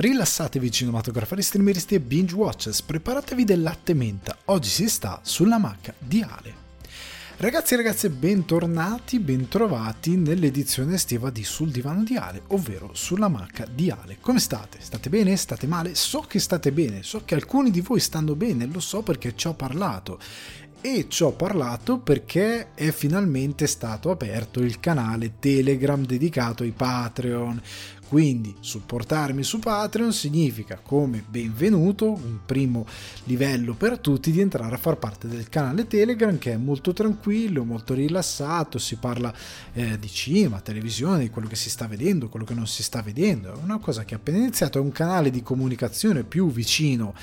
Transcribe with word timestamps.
Rilassatevi 0.00 0.70
cinematografari, 0.70 1.42
streameristi 1.42 1.94
e 1.94 2.00
binge 2.00 2.34
watchers, 2.34 2.80
preparatevi 2.80 3.44
del 3.44 3.60
latte 3.60 3.92
menta, 3.92 4.34
oggi 4.46 4.70
si 4.70 4.88
sta 4.88 5.20
sulla 5.22 5.58
macca 5.58 5.92
di 5.98 6.22
Ale. 6.22 6.54
Ragazzi 7.36 7.74
e 7.74 7.76
ragazze, 7.76 8.08
bentornati, 8.08 9.18
bentrovati 9.18 10.16
nell'edizione 10.16 10.94
estiva 10.94 11.28
di 11.28 11.44
Sul 11.44 11.70
divano 11.70 12.02
di 12.02 12.16
Ale, 12.16 12.40
ovvero 12.46 12.92
sulla 12.94 13.28
macca 13.28 13.66
di 13.70 13.90
Ale. 13.90 14.16
Come 14.22 14.38
state? 14.38 14.78
State 14.80 15.10
bene? 15.10 15.36
State 15.36 15.66
male? 15.66 15.94
So 15.94 16.20
che 16.20 16.38
state 16.38 16.72
bene, 16.72 17.02
so 17.02 17.20
che 17.26 17.34
alcuni 17.34 17.70
di 17.70 17.82
voi 17.82 18.00
stanno 18.00 18.34
bene, 18.34 18.64
lo 18.64 18.80
so 18.80 19.02
perché 19.02 19.36
ci 19.36 19.48
ho 19.48 19.52
parlato. 19.52 20.18
E 20.82 21.08
ci 21.10 21.24
ho 21.24 21.32
parlato 21.32 21.98
perché 21.98 22.72
è 22.72 22.90
finalmente 22.90 23.66
stato 23.66 24.10
aperto 24.10 24.60
il 24.60 24.80
canale 24.80 25.34
Telegram 25.38 26.02
dedicato 26.06 26.62
ai 26.62 26.70
Patreon. 26.70 27.60
Quindi 28.10 28.56
supportarmi 28.58 29.44
su 29.44 29.60
Patreon 29.60 30.12
significa 30.12 30.80
come 30.82 31.22
benvenuto, 31.24 32.10
un 32.10 32.40
primo 32.44 32.84
livello 33.26 33.74
per 33.74 34.00
tutti 34.00 34.32
di 34.32 34.40
entrare 34.40 34.74
a 34.74 34.78
far 34.78 34.96
parte 34.96 35.28
del 35.28 35.48
canale 35.48 35.86
Telegram 35.86 36.36
che 36.36 36.54
è 36.54 36.56
molto 36.56 36.92
tranquillo, 36.92 37.62
molto 37.62 37.94
rilassato, 37.94 38.78
si 38.78 38.96
parla 38.96 39.32
eh, 39.74 39.96
di 39.96 40.08
cinema, 40.08 40.60
televisione, 40.60 41.20
di 41.20 41.30
quello 41.30 41.46
che 41.46 41.54
si 41.54 41.70
sta 41.70 41.86
vedendo, 41.86 42.28
quello 42.28 42.44
che 42.44 42.54
non 42.54 42.66
si 42.66 42.82
sta 42.82 43.00
vedendo. 43.00 43.52
È 43.52 43.62
una 43.62 43.78
cosa 43.78 44.04
che 44.04 44.16
appena 44.16 44.38
iniziato, 44.38 44.78
è 44.78 44.80
un 44.80 44.90
canale 44.90 45.30
di 45.30 45.44
comunicazione 45.44 46.24
più 46.24 46.50
vicino 46.50 47.14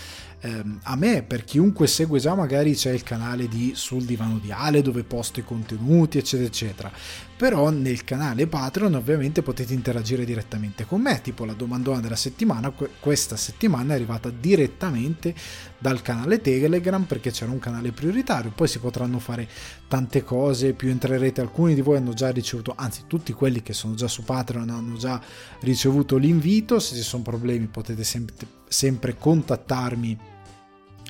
ehm, 0.41 0.80
a 0.84 0.96
me, 0.96 1.23
per 1.23 1.44
chiunque 1.44 1.88
segue 1.88 2.20
già 2.20 2.36
magari 2.36 2.76
c'è 2.76 2.91
il 2.91 3.04
canale 3.04 3.48
di 3.48 3.73
Sul 3.76 4.04
Divano 4.04 4.40
di 4.40 4.52
Ale 4.52 4.82
dove 4.82 5.04
posto 5.04 5.40
i 5.40 5.44
contenuti 5.44 6.18
eccetera 6.18 6.48
eccetera. 6.48 6.91
Però 7.38 7.70
nel 7.70 8.04
canale 8.04 8.48
Patreon 8.48 8.96
ovviamente 8.96 9.44
potete 9.44 9.73
interagire 9.73 10.26
direttamente 10.26 10.86
con 10.86 11.02
me, 11.02 11.22
tipo 11.22 11.46
la 11.46 11.54
domandona 11.54 12.00
della 12.00 12.16
settimana, 12.16 12.73
questa 13.00 13.36
settimana 13.36 13.94
è 13.94 13.96
arrivata 13.96 14.32
direttamente 14.32 15.36
dal 15.77 16.02
canale 16.02 16.41
Telegram 16.41 17.04
perché 17.04 17.29
c'era 17.29 17.51
un 17.51 17.60
canale 17.60 17.91
prioritario, 17.91 18.51
poi 18.55 18.68
si 18.68 18.79
potranno 18.79 19.20
fare 19.20 19.48
tante 19.88 20.24
cose, 20.24 20.74
più 20.74 20.90
entrerete, 20.90 21.41
alcuni 21.41 21.76
di 21.76 21.82
voi 21.82 21.98
hanno 21.98 22.13
già 22.13 22.29
ricevuto, 22.29 22.74
anzi 22.76 23.04
tutti 23.05 23.34
quelli 23.34 23.62
che 23.62 23.74
sono 23.74 23.94
già 23.94 24.07
su 24.07 24.24
Patreon 24.24 24.70
hanno 24.70 24.98
già 24.98 25.22
ricevuto 25.60 26.18
l'invito, 26.18 26.79
se 26.79 26.96
ci 26.96 27.04
sono 27.04 27.22
problemi 27.22 27.68
potete 27.68 28.04
sempre, 28.04 28.57
sempre 28.68 29.18
contattarmi 29.18 30.18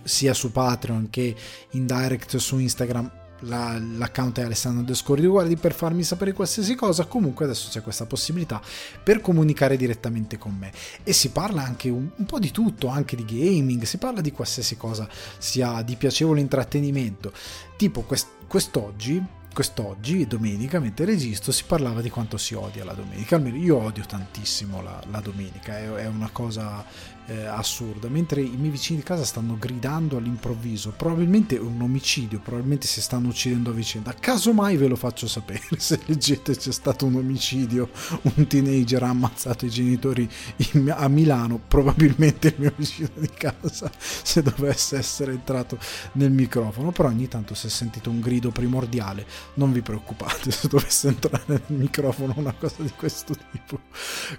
sia 0.03 0.33
su 0.33 0.52
Patreon 0.52 1.09
che 1.09 1.36
in 1.72 1.86
direct 1.86 2.38
su 2.38 2.58
Instagram 2.58 3.11
la, 3.41 3.77
l'account 3.77 4.39
è 4.39 4.44
Alessandro 4.44 4.83
Descordi 4.83 5.27
Guardi 5.27 5.58
per 5.58 5.73
farmi 5.73 6.03
sapere 6.03 6.33
qualsiasi 6.33 6.75
cosa 6.75 7.05
comunque 7.05 7.45
adesso 7.45 7.69
c'è 7.69 7.81
questa 7.81 8.05
possibilità 8.05 8.61
per 9.03 9.22
comunicare 9.22 9.78
direttamente 9.78 10.38
con 10.38 10.55
me 10.58 10.72
e 11.03 11.13
si 11.13 11.30
parla 11.30 11.63
anche 11.63 11.89
un, 11.89 12.09
un 12.16 12.25
po' 12.25 12.39
di 12.39 12.52
tutto 12.52 12.88
anche 12.88 13.16
di 13.16 13.25
gaming 13.25 13.83
si 13.83 13.97
parla 13.97 14.22
di 14.22 14.31
qualsiasi 14.31 14.75
cosa 14.78 15.08
sia 15.38 15.81
di 15.81 15.95
piacevole 15.95 16.39
intrattenimento 16.39 17.31
tipo 17.75 18.02
quest, 18.02 18.28
quest'oggi 18.47 19.35
quest'oggi, 19.58 20.28
domenica, 20.28 20.80
mentre 20.80 21.05
registro, 21.05 21.52
si 21.52 21.63
parlava 21.66 22.02
di 22.02 22.11
quanto 22.11 22.38
si 22.38 22.53
odia 22.53 22.85
la 22.85 22.94
domenica. 22.94 23.38
Almeno 23.38 23.55
io 23.55 23.78
odio 23.78 24.05
tantissimo 24.05 24.83
la, 24.83 25.02
la 25.09 25.19
domenica, 25.19 25.80
è, 25.80 25.91
è, 25.94 26.05
una 26.05 26.30
cosa 26.31 26.85
eh, 27.28 27.45
assurda, 27.45 28.08
mentre 28.08 28.42
i 28.42 28.56
miei 28.58 28.72
vicini 28.72 29.00
di 29.00 29.06
casa 29.06 29.25
stanno 29.25 29.58
gridando 29.59 30.17
all'improvviso, 30.17 30.94
probabilmente 30.95 31.58
un 31.58 31.81
omicidio, 31.81 32.39
probabilmente 32.39 32.88
si 32.88 33.02
stanno 33.02 33.28
uccidendo 33.28 33.72
a 33.72 33.73
vicenda, 33.73 34.14
casomai 34.17 34.78
ve 34.78 34.88
lo 34.88 34.95
faccio 34.95 35.28
sapere, 35.28 35.61
se 35.78 36.00
leggete 36.06 36.56
c'è 36.56 36.72
stato 36.72 37.06
un 37.06 37.16
omicidio, 37.16 37.89
un 38.36 38.47
teenager 38.47 39.03
ha 39.03 39.09
ammazzato 39.09 39.66
i 39.66 39.69
genitori 39.69 40.28
in, 40.73 40.94
a 40.95 41.08
Milano, 41.09 41.59
probabilmente 41.67 42.47
il 42.47 42.56
mio 42.58 42.73
vicino 42.75 43.09
di 43.16 43.30
casa, 43.30 43.91
se 43.97 44.41
dovesse 44.41 44.97
essere 44.97 45.34
entrato 45.34 45.78
nel 46.14 46.31
microfono, 46.31 46.91
però 46.91 47.09
ogni 47.09 47.28
tanto 47.28 47.53
si 47.56 47.67
è 47.67 47.69
sentito 47.69 48.09
un 48.09 48.22
grido 48.22 48.52
primordiale, 48.52 49.25
non 49.56 49.74
vi 49.74 49.81
preoccupate 49.81 50.50
se 50.51 50.69
dovesse 50.69 51.09
entrare 51.09 51.44
nel 51.47 51.62
microfono 51.68 52.34
una 52.38 52.53
cosa 52.53 52.84
di 52.84 52.91
questo 52.96 53.35
tipo. 53.51 53.81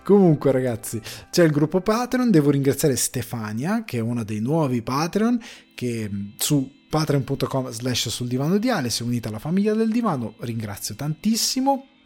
Comunque 0.02 0.52
ragazzi, 0.52 1.00
c'è 1.30 1.44
il 1.44 1.50
gruppo 1.50 1.82
Patreon, 1.82 2.30
devo 2.30 2.50
ringraziare 2.50 2.76
ringraziare 2.78 2.96
Stefania, 2.96 3.84
che 3.84 3.98
è 3.98 4.00
una 4.00 4.22
dei 4.22 4.40
nuovi 4.40 4.82
Patreon, 4.82 5.40
che 5.74 6.08
su 6.36 6.86
patreon.com 6.88 7.70
slash 7.70 8.08
sul 8.08 8.28
divano 8.28 8.58
di 8.58 8.70
Ale 8.70 8.90
si 8.90 9.02
è 9.02 9.04
unita 9.04 9.28
alla 9.28 9.40
famiglia 9.40 9.74
del 9.74 9.90
divano, 9.90 10.34
ringrazio 10.38 10.94
tantissimo. 10.94 11.97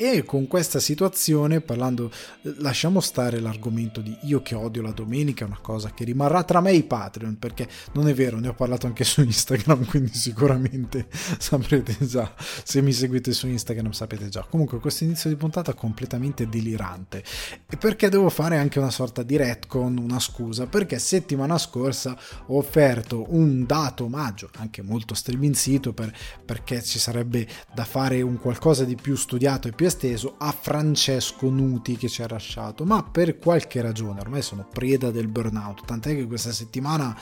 E 0.00 0.22
con 0.22 0.46
questa 0.46 0.78
situazione, 0.78 1.60
parlando, 1.60 2.12
lasciamo 2.58 3.00
stare 3.00 3.40
l'argomento 3.40 4.00
di 4.00 4.16
io 4.22 4.42
che 4.42 4.54
odio 4.54 4.80
la 4.80 4.92
domenica, 4.92 5.44
una 5.44 5.58
cosa 5.60 5.90
che 5.90 6.04
rimarrà 6.04 6.44
tra 6.44 6.60
me 6.60 6.70
e 6.70 6.76
i 6.76 6.84
Patreon, 6.84 7.36
perché 7.36 7.66
non 7.94 8.06
è 8.06 8.14
vero, 8.14 8.38
ne 8.38 8.46
ho 8.46 8.54
parlato 8.54 8.86
anche 8.86 9.02
su 9.02 9.22
Instagram, 9.22 9.86
quindi 9.90 10.14
sicuramente 10.14 11.08
saprete 11.10 11.96
già, 12.06 12.32
se 12.38 12.80
mi 12.80 12.92
seguite 12.92 13.32
su 13.32 13.48
Instagram 13.48 13.90
sapete 13.90 14.28
già. 14.28 14.46
Comunque 14.48 14.78
questo 14.78 15.02
inizio 15.02 15.30
di 15.30 15.34
puntata 15.34 15.72
è 15.72 15.74
completamente 15.74 16.48
delirante. 16.48 17.24
E 17.68 17.76
perché 17.76 18.08
devo 18.08 18.28
fare 18.28 18.56
anche 18.56 18.78
una 18.78 18.92
sorta 18.92 19.24
di 19.24 19.36
retcon, 19.36 19.98
una 19.98 20.20
scusa, 20.20 20.68
perché 20.68 21.00
settimana 21.00 21.58
scorsa 21.58 22.16
ho 22.46 22.58
offerto 22.58 23.34
un 23.34 23.66
dato 23.66 24.04
omaggio, 24.04 24.48
anche 24.58 24.80
molto 24.80 25.14
striminzito, 25.14 25.92
per, 25.92 26.16
perché 26.44 26.84
ci 26.84 27.00
sarebbe 27.00 27.48
da 27.74 27.84
fare 27.84 28.22
un 28.22 28.38
qualcosa 28.38 28.84
di 28.84 28.94
più 28.94 29.16
studiato 29.16 29.66
e 29.66 29.72
più 29.72 29.86
esteso 29.88 30.36
a 30.38 30.52
Francesco 30.52 31.50
Nuti 31.50 31.96
che 31.96 32.08
ci 32.08 32.22
ha 32.22 32.28
lasciato, 32.28 32.84
ma 32.84 33.02
per 33.02 33.38
qualche 33.38 33.82
ragione, 33.82 34.20
ormai 34.20 34.42
sono 34.42 34.66
preda 34.72 35.10
del 35.10 35.28
burnout, 35.28 35.84
tant'è 35.84 36.14
che 36.14 36.26
questa 36.26 36.52
settimana 36.52 37.18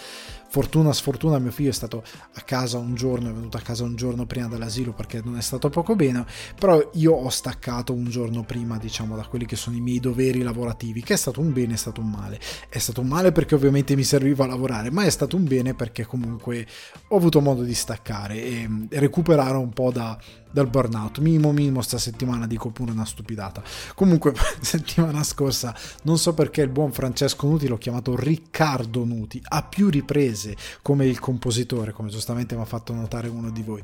fortuna 0.56 0.94
sfortuna 0.94 1.38
mio 1.38 1.50
figlio 1.50 1.68
è 1.68 1.74
stato 1.74 2.02
a 2.32 2.40
casa 2.40 2.78
un 2.78 2.94
giorno, 2.94 3.28
è 3.28 3.32
venuto 3.32 3.58
a 3.58 3.60
casa 3.60 3.84
un 3.84 3.94
giorno 3.94 4.24
prima 4.24 4.48
dell'asilo 4.48 4.94
perché 4.94 5.20
non 5.22 5.36
è 5.36 5.42
stato 5.42 5.68
poco 5.68 5.94
bene, 5.94 6.24
però 6.58 6.92
io 6.94 7.12
ho 7.12 7.28
staccato 7.28 7.92
un 7.92 8.08
giorno 8.08 8.42
prima 8.42 8.78
diciamo 8.78 9.16
da 9.16 9.26
quelli 9.26 9.44
che 9.44 9.54
sono 9.54 9.76
i 9.76 9.80
miei 9.80 10.00
doveri 10.00 10.40
lavorativi, 10.40 11.02
che 11.02 11.12
è 11.12 11.16
stato 11.18 11.42
un 11.42 11.52
bene, 11.52 11.74
è 11.74 11.76
stato 11.76 12.00
un 12.00 12.08
male. 12.08 12.40
È 12.70 12.78
stato 12.78 13.02
un 13.02 13.08
male 13.08 13.32
perché 13.32 13.54
ovviamente 13.54 13.94
mi 13.96 14.04
serviva 14.04 14.44
a 14.44 14.46
lavorare, 14.46 14.90
ma 14.90 15.04
è 15.04 15.10
stato 15.10 15.36
un 15.36 15.44
bene 15.44 15.74
perché 15.74 16.06
comunque 16.06 16.66
ho 17.08 17.16
avuto 17.16 17.42
modo 17.42 17.62
di 17.62 17.74
staccare 17.74 18.42
e 18.42 18.68
recuperare 18.92 19.58
un 19.58 19.74
po' 19.74 19.90
da, 19.90 20.18
dal 20.50 20.68
burnout. 20.68 21.18
Minimo 21.18 21.52
minimo 21.52 21.82
sta 21.82 21.98
settimana 21.98 22.46
dico 22.46 22.70
pure 22.70 22.92
una 22.92 23.04
stupidata. 23.04 23.62
Comunque 23.94 24.32
settimana 24.60 25.22
scorsa 25.22 25.76
non 26.04 26.16
so 26.16 26.32
perché 26.32 26.62
il 26.62 26.70
buon 26.70 26.92
Francesco 26.92 27.46
Nuti 27.46 27.68
l'ho 27.68 27.76
chiamato 27.76 28.16
Riccardo 28.16 29.04
Nuti 29.04 29.38
a 29.48 29.62
più 29.62 29.90
riprese 29.90 30.45
come 30.82 31.06
il 31.06 31.18
compositore, 31.18 31.92
come 31.92 32.10
giustamente 32.10 32.54
mi 32.54 32.62
ha 32.62 32.66
fatto 32.66 32.92
notare 32.92 33.28
uno 33.28 33.50
di 33.50 33.62
voi. 33.62 33.82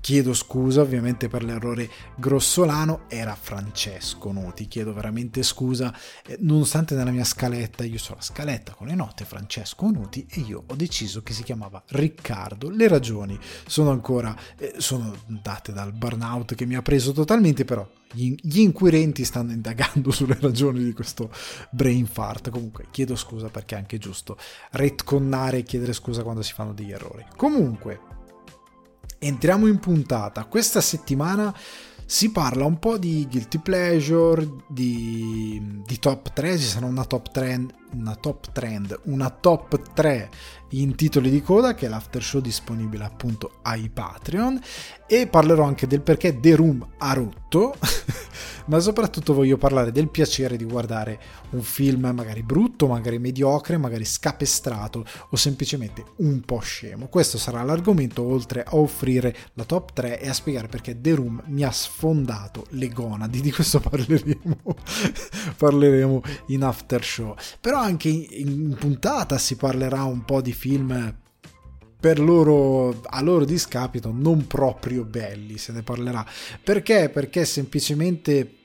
Chiedo 0.00 0.34
scusa 0.34 0.82
ovviamente 0.82 1.28
per 1.28 1.42
l'errore 1.42 1.90
grossolano, 2.16 3.02
era 3.08 3.34
Francesco 3.34 4.30
Nuti, 4.32 4.68
chiedo 4.68 4.92
veramente 4.92 5.42
scusa, 5.42 5.94
eh, 6.26 6.36
nonostante 6.40 6.94
nella 6.94 7.10
mia 7.10 7.24
scaletta, 7.24 7.84
io 7.84 7.98
so 7.98 8.14
la 8.14 8.20
scaletta 8.20 8.74
con 8.74 8.86
le 8.86 8.94
note 8.94 9.24
Francesco 9.24 9.90
Nuti 9.90 10.26
e 10.30 10.40
io 10.40 10.64
ho 10.66 10.74
deciso 10.74 11.22
che 11.22 11.32
si 11.32 11.42
chiamava 11.42 11.82
Riccardo. 11.88 12.70
Le 12.70 12.88
ragioni 12.88 13.38
sono 13.66 13.90
ancora, 13.90 14.36
eh, 14.58 14.74
sono 14.78 15.14
date 15.26 15.72
dal 15.72 15.92
burnout 15.92 16.54
che 16.54 16.66
mi 16.66 16.76
ha 16.76 16.82
preso 16.82 17.12
totalmente, 17.12 17.64
però 17.64 17.86
gli 18.12 18.60
inquirenti 18.60 19.24
stanno 19.24 19.52
indagando 19.52 20.10
sulle 20.12 20.38
ragioni 20.40 20.82
di 20.82 20.92
questo 20.92 21.30
brain 21.70 22.06
fart. 22.06 22.50
Comunque 22.50 22.86
chiedo 22.90 23.16
scusa 23.16 23.48
perché 23.48 23.74
è 23.74 23.78
anche 23.78 23.98
giusto 23.98 24.38
retconnare 24.72 25.58
e 25.58 25.62
chiedere 25.62 25.92
scusa 25.92 26.22
quando 26.22 26.42
si 26.42 26.52
fanno 26.52 26.72
degli 26.72 26.92
errori. 26.92 27.24
Comunque, 27.36 28.00
entriamo 29.18 29.66
in 29.66 29.78
puntata. 29.78 30.44
Questa 30.44 30.80
settimana 30.80 31.54
si 32.04 32.30
parla 32.30 32.64
un 32.64 32.78
po' 32.78 32.98
di 32.98 33.26
guilty 33.28 33.58
pleasure, 33.58 34.48
di, 34.68 35.82
di 35.84 35.98
top 35.98 36.32
3, 36.32 36.56
ci 36.56 36.64
sarà 36.64 36.86
una 36.86 37.04
top 37.04 37.30
trend, 37.32 37.72
una 37.92 38.14
top 38.14 38.52
trend, 38.52 38.98
una 39.04 39.30
top 39.30 39.92
3 39.92 40.30
in 40.70 40.96
titoli 40.96 41.30
di 41.30 41.42
coda 41.42 41.74
che 41.74 41.86
è 41.86 41.88
l'after 41.88 42.22
show 42.22 42.40
disponibile 42.40 43.04
appunto 43.04 43.58
ai 43.62 43.88
Patreon 43.88 44.60
e 45.06 45.28
parlerò 45.28 45.64
anche 45.64 45.86
del 45.86 46.02
perché 46.02 46.40
The 46.40 46.56
Room 46.56 46.86
ha 46.98 47.12
rotto 47.12 47.76
ma 48.66 48.80
soprattutto 48.80 49.32
voglio 49.32 49.56
parlare 49.56 49.92
del 49.92 50.08
piacere 50.08 50.56
di 50.56 50.64
guardare 50.64 51.20
un 51.50 51.62
film 51.62 52.10
magari 52.14 52.42
brutto, 52.42 52.86
magari 52.88 53.18
mediocre, 53.18 53.76
magari 53.76 54.04
scapestrato 54.04 55.04
o 55.30 55.36
semplicemente 55.36 56.04
un 56.16 56.40
po' 56.40 56.58
scemo. 56.58 57.06
Questo 57.06 57.38
sarà 57.38 57.62
l'argomento 57.62 58.22
oltre 58.22 58.62
a 58.62 58.76
offrire 58.76 59.34
la 59.54 59.64
top 59.64 59.92
3 59.92 60.20
e 60.20 60.28
a 60.28 60.32
spiegare 60.32 60.66
perché 60.68 61.00
The 61.00 61.14
Room 61.14 61.42
mi 61.46 61.62
ha 61.62 61.70
sfondato 61.70 62.66
le 62.70 62.88
gonadi, 62.88 63.40
di 63.40 63.52
questo 63.52 63.78
parleremo, 63.80 64.56
parleremo 65.56 66.22
in 66.46 66.64
after 66.64 67.04
show. 67.04 67.36
Però 67.76 67.88
anche 67.88 68.08
in 68.08 68.74
puntata 68.78 69.36
si 69.36 69.54
parlerà 69.56 70.04
un 70.04 70.24
po' 70.24 70.40
di 70.40 70.54
film 70.54 71.14
per 72.00 72.18
loro, 72.18 73.02
a 73.04 73.20
loro 73.20 73.44
discapito, 73.44 74.10
non 74.14 74.46
proprio 74.46 75.04
belli, 75.04 75.58
se 75.58 75.72
ne 75.72 75.82
parlerà. 75.82 76.24
Perché? 76.64 77.10
Perché 77.10 77.44
semplicemente 77.44 78.55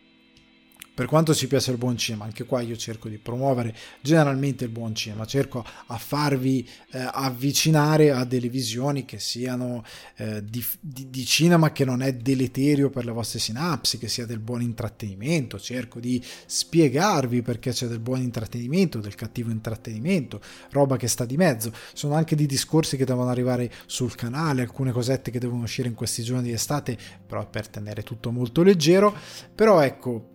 per 0.93 1.05
quanto 1.05 1.33
ci 1.33 1.47
piace 1.47 1.71
il 1.71 1.77
buon 1.77 1.97
cinema, 1.97 2.25
anche 2.25 2.43
qua 2.43 2.59
io 2.61 2.75
cerco 2.75 3.07
di 3.07 3.17
promuovere 3.17 3.73
generalmente 4.01 4.65
il 4.65 4.69
buon 4.71 4.93
cinema, 4.93 5.25
cerco 5.25 5.63
a 5.87 5.97
farvi 5.97 6.67
eh, 6.91 7.07
avvicinare 7.11 8.11
a 8.11 8.25
delle 8.25 8.49
visioni 8.49 9.05
che 9.05 9.17
siano 9.17 9.83
eh, 10.17 10.43
di, 10.43 10.63
di, 10.79 11.09
di, 11.09 11.25
cinema 11.25 11.71
che 11.71 11.85
non 11.85 12.01
è 12.01 12.13
deleterio 12.13 12.89
per 12.89 13.05
le 13.05 13.11
vostre 13.11 13.39
sinapsi, 13.39 13.97
che 13.97 14.09
sia 14.09 14.25
del 14.25 14.39
buon 14.39 14.61
intrattenimento, 14.61 15.59
cerco 15.59 16.01
di 16.01 16.21
spiegarvi 16.45 17.41
perché 17.41 17.71
c'è 17.71 17.87
del 17.87 17.99
buon 17.99 18.21
intrattenimento, 18.21 18.99
del 18.99 19.15
cattivo 19.15 19.49
intrattenimento, 19.49 20.41
roba 20.71 20.97
che 20.97 21.07
sta 21.07 21.23
di 21.23 21.37
mezzo. 21.37 21.71
Sono 21.93 22.15
anche 22.15 22.35
di 22.35 22.45
discorsi 22.45 22.97
che 22.97 23.05
devono 23.05 23.29
arrivare 23.29 23.71
sul 23.85 24.13
canale, 24.15 24.61
alcune 24.61 24.91
cosette 24.91 25.31
che 25.31 25.39
devono 25.39 25.63
uscire 25.63 25.87
in 25.87 25.95
questi 25.95 26.21
giorni 26.21 26.43
di 26.43 26.51
estate, 26.51 26.97
però 27.25 27.47
per 27.49 27.69
tenere 27.69 28.03
tutto 28.03 28.31
molto 28.31 28.61
leggero, 28.61 29.15
però 29.55 29.79
ecco 29.79 30.30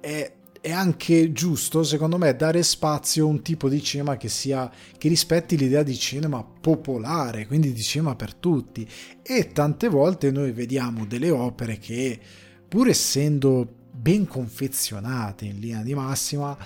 è, 0.00 0.32
è 0.60 0.70
anche 0.72 1.32
giusto, 1.32 1.82
secondo 1.82 2.18
me, 2.18 2.34
dare 2.34 2.62
spazio 2.62 3.26
a 3.26 3.28
un 3.28 3.42
tipo 3.42 3.68
di 3.68 3.82
cinema 3.82 4.16
che 4.16 4.28
sia 4.28 4.70
che 4.98 5.08
rispetti 5.08 5.56
l'idea 5.56 5.82
di 5.82 5.96
cinema 5.96 6.42
popolare, 6.42 7.46
quindi 7.46 7.72
di 7.72 7.82
cinema 7.82 8.16
per 8.16 8.34
tutti. 8.34 8.88
E 9.22 9.52
tante 9.52 9.88
volte 9.88 10.30
noi 10.30 10.52
vediamo 10.52 11.06
delle 11.06 11.30
opere 11.30 11.78
che, 11.78 12.18
pur 12.68 12.88
essendo 12.88 13.76
ben 13.92 14.26
confezionate 14.26 15.44
in 15.44 15.58
linea 15.58 15.82
di 15.82 15.94
massima, 15.94 16.56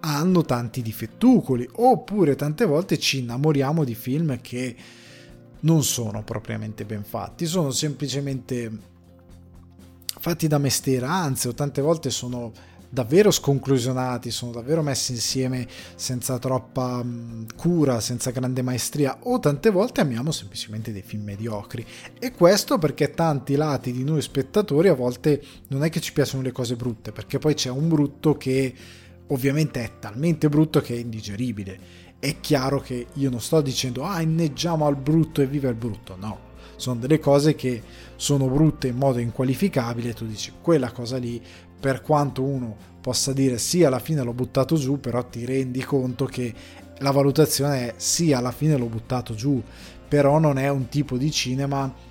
hanno 0.00 0.42
tanti 0.44 0.82
difettucoli, 0.82 1.68
oppure 1.72 2.34
tante 2.34 2.64
volte 2.64 2.98
ci 2.98 3.18
innamoriamo 3.18 3.84
di 3.84 3.94
film 3.94 4.40
che 4.40 4.76
non 5.60 5.84
sono 5.84 6.22
propriamente 6.22 6.84
ben 6.84 7.04
fatti, 7.04 7.46
sono 7.46 7.70
semplicemente 7.70 8.88
fatti 10.18 10.48
da 10.48 10.58
mestieranze 10.58 11.48
o 11.48 11.54
tante 11.54 11.80
volte 11.80 12.10
sono 12.10 12.52
davvero 12.92 13.30
sconclusionati, 13.30 14.32
sono 14.32 14.50
davvero 14.50 14.82
messi 14.82 15.12
insieme 15.12 15.66
senza 15.94 16.38
troppa 16.38 17.02
mh, 17.02 17.54
cura, 17.56 18.00
senza 18.00 18.32
grande 18.32 18.62
maestria, 18.62 19.16
o 19.22 19.38
tante 19.38 19.70
volte 19.70 20.00
amiamo 20.00 20.32
semplicemente 20.32 20.92
dei 20.92 21.02
film 21.02 21.22
mediocri. 21.22 21.86
E 22.18 22.32
questo 22.32 22.78
perché 22.78 23.12
tanti 23.12 23.54
lati 23.54 23.92
di 23.92 24.02
noi 24.02 24.20
spettatori 24.20 24.88
a 24.88 24.94
volte 24.94 25.40
non 25.68 25.84
è 25.84 25.88
che 25.88 26.00
ci 26.00 26.12
piacciono 26.12 26.42
le 26.42 26.52
cose 26.52 26.74
brutte, 26.74 27.12
perché 27.12 27.38
poi 27.38 27.54
c'è 27.54 27.70
un 27.70 27.88
brutto 27.88 28.36
che 28.36 28.74
ovviamente 29.28 29.84
è 29.84 29.92
talmente 30.00 30.48
brutto 30.48 30.80
che 30.80 30.94
è 30.94 30.98
indigeribile. 30.98 32.08
È 32.18 32.40
chiaro 32.40 32.80
che 32.80 33.06
io 33.14 33.30
non 33.30 33.40
sto 33.40 33.60
dicendo 33.60 34.04
ah 34.04 34.20
inneggiamo 34.20 34.84
al 34.84 34.96
brutto 34.96 35.40
e 35.40 35.46
viva 35.46 35.68
il 35.68 35.76
brutto, 35.76 36.16
no. 36.18 36.48
Sono 36.76 36.98
delle 36.98 37.18
cose 37.18 37.54
che 37.54 37.82
sono 38.16 38.48
brutte 38.48 38.88
in 38.88 38.96
modo 38.96 39.18
inqualificabile, 39.18 40.14
tu 40.14 40.26
dici 40.26 40.52
quella 40.60 40.92
cosa 40.92 41.18
lì 41.18 41.40
per 41.80 42.02
quanto 42.02 42.42
uno 42.42 42.76
possa 43.00 43.32
dire 43.32 43.58
sì 43.58 43.82
alla 43.82 43.98
fine 43.98 44.22
l'ho 44.22 44.34
buttato 44.34 44.76
giù, 44.76 45.00
però 45.00 45.24
ti 45.24 45.44
rendi 45.44 45.82
conto 45.82 46.26
che 46.26 46.52
la 46.98 47.10
valutazione 47.10 47.88
è 47.88 47.94
sì 47.96 48.32
alla 48.32 48.52
fine 48.52 48.76
l'ho 48.76 48.86
buttato 48.86 49.34
giù, 49.34 49.60
però 50.06 50.38
non 50.38 50.58
è 50.58 50.68
un 50.68 50.88
tipo 50.88 51.16
di 51.16 51.30
cinema 51.30 52.08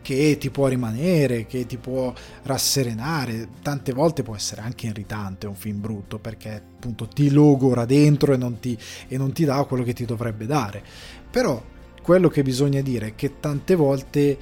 che 0.00 0.36
ti 0.38 0.50
può 0.50 0.68
rimanere, 0.68 1.46
che 1.46 1.64
ti 1.64 1.78
può 1.78 2.12
rasserenare, 2.42 3.48
tante 3.62 3.92
volte 3.92 4.22
può 4.22 4.36
essere 4.36 4.60
anche 4.60 4.86
irritante 4.86 5.46
un 5.46 5.54
film 5.54 5.80
brutto 5.80 6.18
perché 6.18 6.62
appunto 6.76 7.08
ti 7.08 7.30
logora 7.30 7.86
dentro 7.86 8.34
e 8.34 8.36
non 8.36 8.60
ti, 8.60 8.78
e 9.08 9.16
non 9.16 9.32
ti 9.32 9.46
dà 9.46 9.64
quello 9.64 9.82
che 9.82 9.94
ti 9.94 10.04
dovrebbe 10.04 10.44
dare. 10.44 10.82
Però 11.30 11.60
quello 12.02 12.28
che 12.28 12.42
bisogna 12.42 12.82
dire 12.82 13.08
è 13.08 13.14
che 13.14 13.40
tante 13.40 13.74
volte 13.74 14.36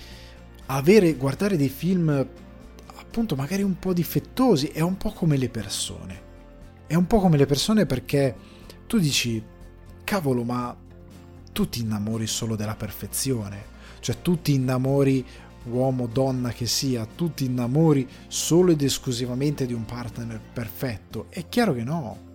avere, 0.67 1.15
guardare 1.15 1.56
dei 1.56 1.69
film 1.69 2.26
appunto 3.12 3.37
magari 3.37 3.62
un 3.62 3.79
po' 3.79 3.93
difettosi, 3.93 4.69
è 4.69 4.81
un 4.81 4.97
po' 4.97 5.12
come 5.12 5.37
le 5.37 5.50
persone. 5.50 6.31
È 6.87 6.94
un 6.94 7.06
po' 7.06 7.20
come 7.20 7.37
le 7.37 7.44
persone 7.44 7.85
perché 7.85 8.35
tu 8.87 8.99
dici, 8.99 9.43
cavolo, 10.03 10.44
ma 10.44 10.75
tu 11.53 11.69
ti 11.69 11.82
innamori 11.82 12.26
solo 12.26 12.56
della 12.56 12.75
perfezione, 12.75 13.64
cioè 14.00 14.23
tu 14.23 14.41
ti 14.41 14.55
innamori 14.55 15.23
uomo, 15.64 16.06
donna 16.06 16.53
che 16.53 16.64
sia, 16.64 17.05
tu 17.05 17.35
ti 17.35 17.44
innamori 17.44 18.09
solo 18.29 18.73
ed 18.73 18.81
esclusivamente 18.81 19.67
di 19.67 19.75
un 19.75 19.85
partner 19.85 20.41
perfetto. 20.41 21.26
È 21.29 21.47
chiaro 21.50 21.75
che 21.75 21.85
no. 21.85 22.31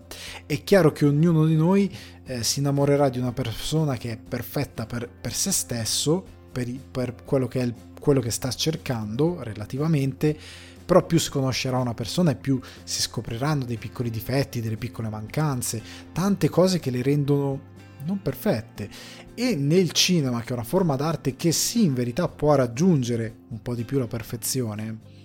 È 0.45 0.63
chiaro 0.63 0.91
che 0.91 1.05
ognuno 1.05 1.47
di 1.47 1.55
noi 1.55 1.91
eh, 2.23 2.43
si 2.43 2.59
innamorerà 2.59 3.09
di 3.09 3.17
una 3.17 3.33
persona 3.33 3.97
che 3.97 4.11
è 4.11 4.17
perfetta 4.17 4.85
per, 4.85 5.09
per 5.09 5.33
se 5.33 5.51
stesso, 5.51 6.23
per, 6.51 6.69
per 6.91 7.15
quello 7.25 7.47
che 7.47 7.59
il 7.59 7.73
quello 7.99 8.19
che 8.21 8.31
sta 8.31 8.51
cercando 8.51 9.43
relativamente, 9.43 10.37
però 10.87 11.05
più 11.05 11.19
si 11.19 11.29
conoscerà 11.29 11.77
una 11.79 11.93
persona 11.93 12.31
e 12.31 12.35
più 12.35 12.59
si 12.85 13.01
scopriranno 13.01 13.65
dei 13.65 13.75
piccoli 13.77 14.09
difetti, 14.09 14.61
delle 14.61 14.77
piccole 14.77 15.09
mancanze, 15.09 15.81
tante 16.13 16.47
cose 16.47 16.79
che 16.79 16.91
le 16.91 17.01
rendono 17.01 17.59
non 18.05 18.21
perfette. 18.21 18.89
E 19.35 19.55
nel 19.57 19.91
cinema, 19.91 20.41
che 20.41 20.51
è 20.51 20.53
una 20.53 20.63
forma 20.63 20.95
d'arte 20.95 21.35
che 21.35 21.51
sì, 21.51 21.83
in 21.83 21.93
verità 21.93 22.29
può 22.29 22.55
raggiungere 22.55 23.39
un 23.49 23.61
po' 23.61 23.75
di 23.75 23.83
più 23.83 23.99
la 23.99 24.07
perfezione, 24.07 25.15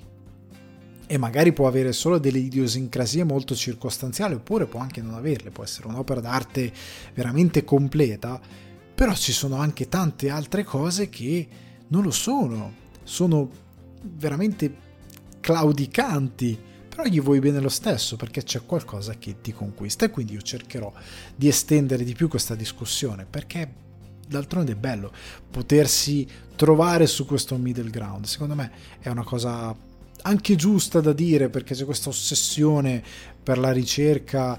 e 1.06 1.16
magari 1.16 1.52
può 1.52 1.68
avere 1.68 1.92
solo 1.92 2.18
delle 2.18 2.38
idiosincrasie 2.38 3.22
molto 3.22 3.54
circostanziali, 3.54 4.34
oppure 4.34 4.66
può 4.66 4.80
anche 4.80 5.00
non 5.00 5.14
averle, 5.14 5.50
può 5.50 5.62
essere 5.62 5.86
un'opera 5.86 6.20
d'arte 6.20 6.72
veramente 7.14 7.62
completa, 7.62 8.40
però 8.94 9.14
ci 9.14 9.30
sono 9.32 9.56
anche 9.56 9.88
tante 9.88 10.28
altre 10.28 10.64
cose 10.64 11.08
che 11.08 11.48
non 11.88 12.02
lo 12.02 12.10
sono, 12.10 12.72
sono 13.04 13.48
veramente 14.02 14.90
claudicanti, 15.42 16.58
però 16.88 17.02
gli 17.04 17.20
vuoi 17.20 17.40
bene 17.40 17.60
lo 17.60 17.68
stesso 17.68 18.16
perché 18.16 18.44
c'è 18.44 18.64
qualcosa 18.64 19.14
che 19.18 19.40
ti 19.42 19.52
conquista 19.52 20.06
e 20.06 20.10
quindi 20.10 20.34
io 20.34 20.40
cercherò 20.40 20.90
di 21.34 21.48
estendere 21.48 22.04
di 22.04 22.14
più 22.14 22.28
questa 22.28 22.54
discussione 22.54 23.26
perché 23.28 23.80
d'altronde 24.28 24.72
è 24.72 24.76
bello 24.76 25.12
potersi 25.50 26.26
trovare 26.54 27.06
su 27.06 27.26
questo 27.26 27.56
middle 27.56 27.90
ground, 27.90 28.24
secondo 28.24 28.54
me 28.54 28.70
è 29.00 29.08
una 29.08 29.24
cosa 29.24 29.74
anche 30.24 30.54
giusta 30.54 31.00
da 31.00 31.12
dire 31.12 31.48
perché 31.48 31.74
c'è 31.74 31.84
questa 31.84 32.08
ossessione 32.08 33.02
per 33.42 33.58
la 33.58 33.72
ricerca 33.72 34.58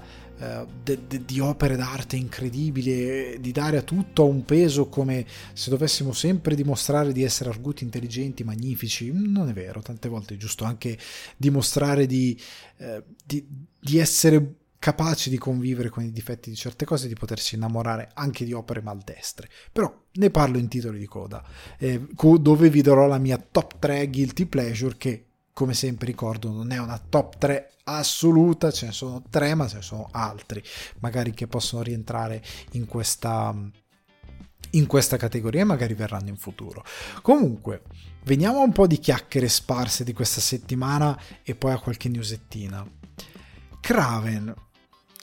di 1.24 1.40
opere 1.40 1.76
d'arte 1.76 2.16
incredibili, 2.16 3.38
di 3.40 3.52
dare 3.52 3.78
a 3.78 3.82
tutto 3.82 4.26
un 4.26 4.44
peso 4.44 4.88
come 4.88 5.26
se 5.52 5.70
dovessimo 5.70 6.12
sempre 6.12 6.54
dimostrare 6.54 7.12
di 7.12 7.22
essere 7.22 7.50
arguti 7.50 7.84
intelligenti, 7.84 8.44
magnifici. 8.44 9.10
Non 9.12 9.48
è 9.48 9.52
vero, 9.52 9.80
tante 9.80 10.08
volte 10.08 10.34
è 10.34 10.36
giusto 10.36 10.64
anche 10.64 10.98
dimostrare 11.36 12.06
di, 12.06 12.38
eh, 12.78 13.02
di, 13.24 13.46
di 13.78 13.98
essere 13.98 14.56
capaci 14.84 15.30
di 15.30 15.38
convivere 15.38 15.88
con 15.88 16.04
i 16.04 16.12
difetti 16.12 16.50
di 16.50 16.56
certe 16.56 16.84
cose 16.84 17.08
di 17.08 17.14
potersi 17.14 17.54
innamorare 17.54 18.10
anche 18.12 18.44
di 18.44 18.52
opere 18.52 18.82
maldestre. 18.82 19.48
Però 19.72 19.90
ne 20.12 20.30
parlo 20.30 20.58
in 20.58 20.68
titoli 20.68 20.98
di 20.98 21.06
coda, 21.06 21.42
eh, 21.78 22.06
dove 22.38 22.68
vi 22.68 22.82
darò 22.82 23.06
la 23.06 23.16
mia 23.16 23.38
top 23.38 23.78
3 23.78 24.10
guilty 24.10 24.44
pleasure 24.44 24.94
che 24.98 25.24
come 25.54 25.72
sempre 25.72 26.06
ricordo 26.06 26.50
non 26.50 26.72
è 26.72 26.78
una 26.78 26.98
top 26.98 27.38
3 27.38 27.70
assoluta, 27.84 28.70
ce 28.70 28.86
ne 28.86 28.92
sono 28.92 29.22
3 29.30 29.54
ma 29.54 29.68
ce 29.68 29.76
ne 29.76 29.82
sono 29.82 30.08
altri 30.10 30.62
magari 30.98 31.32
che 31.32 31.46
possono 31.46 31.82
rientrare 31.82 32.42
in 32.72 32.86
questa, 32.86 33.54
in 34.70 34.86
questa 34.86 35.16
categoria 35.16 35.62
e 35.62 35.64
magari 35.64 35.94
verranno 35.94 36.28
in 36.28 36.36
futuro. 36.36 36.84
Comunque, 37.22 37.82
veniamo 38.24 38.58
a 38.58 38.64
un 38.64 38.72
po' 38.72 38.88
di 38.88 38.98
chiacchiere 38.98 39.48
sparse 39.48 40.02
di 40.02 40.12
questa 40.12 40.40
settimana 40.40 41.18
e 41.42 41.54
poi 41.54 41.72
a 41.72 41.78
qualche 41.78 42.08
newsettina. 42.08 42.84
Craven. 43.80 44.52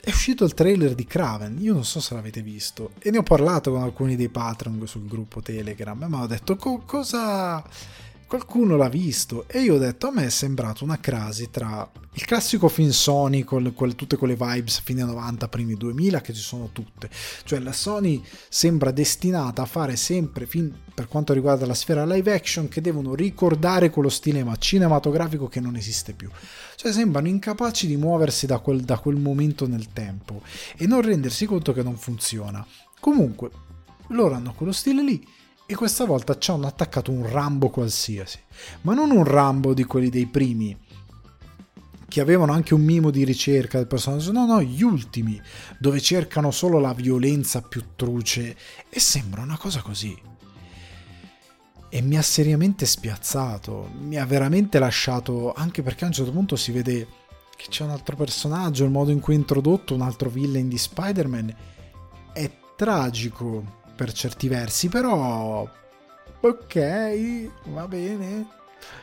È 0.03 0.09
uscito 0.09 0.45
il 0.45 0.55
trailer 0.55 0.95
di 0.95 1.05
Craven, 1.05 1.57
io 1.59 1.73
non 1.73 1.85
so 1.85 1.99
se 1.99 2.15
l'avete 2.15 2.41
visto, 2.41 2.93
e 2.97 3.11
ne 3.11 3.19
ho 3.19 3.23
parlato 3.23 3.71
con 3.71 3.83
alcuni 3.83 4.15
dei 4.15 4.29
patron 4.29 4.87
sul 4.87 5.05
gruppo 5.05 5.41
Telegram, 5.41 5.95
mi 5.95 6.03
hanno 6.05 6.25
detto 6.25 6.55
co- 6.55 6.79
cosa 6.79 7.63
qualcuno 8.31 8.77
l'ha 8.77 8.87
visto 8.87 9.43
e 9.49 9.59
io 9.59 9.75
ho 9.75 9.77
detto 9.77 10.07
a 10.07 10.11
me 10.11 10.23
è 10.23 10.29
sembrato 10.29 10.85
una 10.85 11.01
crasi 11.01 11.49
tra 11.49 11.91
il 12.13 12.23
classico 12.23 12.69
film 12.69 12.91
Sony 12.91 13.43
con, 13.43 13.73
con 13.75 13.93
tutte 13.93 14.15
quelle 14.15 14.37
vibes 14.39 14.79
fine 14.79 15.03
90 15.03 15.49
primi 15.49 15.75
2000 15.75 16.21
che 16.21 16.31
ci 16.31 16.39
sono 16.39 16.69
tutte. 16.71 17.09
Cioè 17.43 17.59
la 17.59 17.73
Sony 17.73 18.23
sembra 18.47 18.91
destinata 18.91 19.63
a 19.63 19.65
fare 19.65 19.97
sempre 19.97 20.45
film 20.45 20.73
per 20.93 21.09
quanto 21.09 21.33
riguarda 21.33 21.65
la 21.65 21.73
sfera 21.73 22.05
live 22.05 22.33
action 22.33 22.69
che 22.69 22.79
devono 22.79 23.15
ricordare 23.15 23.89
quello 23.89 24.07
stile 24.07 24.45
cinematografico 24.59 25.49
che 25.49 25.59
non 25.59 25.75
esiste 25.75 26.13
più. 26.13 26.29
Cioè 26.77 26.93
sembrano 26.93 27.27
incapaci 27.27 27.85
di 27.85 27.97
muoversi 27.97 28.45
da 28.45 28.59
quel, 28.59 28.79
da 28.79 28.97
quel 28.97 29.17
momento 29.17 29.67
nel 29.67 29.91
tempo 29.91 30.41
e 30.77 30.87
non 30.87 31.01
rendersi 31.01 31.45
conto 31.45 31.73
che 31.73 31.83
non 31.83 31.97
funziona. 31.97 32.65
Comunque 32.97 33.51
loro 34.07 34.35
hanno 34.35 34.53
quello 34.53 34.71
stile 34.71 35.03
lì 35.03 35.21
e 35.71 35.75
questa 35.75 36.03
volta 36.03 36.37
ci 36.37 36.51
hanno 36.51 36.67
attaccato 36.67 37.11
un 37.11 37.25
Rambo 37.25 37.69
qualsiasi, 37.69 38.39
ma 38.81 38.93
non 38.93 39.09
un 39.09 39.23
Rambo 39.23 39.73
di 39.73 39.85
quelli 39.85 40.09
dei 40.09 40.25
primi, 40.25 40.77
che 42.09 42.19
avevano 42.19 42.51
anche 42.51 42.73
un 42.73 42.81
mimo 42.81 43.09
di 43.09 43.23
ricerca 43.23 43.77
del 43.77 43.87
personaggio, 43.87 44.33
no, 44.33 44.45
no, 44.45 44.61
gli 44.61 44.83
ultimi, 44.83 45.41
dove 45.79 46.01
cercano 46.01 46.51
solo 46.51 46.77
la 46.79 46.93
violenza 46.93 47.61
più 47.61 47.95
truce 47.95 48.57
e 48.89 48.99
sembra 48.99 49.43
una 49.43 49.57
cosa 49.57 49.81
così. 49.81 50.13
E 51.87 52.01
mi 52.01 52.17
ha 52.17 52.21
seriamente 52.21 52.85
spiazzato, 52.85 53.91
mi 53.97 54.17
ha 54.17 54.25
veramente 54.25 54.77
lasciato, 54.77 55.53
anche 55.53 55.81
perché 55.83 56.03
a 56.03 56.07
un 56.07 56.13
certo 56.13 56.33
punto 56.33 56.57
si 56.57 56.73
vede 56.73 57.07
che 57.55 57.67
c'è 57.69 57.85
un 57.85 57.91
altro 57.91 58.17
personaggio, 58.17 58.83
il 58.83 58.91
modo 58.91 59.11
in 59.11 59.21
cui 59.21 59.35
è 59.35 59.37
introdotto 59.37 59.93
un 59.93 60.01
altro 60.01 60.29
villain 60.29 60.67
di 60.67 60.77
Spider-Man. 60.77 61.55
È 62.33 62.51
tragico 62.75 63.79
per 64.01 64.13
certi 64.13 64.47
versi, 64.47 64.89
però 64.89 65.69
ok, 66.39 67.49
va 67.65 67.87
bene. 67.87 68.47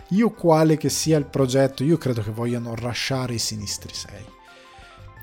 Io 0.09 0.31
quale 0.31 0.77
che 0.77 0.89
sia 0.89 1.17
il 1.19 1.27
progetto, 1.27 1.85
io 1.85 1.97
credo 1.99 2.21
che 2.21 2.33
vogliano 2.33 2.75
rasciare 2.75 3.35
i 3.35 3.39
sinistri 3.39 3.95
6 3.95 4.37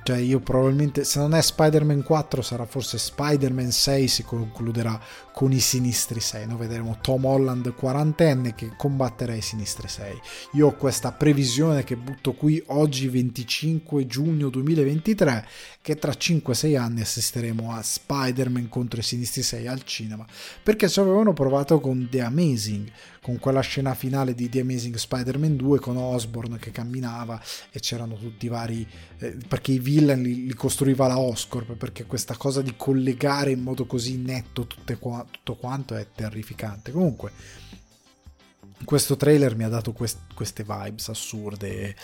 cioè 0.05 0.17
io 0.17 0.39
probabilmente, 0.39 1.03
se 1.03 1.17
non 1.17 1.33
è 1.33 1.41
Spider-Man 1.41 2.03
4 2.03 2.43
sarà 2.43 2.67
forse 2.67 2.99
Spider-Man 2.99 3.71
6 3.71 4.07
si 4.07 4.23
concluderà 4.23 5.01
con 5.35 5.51
i 5.51 5.59
sinistri 5.59 6.21
6. 6.21 6.47
Noi 6.47 6.59
vedremo 6.59 6.97
Tom 7.01 7.25
Holland 7.25 7.73
quarantenne 7.75 8.55
che 8.55 8.71
combatterà 8.77 9.35
i 9.35 9.41
sinistri 9.41 9.89
6. 9.89 10.19
Io 10.53 10.67
ho 10.67 10.75
questa 10.75 11.11
previsione 11.11 11.83
che 11.83 11.97
butto 11.97 12.31
qui 12.31 12.63
oggi 12.67 13.09
25 13.09 14.07
giugno 14.07 14.47
2023 14.47 15.45
che 15.81 15.97
tra 15.97 16.13
5-6 16.13 16.77
anni 16.77 17.01
assisteremo 17.01 17.73
a 17.73 17.81
Spider-Man 17.81 18.69
contro 18.69 19.01
i 19.01 19.03
sinistri 19.03 19.43
6 19.43 19.67
al 19.67 19.83
cinema 19.83 20.25
perché 20.63 20.87
ci 20.87 20.99
avevano 20.99 21.33
provato 21.33 21.79
con 21.81 22.07
The 22.09 22.21
Amazing 22.21 22.89
con 23.21 23.39
quella 23.39 23.61
scena 23.61 23.95
finale 23.95 24.35
di 24.35 24.49
The 24.49 24.61
Amazing 24.61 24.95
Spider-Man 24.95 25.55
2 25.55 25.79
con 25.79 25.97
Osborn 25.97 26.57
che 26.59 26.69
camminava 26.69 27.41
e 27.71 27.79
c'erano 27.79 28.15
tutti 28.15 28.45
i 28.45 28.49
vari 28.49 28.87
eh, 29.17 29.35
perché 29.47 29.71
i 29.71 29.79
villain 29.79 30.21
li, 30.21 30.45
li, 30.45 30.53
costruiva 30.53 31.07
la 31.07 31.17
Oscorp 31.17 31.73
perché 31.73 32.05
questa 32.05 32.35
cosa 32.37 32.61
di 32.61 32.73
collegare 32.77 33.49
in 33.49 33.61
modo 33.61 33.85
così 33.85 34.17
netto 34.17 34.67
qua, 34.99 35.24
tutto 35.29 35.55
quanto 35.55 35.95
è 35.95 36.07
terrificante 36.13 36.91
comunque 36.91 37.31
questo 38.83 39.15
trailer 39.15 39.55
mi 39.55 39.63
ha 39.63 39.69
dato 39.69 39.93
quest, 39.93 40.19
queste 40.33 40.63
vibes 40.63 41.09
assurde 41.09 41.95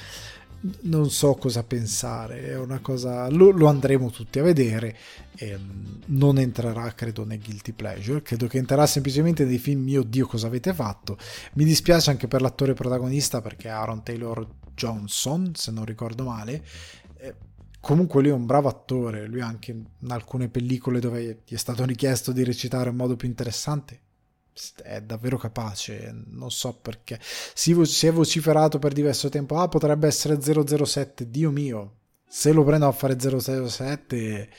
non 0.81 1.09
so 1.09 1.33
cosa 1.35 1.63
pensare, 1.63 2.49
è 2.49 2.57
una 2.57 2.79
cosa 2.79 3.27
lo, 3.29 3.49
lo 3.49 3.67
andremo 3.67 4.11
tutti 4.11 4.37
a 4.37 4.43
vedere, 4.43 4.95
e 5.35 5.57
non 6.05 6.37
entrerà 6.37 6.93
credo 6.93 7.25
nei 7.25 7.39
guilty 7.39 7.71
pleasure, 7.71 8.21
credo 8.21 8.47
che 8.47 8.59
entrerà 8.59 8.85
semplicemente 8.85 9.43
nei 9.43 9.57
film 9.57 9.81
mio 9.81 10.03
Dio 10.03 10.27
cosa 10.27 10.47
avete 10.47 10.73
fatto. 10.73 11.17
Mi 11.53 11.63
dispiace 11.63 12.11
anche 12.11 12.27
per 12.27 12.41
l'attore 12.41 12.73
protagonista 12.73 13.41
perché 13.41 13.69
Aaron 13.69 14.03
Taylor 14.03 14.47
Johnson, 14.75 15.53
se 15.55 15.71
non 15.71 15.85
ricordo 15.85 16.25
male. 16.25 16.63
Comunque 17.81 18.21
lui 18.21 18.29
è 18.29 18.33
un 18.33 18.45
bravo 18.45 18.69
attore, 18.69 19.25
lui 19.25 19.41
anche 19.41 19.71
in 19.71 20.11
alcune 20.11 20.49
pellicole 20.49 20.99
dove 20.99 21.41
gli 21.45 21.53
è 21.53 21.57
stato 21.57 21.83
richiesto 21.83 22.31
di 22.31 22.43
recitare 22.43 22.89
in 22.89 22.95
modo 22.95 23.15
più 23.15 23.27
interessante. 23.27 23.99
È 24.83 25.01
davvero 25.01 25.37
capace, 25.37 26.13
non 26.27 26.51
so 26.51 26.77
perché. 26.79 27.19
Si, 27.21 27.75
si, 27.85 28.07
è 28.07 28.11
vociferato 28.11 28.79
per 28.79 28.93
diverso 28.93 29.29
tempo, 29.29 29.57
ah 29.57 29.67
potrebbe 29.67 30.07
essere 30.07 30.39
007, 30.39 31.29
Dio 31.29 31.49
mio, 31.49 31.95
se 32.27 32.51
lo 32.51 32.63
prendo 32.63 32.87
a 32.87 32.91
fare 32.91 33.17
007 33.19 34.49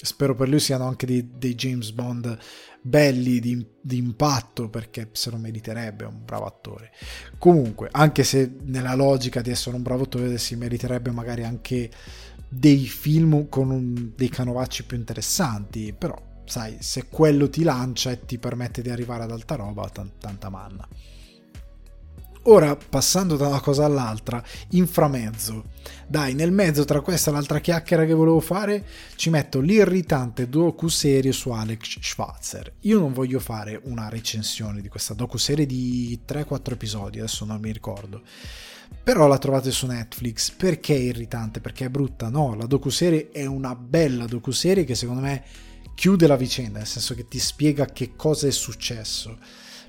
spero 0.00 0.34
per 0.34 0.48
lui 0.48 0.60
siano 0.60 0.86
anche 0.86 1.06
dei, 1.06 1.28
dei 1.36 1.54
James 1.54 1.90
Bond 1.90 2.38
belli 2.80 3.40
di, 3.40 3.66
di, 3.80 3.96
impatto 3.96 4.68
perché 4.68 5.08
se 5.12 5.30
lo 5.30 5.36
meriterebbe 5.36 6.04
un 6.04 6.24
bravo 6.24 6.46
attore. 6.46 6.92
Comunque 7.38 7.88
anche 7.90 8.22
se 8.22 8.58
nella 8.62 8.94
logica 8.94 9.40
di 9.40 9.50
essere 9.50 9.76
un 9.76 9.82
bravo 9.82 10.04
attore 10.04 10.38
si 10.38 10.54
meriterebbe 10.54 11.10
magari 11.10 11.44
anche 11.44 11.90
dei 12.48 12.86
film 12.86 13.48
con 13.48 13.70
un, 13.70 14.12
dei 14.16 14.28
canovacci 14.28 14.84
più 14.84 14.96
interessanti 14.96 15.94
però 15.96 16.16
sai, 16.48 16.76
se 16.80 17.08
quello 17.08 17.48
ti 17.48 17.62
lancia 17.62 18.10
e 18.10 18.24
ti 18.24 18.38
permette 18.38 18.82
di 18.82 18.90
arrivare 18.90 19.24
ad 19.24 19.30
alta 19.30 19.54
roba, 19.54 19.88
t- 19.88 20.12
tanta 20.18 20.48
manna. 20.48 20.86
Ora, 22.50 22.74
passando 22.76 23.36
da 23.36 23.46
una 23.46 23.60
cosa 23.60 23.84
all'altra, 23.84 24.42
inframezzo. 24.70 25.64
Dai, 26.06 26.32
nel 26.32 26.50
mezzo 26.50 26.86
tra 26.86 27.02
questa 27.02 27.28
e 27.28 27.34
l'altra 27.34 27.60
chiacchiera 27.60 28.06
che 28.06 28.14
volevo 28.14 28.40
fare, 28.40 28.86
ci 29.16 29.28
metto 29.28 29.60
l'irritante 29.60 30.48
docu-serie 30.48 31.30
su 31.32 31.50
Alex 31.50 31.98
Schwarzer. 32.00 32.72
Io 32.80 33.00
non 33.00 33.12
voglio 33.12 33.38
fare 33.38 33.78
una 33.84 34.08
recensione 34.08 34.80
di 34.80 34.88
questa 34.88 35.12
docu-serie 35.12 35.66
di 35.66 36.18
3-4 36.26 36.72
episodi, 36.72 37.18
adesso 37.18 37.44
non 37.44 37.60
mi 37.60 37.70
ricordo. 37.70 38.22
Però 39.02 39.26
la 39.26 39.36
trovate 39.36 39.70
su 39.70 39.84
Netflix. 39.84 40.50
Perché 40.50 40.94
è 40.94 41.00
irritante? 41.00 41.60
Perché 41.60 41.84
è 41.84 41.90
brutta? 41.90 42.30
No, 42.30 42.54
la 42.54 42.64
docu-serie 42.64 43.28
è 43.30 43.44
una 43.44 43.74
bella 43.74 44.24
docu-serie 44.24 44.84
che 44.84 44.94
secondo 44.94 45.20
me 45.20 45.44
chiude 45.94 46.26
la 46.26 46.36
vicenda, 46.36 46.78
nel 46.78 46.86
senso 46.86 47.14
che 47.14 47.28
ti 47.28 47.38
spiega 47.38 47.84
che 47.84 48.16
cosa 48.16 48.46
è 48.46 48.52
successo. 48.52 49.36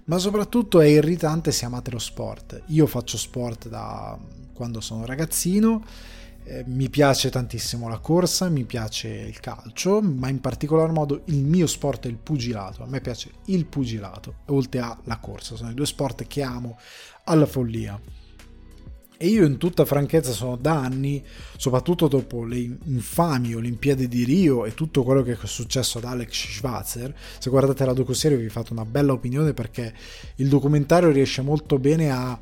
Ma 0.10 0.18
soprattutto 0.18 0.80
è 0.80 0.88
irritante 0.88 1.52
se 1.52 1.66
amate 1.66 1.92
lo 1.92 2.00
sport. 2.00 2.64
Io 2.70 2.88
faccio 2.88 3.16
sport 3.16 3.70
da 3.70 4.18
quando 4.54 4.82
sono 4.82 5.06
ragazzino, 5.06 5.84
eh, 6.46 6.64
mi 6.66 6.90
piace 6.90 7.30
tantissimo 7.30 7.88
la 7.88 8.00
corsa, 8.00 8.50
mi 8.50 8.64
piace 8.64 9.08
il 9.08 9.40
calcio, 9.40 10.02
ma 10.02 10.28
in 10.28 10.42
particolar 10.42 10.92
modo 10.92 11.22
il 11.26 11.44
mio 11.44 11.68
sport 11.68 12.08
è 12.08 12.10
il 12.10 12.18
pugilato. 12.18 12.82
A 12.82 12.88
me 12.88 13.02
piace 13.02 13.30
il 13.46 13.68
pugilato, 13.68 14.38
oltre 14.48 14.80
alla 14.80 15.20
corsa. 15.20 15.56
Sono 15.56 15.70
i 15.70 15.76
due 15.76 15.86
sport 15.86 16.26
che 16.26 16.42
amo 16.42 16.80
alla 17.26 17.46
follia. 17.46 18.02
E 19.22 19.28
io 19.28 19.46
in 19.46 19.58
tutta 19.58 19.84
franchezza 19.84 20.32
sono 20.32 20.56
da 20.56 20.80
anni, 20.80 21.22
soprattutto 21.58 22.08
dopo 22.08 22.46
le 22.46 22.56
infami 22.56 23.54
Olimpiadi 23.54 24.08
di 24.08 24.24
Rio 24.24 24.64
e 24.64 24.74
tutto 24.74 25.04
quello 25.04 25.24
che 25.24 25.34
è 25.34 25.38
successo 25.46 25.98
ad 25.98 26.06
Alex 26.06 26.32
Schwarzer, 26.32 27.14
se 27.38 27.50
guardate 27.50 27.84
la 27.84 27.92
docuserie 27.92 28.38
vi 28.38 28.48
fate 28.48 28.72
una 28.72 28.86
bella 28.86 29.12
opinione 29.12 29.54
perché 29.54 29.94
il 30.36 30.48
documentario 30.48 31.12
riesce 31.12 31.42
molto 31.42 31.78
bene 31.80 32.10
a 32.12 32.40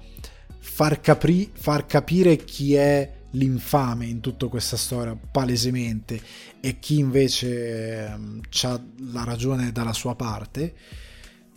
far, 0.60 1.02
capri, 1.02 1.50
far 1.52 1.88
capire 1.88 2.36
chi 2.36 2.76
è 2.76 3.12
l'infame 3.32 4.06
in 4.06 4.20
tutta 4.20 4.46
questa 4.46 4.78
storia 4.78 5.18
palesemente 5.32 6.22
e 6.60 6.78
chi 6.78 7.00
invece 7.00 8.06
eh, 8.06 8.68
ha 8.68 8.82
la 9.12 9.24
ragione 9.24 9.72
dalla 9.72 9.94
sua 9.94 10.14
parte 10.14 10.76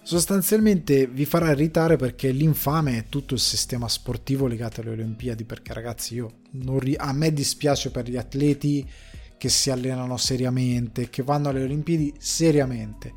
sostanzialmente 0.03 1.07
vi 1.07 1.25
farà 1.25 1.51
irritare 1.51 1.97
perché 1.97 2.31
l'infame 2.31 2.99
è 2.99 3.05
tutto 3.09 3.35
il 3.35 3.41
sistema 3.41 3.89
sportivo 3.89 4.47
legato 4.47 4.81
alle 4.81 4.91
Olimpiadi 4.91 5.45
perché 5.45 5.73
ragazzi 5.73 6.15
io 6.15 6.41
ri- 6.79 6.97
a 6.97 7.13
me 7.13 7.33
dispiace 7.33 7.91
per 7.91 8.09
gli 8.09 8.17
atleti 8.17 8.89
che 9.37 9.49
si 9.49 9.71
allenano 9.71 10.17
seriamente 10.17 11.09
che 11.09 11.23
vanno 11.23 11.49
alle 11.49 11.63
Olimpiadi 11.63 12.15
seriamente. 12.19 13.13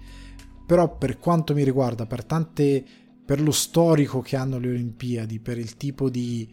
Però 0.65 0.97
per 0.97 1.19
quanto 1.19 1.53
mi 1.53 1.63
riguarda 1.63 2.05
per 2.05 2.23
tante 2.23 2.83
per 3.25 3.41
lo 3.41 3.51
storico 3.51 4.21
che 4.21 4.35
hanno 4.35 4.57
le 4.59 4.69
Olimpiadi 4.69 5.39
per 5.39 5.57
il 5.57 5.77
tipo 5.77 6.09
di 6.09 6.47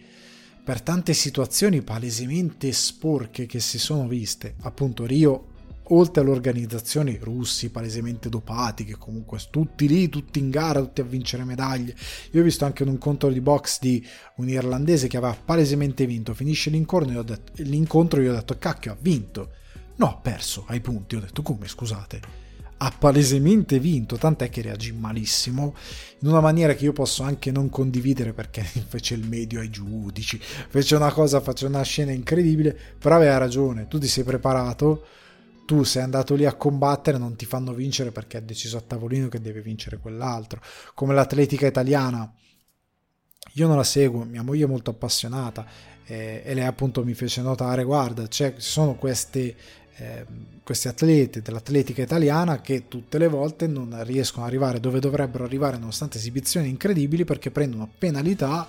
per 0.62 0.82
tante 0.82 1.14
situazioni 1.14 1.82
palesemente 1.82 2.70
sporche 2.72 3.46
che 3.46 3.60
si 3.60 3.78
sono 3.78 4.06
viste 4.06 4.54
appunto 4.60 5.06
Rio 5.06 5.46
oltre 5.90 6.22
alle 6.22 6.30
organizzazioni 6.30 7.18
russi 7.20 7.70
palesemente 7.70 8.28
dopati, 8.28 8.84
che 8.84 8.96
comunque 8.96 9.38
tutti 9.50 9.88
lì, 9.88 10.08
tutti 10.08 10.38
in 10.38 10.50
gara, 10.50 10.80
tutti 10.80 11.00
a 11.00 11.04
vincere 11.04 11.44
medaglie. 11.44 11.94
Io 12.32 12.40
ho 12.40 12.44
visto 12.44 12.64
anche 12.64 12.82
un 12.82 12.90
incontro 12.90 13.30
di 13.30 13.40
box 13.40 13.78
di 13.80 14.04
un 14.36 14.48
irlandese 14.48 15.08
che 15.08 15.16
aveva 15.16 15.36
palesemente 15.42 16.06
vinto. 16.06 16.34
Finisce 16.34 16.70
l'incontro, 16.70 17.12
io 17.12 17.20
ho 17.20 17.24
detto, 17.24 17.52
l'incontro 17.62 18.20
io 18.20 18.32
ho 18.32 18.34
detto, 18.34 18.56
cacchio, 18.58 18.92
ha 18.92 18.96
vinto. 18.98 19.50
No, 19.96 20.08
ha 20.08 20.16
perso 20.16 20.64
ai 20.68 20.80
punti. 20.80 21.16
Ho 21.16 21.20
detto, 21.20 21.42
come, 21.42 21.66
scusate? 21.66 22.38
Ha 22.82 22.94
palesemente 22.98 23.78
vinto, 23.78 24.16
tant'è 24.16 24.48
che 24.48 24.62
reagì 24.62 24.92
malissimo, 24.92 25.74
in 26.20 26.28
una 26.28 26.40
maniera 26.40 26.72
che 26.72 26.84
io 26.84 26.92
posso 26.94 27.22
anche 27.22 27.50
non 27.50 27.68
condividere 27.68 28.32
perché 28.32 28.62
fece 28.88 29.14
il 29.14 29.28
medio 29.28 29.60
ai 29.60 29.68
giudici, 29.68 30.40
fece 30.40 30.94
una 30.94 31.12
cosa, 31.12 31.40
fece 31.40 31.66
una 31.66 31.82
scena 31.82 32.12
incredibile, 32.12 32.74
però 32.98 33.16
aveva 33.16 33.36
ragione, 33.36 33.86
tu 33.86 33.98
ti 33.98 34.06
sei 34.06 34.24
preparato, 34.24 35.04
tu 35.70 35.84
sei 35.84 36.02
andato 36.02 36.34
lì 36.34 36.46
a 36.46 36.54
combattere 36.54 37.16
non 37.16 37.36
ti 37.36 37.46
fanno 37.46 37.72
vincere 37.72 38.10
perché 38.10 38.38
ha 38.38 38.40
deciso 38.40 38.76
a 38.76 38.80
tavolino 38.80 39.28
che 39.28 39.40
deve 39.40 39.60
vincere 39.60 39.98
quell'altro. 39.98 40.60
Come 40.94 41.14
l'atletica 41.14 41.64
italiana 41.64 42.28
io 43.52 43.66
non 43.68 43.76
la 43.76 43.84
seguo 43.84 44.24
mia 44.24 44.42
moglie 44.42 44.64
è 44.64 44.66
molto 44.66 44.90
appassionata 44.90 45.64
eh, 46.06 46.42
e 46.44 46.54
lei 46.54 46.64
appunto 46.64 47.04
mi 47.04 47.14
fece 47.14 47.40
notare 47.40 47.84
guarda 47.84 48.26
ci 48.26 48.52
sono 48.56 48.96
queste 48.96 49.54
eh, 49.94 50.26
questi 50.64 50.88
atleti 50.88 51.40
dell'atletica 51.40 52.02
italiana 52.02 52.60
che 52.60 52.88
tutte 52.88 53.18
le 53.18 53.28
volte 53.28 53.68
non 53.68 53.96
riescono 54.02 54.42
ad 54.44 54.50
arrivare 54.50 54.80
dove 54.80 54.98
dovrebbero 54.98 55.44
arrivare 55.44 55.78
nonostante 55.78 56.18
esibizioni 56.18 56.68
incredibili 56.68 57.22
perché 57.22 57.52
prendono 57.52 57.88
penalità 57.96 58.66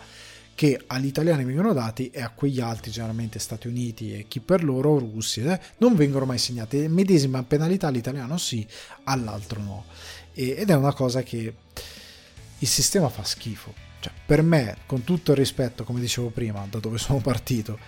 che 0.61 0.79
agli 0.85 1.07
italiani 1.07 1.43
vengono 1.43 1.73
dati 1.73 2.11
e 2.11 2.21
a 2.21 2.29
quegli 2.29 2.59
altri, 2.59 2.91
generalmente 2.91 3.39
Stati 3.39 3.67
Uniti 3.67 4.13
e 4.13 4.27
chi 4.27 4.41
per 4.41 4.63
loro, 4.63 4.99
Russia, 4.99 5.55
eh, 5.55 5.61
non 5.79 5.95
vengono 5.95 6.25
mai 6.25 6.37
segnate. 6.37 6.87
Medesima 6.87 7.41
penalità 7.41 7.87
all'italiano 7.87 8.37
sì, 8.37 8.63
all'altro 9.05 9.59
no. 9.59 9.85
E, 10.35 10.57
ed 10.59 10.69
è 10.69 10.75
una 10.75 10.93
cosa 10.93 11.23
che 11.23 11.55
il 12.59 12.67
sistema 12.67 13.09
fa 13.09 13.23
schifo. 13.23 13.73
Cioè, 14.01 14.13
per 14.23 14.43
me, 14.43 14.77
con 14.85 15.03
tutto 15.03 15.31
il 15.31 15.37
rispetto, 15.37 15.83
come 15.83 15.99
dicevo 15.99 16.29
prima, 16.29 16.63
da 16.69 16.77
dove 16.77 16.99
sono 16.99 17.17
partito, 17.21 17.79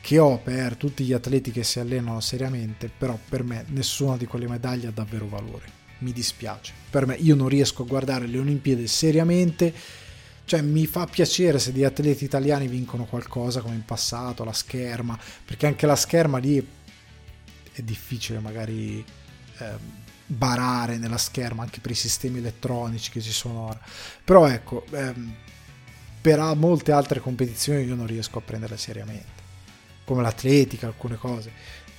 che 0.00 0.18
ho 0.18 0.38
per 0.38 0.76
tutti 0.76 1.04
gli 1.04 1.12
atleti 1.12 1.50
che 1.50 1.64
si 1.64 1.80
allenano 1.80 2.20
seriamente, 2.20 2.88
però 2.88 3.18
per 3.28 3.42
me 3.42 3.66
nessuna 3.68 4.16
di 4.16 4.24
quelle 4.24 4.48
medaglie 4.48 4.86
ha 4.86 4.92
davvero 4.92 5.28
valore. 5.28 5.66
Mi 5.98 6.12
dispiace. 6.12 6.72
Per 6.88 7.04
me 7.04 7.14
io 7.16 7.34
non 7.34 7.48
riesco 7.48 7.82
a 7.82 7.86
guardare 7.86 8.26
le 8.26 8.38
Olimpiadi 8.38 8.86
seriamente 8.86 9.74
Cioè 10.44 10.60
mi 10.60 10.86
fa 10.86 11.06
piacere 11.06 11.58
se 11.58 11.70
gli 11.72 11.84
atleti 11.84 12.24
italiani 12.24 12.66
vincono 12.66 13.04
qualcosa 13.04 13.60
come 13.60 13.74
in 13.74 13.84
passato, 13.84 14.44
la 14.44 14.52
scherma, 14.52 15.18
perché 15.44 15.66
anche 15.66 15.86
la 15.86 15.96
scherma 15.96 16.38
lì 16.38 16.58
è 17.74 17.80
difficile 17.82 18.38
magari 18.38 19.04
eh, 19.58 20.00
barare 20.26 20.98
nella 20.98 21.18
scherma 21.18 21.62
anche 21.62 21.80
per 21.80 21.90
i 21.90 21.94
sistemi 21.94 22.38
elettronici 22.38 23.10
che 23.10 23.20
ci 23.20 23.32
sono 23.32 23.68
ora. 23.68 23.80
Però 24.24 24.46
ecco, 24.46 24.84
ehm, 24.90 25.34
per 26.20 26.38
molte 26.54 26.92
altre 26.92 27.20
competizioni 27.20 27.84
io 27.84 27.94
non 27.94 28.06
riesco 28.06 28.38
a 28.38 28.42
prendere 28.42 28.76
seriamente, 28.76 29.42
come 30.04 30.22
l'atletica, 30.22 30.86
alcune 30.86 31.16
cose. 31.16 31.52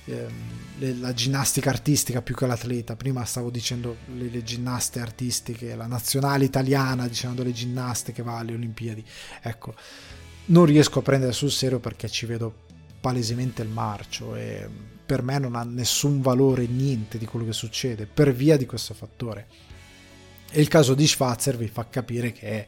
Ehm, 0.06 1.00
la 1.00 1.14
ginnastica 1.14 1.70
artistica 1.70 2.20
più 2.20 2.34
che 2.34 2.46
l'atleta. 2.46 2.96
Prima 2.96 3.24
stavo 3.24 3.50
dicendo 3.50 3.96
le, 4.16 4.28
le, 4.28 4.42
ginnaste 4.42 5.00
artistiche, 5.00 5.74
la 5.74 5.86
nazionale 5.86 6.44
italiana 6.44 7.08
dicendo 7.08 7.42
le 7.42 7.52
ginnaste 7.52 8.12
che 8.12 8.22
va 8.22 8.38
alle 8.38 8.54
Olimpiadi. 8.54 9.04
Ecco, 9.42 9.74
non 10.46 10.64
riesco 10.66 10.98
a 10.98 11.02
prendere 11.02 11.32
sul 11.32 11.50
serio 11.50 11.78
perché 11.78 12.08
ci 12.08 12.26
vedo 12.26 12.62
palesemente 13.00 13.62
il 13.62 13.68
marcio 13.68 14.34
e 14.34 14.68
per 15.06 15.22
me 15.22 15.38
non 15.38 15.54
ha 15.54 15.62
nessun 15.62 16.20
valore 16.20 16.66
niente 16.66 17.18
di 17.18 17.26
quello 17.26 17.46
che 17.46 17.52
succede 17.52 18.06
per 18.06 18.32
via 18.32 18.56
di 18.56 18.66
questo 18.66 18.94
fattore. 18.94 19.46
E 20.50 20.60
il 20.60 20.68
caso 20.68 20.94
di 20.94 21.06
Schwarzer 21.06 21.56
vi 21.56 21.68
fa 21.68 21.88
capire 21.88 22.32
che 22.32 22.46
è, 22.46 22.66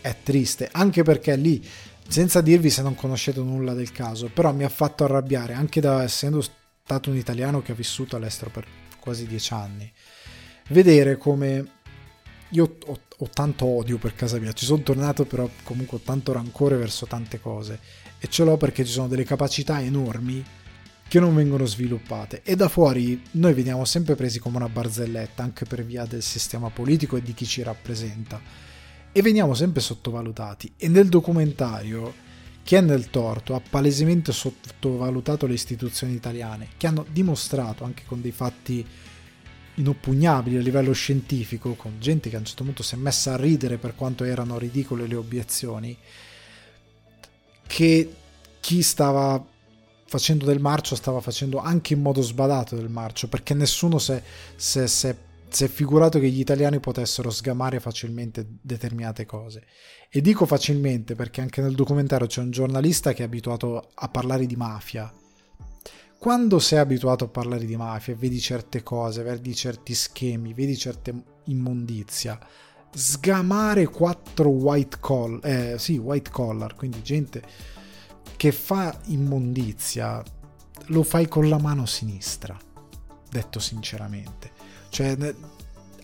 è 0.00 0.16
triste, 0.22 0.68
anche 0.72 1.02
perché 1.02 1.36
lì 1.36 1.64
senza 2.08 2.40
dirvi 2.40 2.70
se 2.70 2.82
non 2.82 2.94
conoscete 2.94 3.40
nulla 3.40 3.72
del 3.72 3.92
caso, 3.92 4.28
però 4.32 4.52
mi 4.52 4.64
ha 4.64 4.68
fatto 4.68 5.04
arrabbiare 5.04 5.52
anche 5.52 5.80
da 5.80 6.02
essendo 6.02 6.42
stato 6.90 7.10
un 7.10 7.16
italiano 7.16 7.62
che 7.62 7.70
ha 7.70 7.76
vissuto 7.76 8.16
all'estero 8.16 8.50
per 8.50 8.66
quasi 8.98 9.24
dieci 9.24 9.52
anni, 9.52 9.90
vedere 10.70 11.16
come 11.16 11.78
io 12.48 12.78
ho, 12.84 13.00
ho, 13.16 13.28
tanto 13.32 13.64
odio 13.64 13.96
per 13.98 14.16
casa 14.16 14.38
mia, 14.38 14.52
ci 14.52 14.64
sono 14.64 14.82
tornato 14.82 15.24
però 15.24 15.48
comunque 15.62 15.98
ho 15.98 16.00
tanto 16.00 16.32
rancore 16.32 16.76
verso 16.76 17.06
tante 17.06 17.40
cose 17.40 17.78
e 18.18 18.26
ce 18.28 18.42
l'ho 18.42 18.56
perché 18.56 18.84
ci 18.84 18.90
sono 18.90 19.06
delle 19.06 19.22
capacità 19.22 19.80
enormi 19.80 20.44
che 21.06 21.20
non 21.20 21.32
vengono 21.32 21.64
sviluppate 21.64 22.42
e 22.42 22.56
da 22.56 22.68
fuori 22.68 23.22
noi 23.32 23.54
veniamo 23.54 23.84
sempre 23.84 24.16
presi 24.16 24.40
come 24.40 24.56
una 24.56 24.68
barzelletta 24.68 25.44
anche 25.44 25.66
per 25.66 25.84
via 25.84 26.04
del 26.06 26.22
sistema 26.22 26.70
politico 26.70 27.16
e 27.16 27.22
di 27.22 27.34
chi 27.34 27.46
ci 27.46 27.62
rappresenta 27.62 28.40
e 29.12 29.22
veniamo 29.22 29.54
sempre 29.54 29.80
sottovalutati. 29.80 30.72
E 30.76 30.88
nel 30.88 31.08
documentario 31.08 32.28
chi 32.70 32.76
è 32.76 32.80
nel 32.80 33.10
torto 33.10 33.56
ha 33.56 33.60
palesemente 33.68 34.30
sottovalutato 34.30 35.48
le 35.48 35.54
istituzioni 35.54 36.14
italiane, 36.14 36.68
che 36.76 36.86
hanno 36.86 37.04
dimostrato 37.10 37.82
anche 37.82 38.04
con 38.06 38.20
dei 38.20 38.30
fatti 38.30 38.86
inoppugnabili 39.74 40.56
a 40.56 40.60
livello 40.60 40.92
scientifico, 40.92 41.74
con 41.74 41.96
gente 41.98 42.30
che 42.30 42.36
a 42.36 42.38
un 42.38 42.44
certo 42.44 42.62
punto 42.62 42.84
si 42.84 42.94
è 42.94 42.98
messa 42.98 43.32
a 43.32 43.36
ridere 43.36 43.76
per 43.76 43.96
quanto 43.96 44.22
erano 44.22 44.56
ridicole 44.56 45.08
le 45.08 45.16
obiezioni, 45.16 45.98
che 47.66 48.14
chi 48.60 48.82
stava 48.82 49.44
facendo 50.06 50.44
del 50.44 50.60
marcio 50.60 50.94
stava 50.94 51.20
facendo 51.20 51.58
anche 51.58 51.94
in 51.94 52.02
modo 52.02 52.22
sbadato 52.22 52.76
del 52.76 52.88
marcio, 52.88 53.26
perché 53.26 53.52
nessuno 53.52 53.98
si 53.98 54.12
è 54.12 54.92
si 55.50 55.64
è 55.64 55.68
figurato 55.68 56.18
che 56.18 56.28
gli 56.28 56.40
italiani 56.40 56.80
potessero 56.80 57.30
sgamare 57.30 57.80
facilmente 57.80 58.46
determinate 58.60 59.26
cose. 59.26 59.64
E 60.08 60.20
dico 60.20 60.46
facilmente 60.46 61.14
perché 61.14 61.40
anche 61.40 61.60
nel 61.60 61.74
documentario 61.74 62.26
c'è 62.26 62.40
un 62.40 62.50
giornalista 62.50 63.12
che 63.12 63.22
è 63.22 63.26
abituato 63.26 63.90
a 63.94 64.08
parlare 64.08 64.46
di 64.46 64.56
mafia. 64.56 65.12
Quando 66.18 66.58
sei 66.58 66.78
abituato 66.78 67.24
a 67.24 67.28
parlare 67.28 67.64
di 67.64 67.76
mafia, 67.76 68.14
vedi 68.14 68.38
certe 68.40 68.82
cose, 68.82 69.22
vedi 69.22 69.54
certi 69.54 69.94
schemi, 69.94 70.52
vedi 70.52 70.76
certe 70.76 71.14
immondizia, 71.44 72.38
sgamare 72.92 73.86
quattro 73.86 74.50
white 74.50 74.98
collar, 75.00 75.40
eh, 75.44 75.78
sì, 75.78 75.96
white 75.96 76.30
collar, 76.30 76.74
quindi 76.74 77.02
gente 77.02 77.42
che 78.36 78.52
fa 78.52 78.98
immondizia, 79.06 80.22
lo 80.86 81.02
fai 81.02 81.26
con 81.26 81.48
la 81.48 81.58
mano 81.58 81.86
sinistra, 81.86 82.58
detto 83.30 83.58
sinceramente 83.58 84.59
cioè, 84.90 85.16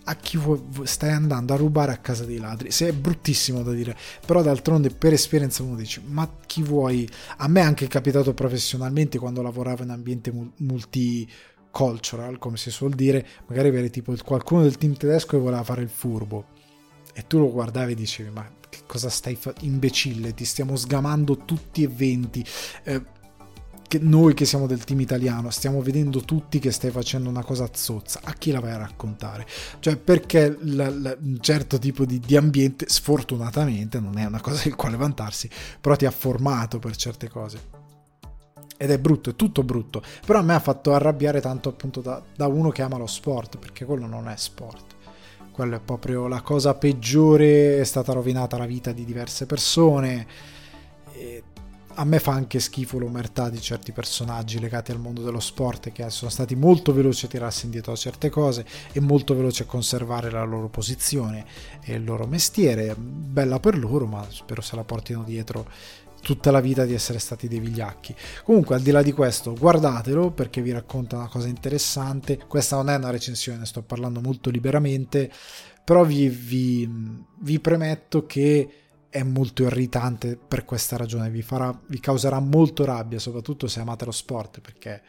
a 0.09 0.15
chi 0.15 0.37
vuoi, 0.37 0.61
stai 0.83 1.11
andando 1.11 1.53
a 1.53 1.57
rubare 1.57 1.91
a 1.91 1.97
casa 1.97 2.23
dei 2.25 2.39
ladri? 2.39 2.71
Se 2.71 2.87
è 2.87 2.93
bruttissimo 2.93 3.61
da 3.61 3.73
dire, 3.73 3.95
però 4.25 4.41
d'altronde 4.41 4.89
per 4.89 5.13
esperienza 5.13 5.63
uno 5.63 5.75
dice, 5.75 6.01
ma 6.05 6.27
chi 6.45 6.63
vuoi? 6.63 7.07
A 7.37 7.47
me 7.47 7.59
è 7.59 7.63
anche 7.63 7.87
capitato 7.87 8.33
professionalmente 8.33 9.19
quando 9.19 9.41
lavoravo 9.41 9.83
in 9.83 9.89
ambiente 9.89 10.33
multicultural, 10.55 12.39
come 12.39 12.57
si 12.57 12.71
suol 12.71 12.95
dire, 12.95 13.25
magari 13.47 13.67
avere 13.67 13.89
tipo 13.89 14.15
qualcuno 14.23 14.63
del 14.63 14.77
team 14.77 14.95
tedesco 14.95 15.37
che 15.37 15.43
voleva 15.43 15.63
fare 15.63 15.81
il 15.81 15.89
furbo 15.89 16.55
e 17.13 17.25
tu 17.25 17.39
lo 17.39 17.51
guardavi 17.51 17.93
e 17.93 17.95
dicevi, 17.95 18.29
ma 18.29 18.47
che 18.69 18.81
cosa 18.85 19.09
stai 19.09 19.35
facendo? 19.35 19.65
Imbecille, 19.65 20.35
ti 20.35 20.45
stiamo 20.45 20.75
sgamando 20.75 21.37
tutti 21.45 21.81
e 21.81 21.87
venti. 21.87 22.45
Eh, 22.83 23.01
che 23.87 23.99
noi 23.99 24.33
che 24.33 24.45
siamo 24.45 24.67
del 24.67 24.83
team 24.83 24.99
italiano 24.99 25.49
stiamo 25.49 25.81
vedendo 25.81 26.21
tutti 26.21 26.59
che 26.59 26.71
stai 26.71 26.91
facendo 26.91 27.29
una 27.29 27.43
cosa 27.43 27.69
zozza, 27.73 28.19
a 28.23 28.33
chi 28.33 28.51
la 28.51 28.59
vai 28.59 28.71
a 28.71 28.77
raccontare? 28.77 29.47
Cioè 29.79 29.95
perché 29.95 30.57
la, 30.61 30.89
la, 30.89 31.15
un 31.19 31.39
certo 31.39 31.79
tipo 31.79 32.05
di, 32.05 32.19
di, 32.19 32.35
ambiente, 32.35 32.85
sfortunatamente, 32.89 33.99
non 33.99 34.17
è 34.17 34.25
una 34.25 34.41
cosa 34.41 34.63
del 34.63 34.75
quale 34.75 34.97
vantarsi, 34.97 35.49
però 35.79 35.95
ti 35.95 36.05
ha 36.05 36.11
formato 36.11 36.79
per 36.79 36.95
certe 36.95 37.29
cose. 37.29 37.75
Ed 38.79 38.91
è 38.91 38.99
brutto, 38.99 39.31
è 39.31 39.35
tutto 39.35 39.63
brutto, 39.63 40.03
però 40.25 40.39
a 40.39 40.43
me 40.43 40.53
ha 40.53 40.59
fatto 40.59 40.93
arrabbiare 40.93 41.41
tanto 41.41 41.69
appunto 41.69 42.01
da, 42.01 42.21
da 42.35 42.45
uno 42.47 42.69
che 42.69 42.83
ama 42.83 42.97
lo 42.97 43.07
sport, 43.07 43.57
perché 43.57 43.85
quello 43.85 44.05
non 44.05 44.27
è 44.27 44.35
sport. 44.35 44.95
Quello 45.51 45.77
è 45.77 45.79
proprio 45.79 46.27
la 46.27 46.41
cosa 46.41 46.75
peggiore, 46.75 47.79
è 47.79 47.83
stata 47.83 48.13
rovinata 48.13 48.57
la 48.57 48.67
vita 48.67 48.91
di 48.91 49.03
diverse 49.05 49.47
persone. 49.47 50.27
E 51.13 51.43
a 51.99 52.03
me 52.03 52.19
fa 52.19 52.31
anche 52.31 52.59
schifo 52.59 52.99
l'omertà 52.99 53.49
di 53.49 53.59
certi 53.59 53.91
personaggi 53.91 54.59
legati 54.59 54.91
al 54.91 54.99
mondo 54.99 55.23
dello 55.23 55.39
sport 55.39 55.91
che 55.91 56.07
sono 56.11 56.29
stati 56.29 56.55
molto 56.55 56.93
veloci 56.93 57.25
a 57.25 57.29
tirarsi 57.29 57.65
indietro 57.65 57.91
a 57.91 57.95
certe 57.95 58.29
cose 58.29 58.65
e 58.91 58.99
molto 58.99 59.35
veloci 59.35 59.63
a 59.63 59.65
conservare 59.65 60.29
la 60.29 60.43
loro 60.43 60.69
posizione 60.69 61.45
e 61.81 61.95
il 61.95 62.03
loro 62.03 62.27
mestiere. 62.27 62.95
Bella 62.95 63.59
per 63.59 63.79
loro, 63.79 64.05
ma 64.05 64.23
spero 64.29 64.61
se 64.61 64.75
la 64.75 64.83
portino 64.83 65.23
dietro 65.23 65.67
tutta 66.21 66.51
la 66.51 66.59
vita 66.59 66.85
di 66.85 66.93
essere 66.93 67.17
stati 67.17 67.47
dei 67.47 67.59
vigliacchi. 67.59 68.15
Comunque, 68.43 68.75
al 68.75 68.81
di 68.81 68.91
là 68.91 69.01
di 69.01 69.11
questo, 69.11 69.53
guardatelo 69.53 70.31
perché 70.31 70.61
vi 70.61 70.71
racconta 70.71 71.15
una 71.15 71.29
cosa 71.29 71.47
interessante. 71.47 72.37
Questa 72.47 72.75
non 72.75 72.89
è 72.89 72.95
una 72.95 73.09
recensione, 73.09 73.65
sto 73.65 73.81
parlando 73.81 74.21
molto 74.21 74.51
liberamente, 74.51 75.31
però 75.83 76.03
vi, 76.03 76.29
vi, 76.29 76.87
vi 77.39 77.59
premetto 77.59 78.27
che 78.27 78.86
è 79.09 79.23
molto 79.23 79.63
irritante 79.63 80.37
per 80.37 80.65
questa 80.65 80.97
ragione, 80.97 81.29
vi, 81.29 81.41
farà, 81.41 81.77
vi 81.87 81.99
causerà 81.99 82.39
molto 82.39 82.85
rabbia, 82.85 83.19
soprattutto 83.19 83.67
se 83.67 83.79
amate 83.79 84.05
lo 84.05 84.11
sport, 84.11 84.61
perché 84.61 85.01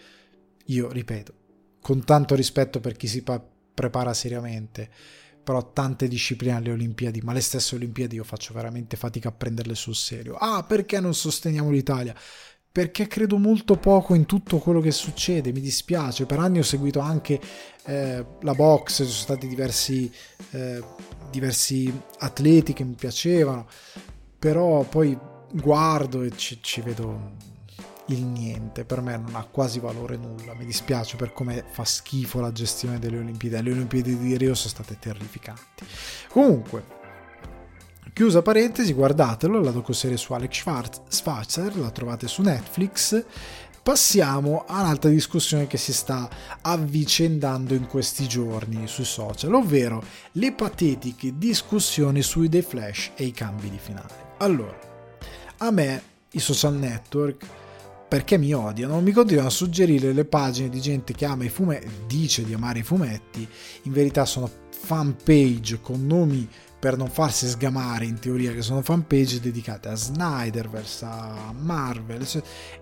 io, 0.66 0.90
ripeto, 0.90 1.32
con 1.80 2.04
tanto 2.04 2.34
rispetto 2.34 2.80
per 2.80 2.96
chi 2.96 3.06
si 3.06 3.22
pa- 3.22 3.42
prepara 3.74 4.12
seriamente, 4.14 4.90
però 5.42 5.72
tante 5.72 6.08
discipline 6.08 6.56
alle 6.56 6.72
Olimpiadi, 6.72 7.20
ma 7.22 7.32
le 7.32 7.40
stesse 7.40 7.74
Olimpiadi 7.74 8.16
io 8.16 8.24
faccio 8.24 8.52
veramente 8.52 8.96
fatica 8.96 9.28
a 9.28 9.32
prenderle 9.32 9.74
sul 9.74 9.94
serio. 9.94 10.34
Ah, 10.34 10.62
perché 10.62 11.00
non 11.00 11.14
sosteniamo 11.14 11.70
l'Italia? 11.70 12.14
Perché 12.70 13.06
credo 13.06 13.38
molto 13.38 13.76
poco 13.76 14.14
in 14.14 14.26
tutto 14.26 14.58
quello 14.58 14.80
che 14.80 14.90
succede, 14.90 15.52
mi 15.52 15.61
dispiace. 15.61 16.26
Per 16.26 16.38
anni 16.38 16.58
ho 16.58 16.62
seguito 16.62 17.00
anche 17.00 17.40
eh, 17.87 18.24
la 18.42 18.54
box, 18.54 18.96
ci 18.96 19.04
sono 19.04 19.08
stati 19.08 19.48
diversi 19.48 20.12
eh, 20.50 20.82
diversi 21.31 21.93
atleti 22.19 22.73
che 22.73 22.85
mi 22.85 22.95
piacevano, 22.95 23.67
però 24.38 24.83
poi 24.83 25.17
guardo 25.53 26.23
e 26.23 26.33
ci, 26.37 26.59
ci 26.62 26.81
vedo 26.81 27.47
il 28.07 28.25
niente, 28.25 28.85
per 28.85 29.01
me 29.01 29.17
non 29.17 29.35
ha 29.35 29.45
quasi 29.45 29.81
valore 29.81 30.17
nulla, 30.17 30.55
mi 30.55 30.64
dispiace 30.64 31.17
per 31.17 31.33
come 31.33 31.64
fa 31.71 31.85
schifo 31.85 32.41
la 32.41 32.53
gestione 32.53 32.99
delle 32.99 33.19
Olimpiadi, 33.19 33.62
le 33.62 33.73
Olimpiadi 33.73 34.17
di 34.17 34.37
Rio 34.37 34.55
sono 34.55 34.71
state 34.71 34.99
terrificanti. 34.99 35.85
Comunque, 36.29 36.97
chiusa 38.12 38.43
parentesi, 38.43 38.93
guardatelo, 38.93 39.61
la 39.61 39.71
docuserie 39.71 40.17
su 40.17 40.33
Alex 40.33 40.64
Schwarzer, 41.09 41.77
la 41.77 41.91
trovate 41.91 42.29
su 42.29 42.43
Netflix 42.43 43.25
passiamo 43.88 44.66
a 44.66 44.83
un'altra 44.83 45.09
discussione 45.09 45.66
che 45.66 45.79
si 45.79 45.94
sta 45.94 46.29
avvicendando 46.61 47.72
in 47.72 47.87
questi 47.87 48.29
giorni 48.29 48.87
sui 48.87 49.07
social, 49.07 49.55
ovvero 49.55 50.05
le 50.33 50.53
patetiche 50.53 51.38
discussioni 51.38 52.20
sui 52.20 52.51
The 52.51 52.61
Flash 52.61 53.12
e 53.14 53.24
i 53.24 53.33
cambi 53.33 53.70
di 53.70 53.79
finale. 53.79 54.35
Allora, 54.40 54.79
a 55.57 55.70
me 55.70 56.03
i 56.33 56.38
social 56.38 56.74
network 56.74 57.46
perché 58.07 58.37
mi 58.37 58.53
odiano, 58.53 59.01
mi 59.01 59.12
continuano 59.12 59.48
a 59.48 59.53
suggerire 59.53 60.12
le 60.12 60.27
pagine 60.27 60.68
di 60.68 60.83
gente 60.83 61.14
che 61.14 61.24
ama 61.24 61.44
i 61.44 61.48
fumetti, 61.48 61.88
dice 62.07 62.44
di 62.44 62.53
amare 62.53 62.81
i 62.81 62.83
fumetti, 62.83 63.48
in 63.85 63.92
verità 63.92 64.27
sono 64.27 64.51
fanpage 64.68 65.81
con 65.81 66.05
nomi 66.05 66.46
per 66.79 66.97
non 66.97 67.09
farsi 67.09 67.49
sgamare 67.49 68.05
in 68.05 68.19
teoria 68.19 68.53
che 68.53 68.62
sono 68.62 68.83
fanpage 68.83 69.41
dedicate 69.41 69.88
a 69.88 69.95
Snyderverse, 69.95 71.05
a 71.05 71.53
Marvel 71.53 72.27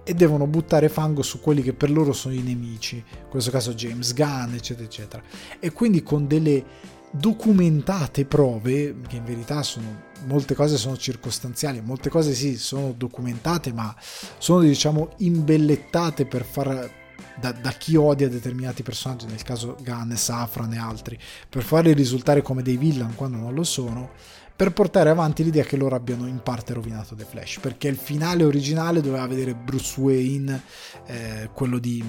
e 0.05 0.15
devono 0.15 0.47
buttare 0.47 0.89
fango 0.89 1.23
su 1.23 1.41
quelli 1.41 1.63
che 1.63 1.73
per 1.73 1.91
loro 1.91 2.13
sono 2.13 2.35
i 2.35 2.43
nemici, 2.43 2.97
in 2.97 3.29
questo 3.31 3.51
caso 3.51 3.75
James 3.75 4.13
Gunn 4.13 4.55
eccetera 4.55 4.87
eccetera. 4.87 5.23
E 5.59 5.73
quindi 5.73 6.03
con 6.03 6.27
delle 6.27 6.95
documentate 7.11 8.27
prove, 8.27 8.97
che 9.09 9.17
in 9.17 9.25
verità 9.25 9.63
sono 9.63 10.05
molte 10.27 10.55
cose 10.55 10.77
sono 10.77 10.97
circostanziali, 10.97 11.81
molte 11.81 12.11
cose 12.11 12.35
sì 12.35 12.57
sono 12.59 12.93
documentate, 12.97 13.73
ma 13.73 13.95
sono 14.39 14.61
diciamo 14.61 15.11
imbellettate 15.19 16.27
per 16.27 16.45
far 16.45 17.05
da, 17.38 17.53
da, 17.53 17.70
chi 17.72 17.96
odia 17.96 18.29
determinati 18.29 18.83
personaggi, 18.83 19.27
nel 19.27 19.42
caso 19.42 19.77
Gunn, 19.83 20.12
Safran 20.12 20.72
e 20.72 20.79
altri, 20.79 21.18
per 21.49 21.62
farli 21.62 21.92
risultare 21.92 22.42
come 22.42 22.62
dei 22.62 22.77
villain 22.77 23.14
quando 23.14 23.37
non 23.37 23.55
lo 23.55 23.64
sono, 23.64 24.11
per 24.57 24.72
portare 24.72 25.11
avanti 25.11 25.44
l'idea 25.44 25.64
che 25.64 25.77
loro 25.77 25.96
abbiano 25.96 26.27
in 26.27 26.40
parte 26.42 26.72
rovinato 26.72 27.14
The 27.14 27.27
Flash, 27.27 27.59
perché 27.61 27.88
il 27.88 27.96
finale 27.96 28.42
originale 28.42 29.03
doveva 29.03 29.27
vedere 29.27 29.55
Bruce 29.55 30.01
Wayne, 30.01 30.62
eh, 31.05 31.51
quello 31.53 31.79
di, 31.79 32.03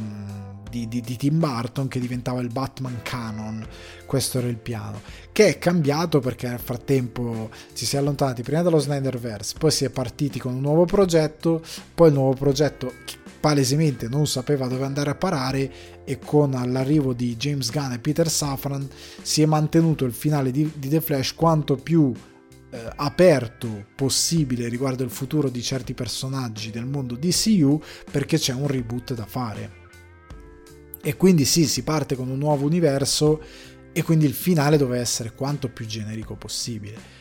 di, 0.69 0.87
di, 0.87 1.01
di, 1.01 1.17
Tim 1.17 1.39
Burton, 1.39 1.89
che 1.89 1.99
diventava 1.99 2.39
il 2.39 2.47
Batman 2.47 3.01
canon, 3.03 3.67
questo 4.05 4.37
era 4.37 4.47
il 4.47 4.55
piano, 4.55 5.01
che 5.33 5.47
è 5.47 5.57
cambiato 5.59 6.21
perché 6.21 6.47
nel 6.47 6.59
frattempo 6.59 7.49
ci 7.73 7.85
si 7.85 7.97
è 7.97 7.99
allontanati 7.99 8.43
prima 8.43 8.61
dallo 8.61 8.79
Snyderverse, 8.79 9.55
poi 9.59 9.71
si 9.71 9.83
è 9.83 9.89
partiti 9.89 10.39
con 10.39 10.53
un 10.53 10.61
nuovo 10.61 10.85
progetto, 10.85 11.61
poi 11.93 12.07
il 12.07 12.13
nuovo 12.13 12.33
progetto 12.33 12.93
palesemente 13.47 14.09
non 14.09 14.27
sapeva 14.27 14.67
dove 14.67 14.83
andare 14.83 15.09
a 15.09 15.15
parare 15.15 16.03
e 16.03 16.19
con 16.19 16.51
l'arrivo 16.51 17.13
di 17.13 17.37
James 17.37 17.71
Gunn 17.71 17.93
e 17.93 17.99
Peter 17.99 18.29
Safran 18.29 18.85
si 19.21 19.41
è 19.41 19.45
mantenuto 19.45 20.03
il 20.03 20.11
finale 20.11 20.51
di, 20.51 20.69
di 20.75 20.89
The 20.89 20.99
Flash 20.99 21.33
quanto 21.33 21.77
più 21.77 22.11
eh, 22.69 22.91
aperto 22.97 23.85
possibile 23.95 24.67
riguardo 24.67 25.05
il 25.05 25.09
futuro 25.09 25.47
di 25.47 25.61
certi 25.61 25.93
personaggi 25.93 26.71
del 26.71 26.85
mondo 26.87 27.15
DCU 27.15 27.81
perché 28.11 28.37
c'è 28.37 28.51
un 28.51 28.67
reboot 28.67 29.13
da 29.13 29.25
fare. 29.25 29.71
E 31.01 31.15
quindi 31.15 31.45
sì, 31.45 31.67
si 31.67 31.83
parte 31.83 32.17
con 32.17 32.27
un 32.27 32.37
nuovo 32.37 32.65
universo 32.65 33.41
e 33.93 34.03
quindi 34.03 34.25
il 34.25 34.33
finale 34.33 34.75
deve 34.75 34.99
essere 34.99 35.31
quanto 35.33 35.69
più 35.69 35.85
generico 35.85 36.35
possibile 36.35 37.16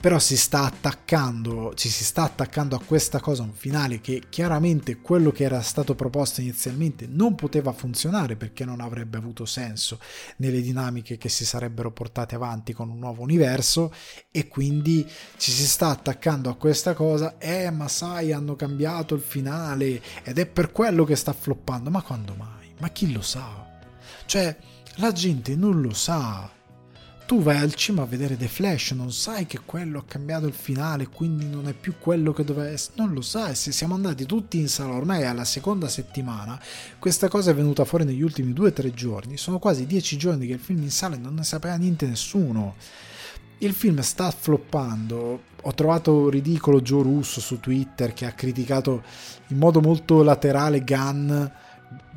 però 0.00 0.18
si 0.18 0.36
sta 0.36 0.62
attaccando, 0.62 1.72
ci 1.74 1.88
si 1.88 2.04
sta 2.04 2.22
attaccando 2.22 2.76
a 2.76 2.80
questa 2.84 3.20
cosa, 3.20 3.42
un 3.42 3.52
finale 3.52 4.00
che 4.00 4.24
chiaramente 4.28 5.00
quello 5.00 5.30
che 5.30 5.44
era 5.44 5.60
stato 5.62 5.94
proposto 5.94 6.40
inizialmente 6.40 7.06
non 7.08 7.34
poteva 7.34 7.72
funzionare 7.72 8.36
perché 8.36 8.64
non 8.64 8.80
avrebbe 8.80 9.16
avuto 9.16 9.44
senso 9.44 9.98
nelle 10.36 10.60
dinamiche 10.60 11.18
che 11.18 11.28
si 11.28 11.44
sarebbero 11.44 11.90
portate 11.90 12.34
avanti 12.34 12.72
con 12.72 12.90
un 12.90 12.98
nuovo 12.98 13.22
universo 13.22 13.92
e 14.30 14.48
quindi 14.48 15.06
ci 15.36 15.50
si 15.50 15.66
sta 15.66 15.88
attaccando 15.88 16.50
a 16.50 16.56
questa 16.56 16.94
cosa, 16.94 17.38
eh 17.38 17.70
ma 17.70 17.88
sai 17.88 18.32
hanno 18.32 18.56
cambiato 18.56 19.14
il 19.14 19.20
finale 19.20 20.00
ed 20.22 20.38
è 20.38 20.46
per 20.46 20.72
quello 20.72 21.04
che 21.04 21.16
sta 21.16 21.32
floppando, 21.32 21.90
ma 21.90 22.02
quando 22.02 22.34
mai? 22.34 22.74
Ma 22.80 22.90
chi 22.90 23.12
lo 23.12 23.22
sa? 23.22 23.66
Cioè, 24.26 24.56
la 24.96 25.12
gente 25.12 25.56
non 25.56 25.80
lo 25.80 25.94
sa 25.94 26.56
tu 27.28 27.42
vai 27.42 27.58
al 27.58 27.74
cinema 27.74 28.04
a 28.04 28.06
vedere 28.06 28.38
The 28.38 28.48
Flash, 28.48 28.92
non 28.92 29.12
sai 29.12 29.44
che 29.44 29.60
quello 29.62 29.98
ha 29.98 30.04
cambiato 30.06 30.46
il 30.46 30.54
finale, 30.54 31.08
quindi 31.08 31.46
non 31.46 31.68
è 31.68 31.74
più 31.74 31.96
quello 31.98 32.32
che 32.32 32.42
doveva 32.42 32.70
essere, 32.70 32.94
non 32.96 33.12
lo 33.12 33.20
sai, 33.20 33.54
se 33.54 33.70
siamo 33.70 33.94
andati 33.94 34.24
tutti 34.24 34.56
in 34.56 34.66
sala 34.66 34.94
ormai 34.94 35.26
alla 35.26 35.44
seconda 35.44 35.88
settimana, 35.88 36.58
questa 36.98 37.28
cosa 37.28 37.50
è 37.50 37.54
venuta 37.54 37.84
fuori 37.84 38.06
negli 38.06 38.22
ultimi 38.22 38.54
due 38.54 38.68
o 38.68 38.72
tre 38.72 38.94
giorni, 38.94 39.36
sono 39.36 39.58
quasi 39.58 39.84
dieci 39.84 40.16
giorni 40.16 40.46
che 40.46 40.54
il 40.54 40.58
film 40.58 40.80
in 40.80 40.90
sala 40.90 41.18
non 41.18 41.34
ne 41.34 41.44
sapeva 41.44 41.76
niente 41.76 42.06
nessuno. 42.06 42.76
Il 43.58 43.74
film 43.74 44.00
sta 44.00 44.30
floppando, 44.30 45.42
ho 45.60 45.74
trovato 45.74 46.30
ridicolo 46.30 46.80
Joe 46.80 47.02
Russo 47.02 47.42
su 47.42 47.60
Twitter 47.60 48.14
che 48.14 48.24
ha 48.24 48.32
criticato 48.32 49.02
in 49.48 49.58
modo 49.58 49.82
molto 49.82 50.22
laterale 50.22 50.82
Gunn 50.82 51.44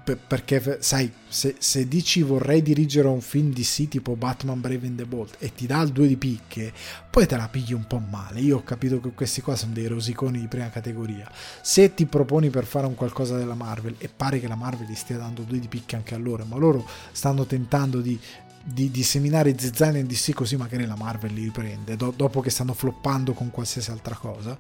perché 0.03 0.79
sai 0.81 1.11
se, 1.27 1.55
se, 1.59 1.87
dici 1.87 2.23
vorrei 2.23 2.61
dirigere 2.61 3.07
un 3.07 3.21
film 3.21 3.53
di 3.53 3.63
sì 3.63 3.87
tipo 3.87 4.15
Batman 4.15 4.59
Brave 4.59 4.87
and 4.87 4.97
the 4.97 5.05
Bolt 5.05 5.35
e 5.39 5.53
ti 5.53 5.67
dà 5.67 5.81
il 5.81 5.91
2 5.91 6.07
di 6.07 6.17
picche 6.17 6.73
poi 7.09 7.27
te 7.27 7.37
la 7.37 7.47
pigli 7.47 7.73
un 7.73 7.85
po' 7.85 7.99
male. 7.99 8.39
Io 8.39 8.57
ho 8.57 8.63
capito 8.63 8.99
che 8.99 9.11
questi 9.11 9.41
qua 9.41 9.55
sono 9.55 9.73
dei 9.73 9.87
rosiconi 9.87 10.39
di 10.39 10.47
prima 10.47 10.69
categoria. 10.69 11.29
Se 11.61 11.93
ti 11.93 12.05
proponi 12.05 12.49
per 12.49 12.65
fare 12.65 12.87
un 12.87 12.95
qualcosa 12.95 13.37
della 13.37 13.53
Marvel 13.53 13.95
e 13.97 14.09
pare 14.09 14.39
che 14.39 14.47
la 14.47 14.55
Marvel 14.55 14.87
gli 14.87 14.95
stia 14.95 15.17
dando 15.17 15.43
2 15.43 15.59
di 15.59 15.67
picche 15.67 15.95
anche 15.95 16.15
a 16.15 16.17
loro 16.17 16.45
ma 16.45 16.57
loro 16.57 16.87
stanno 17.11 17.45
tentando 17.45 18.01
di 18.01 18.19
di 18.63 18.91
disseminare 18.91 19.57
zizzania 19.57 19.99
in 19.99 20.05
DC 20.05 20.33
così 20.33 20.55
magari 20.55 20.85
la 20.85 20.95
Marvel 20.95 21.33
li 21.33 21.45
riprende 21.45 21.95
do, 21.95 22.13
dopo 22.15 22.41
che 22.41 22.51
stanno 22.51 22.73
floppando 22.73 23.33
con 23.33 23.49
qualsiasi 23.49 23.89
altra 23.89 24.13
cosa 24.13 24.55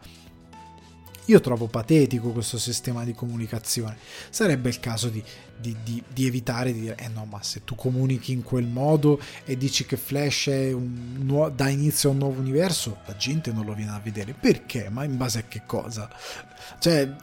io 1.31 1.39
trovo 1.39 1.67
patetico 1.67 2.31
questo 2.31 2.57
sistema 2.57 3.05
di 3.05 3.13
comunicazione. 3.13 3.97
Sarebbe 4.29 4.67
il 4.67 4.79
caso 4.81 5.07
di, 5.07 5.23
di, 5.57 5.75
di, 5.81 6.03
di, 6.07 6.27
evitare 6.27 6.73
di 6.73 6.81
dire: 6.81 6.97
Eh 6.97 7.07
no, 7.07 7.25
ma 7.25 7.41
se 7.41 7.63
tu 7.63 7.75
comunichi 7.75 8.33
in 8.33 8.43
quel 8.43 8.65
modo 8.65 9.19
e 9.45 9.55
dici 9.55 9.85
che 9.85 9.95
Flash 9.95 10.47
un, 10.47 11.51
dà 11.55 11.69
inizio 11.69 12.09
a 12.09 12.11
un 12.11 12.19
nuovo 12.19 12.39
universo, 12.39 12.99
la 13.05 13.15
gente 13.15 13.51
non 13.51 13.65
lo 13.65 13.73
viene 13.73 13.91
a 13.91 14.01
vedere. 14.03 14.33
Perché? 14.33 14.89
Ma 14.89 15.05
in 15.05 15.15
base 15.15 15.39
a 15.39 15.43
che 15.43 15.61
cosa? 15.65 16.09
Cioè, 16.79 17.15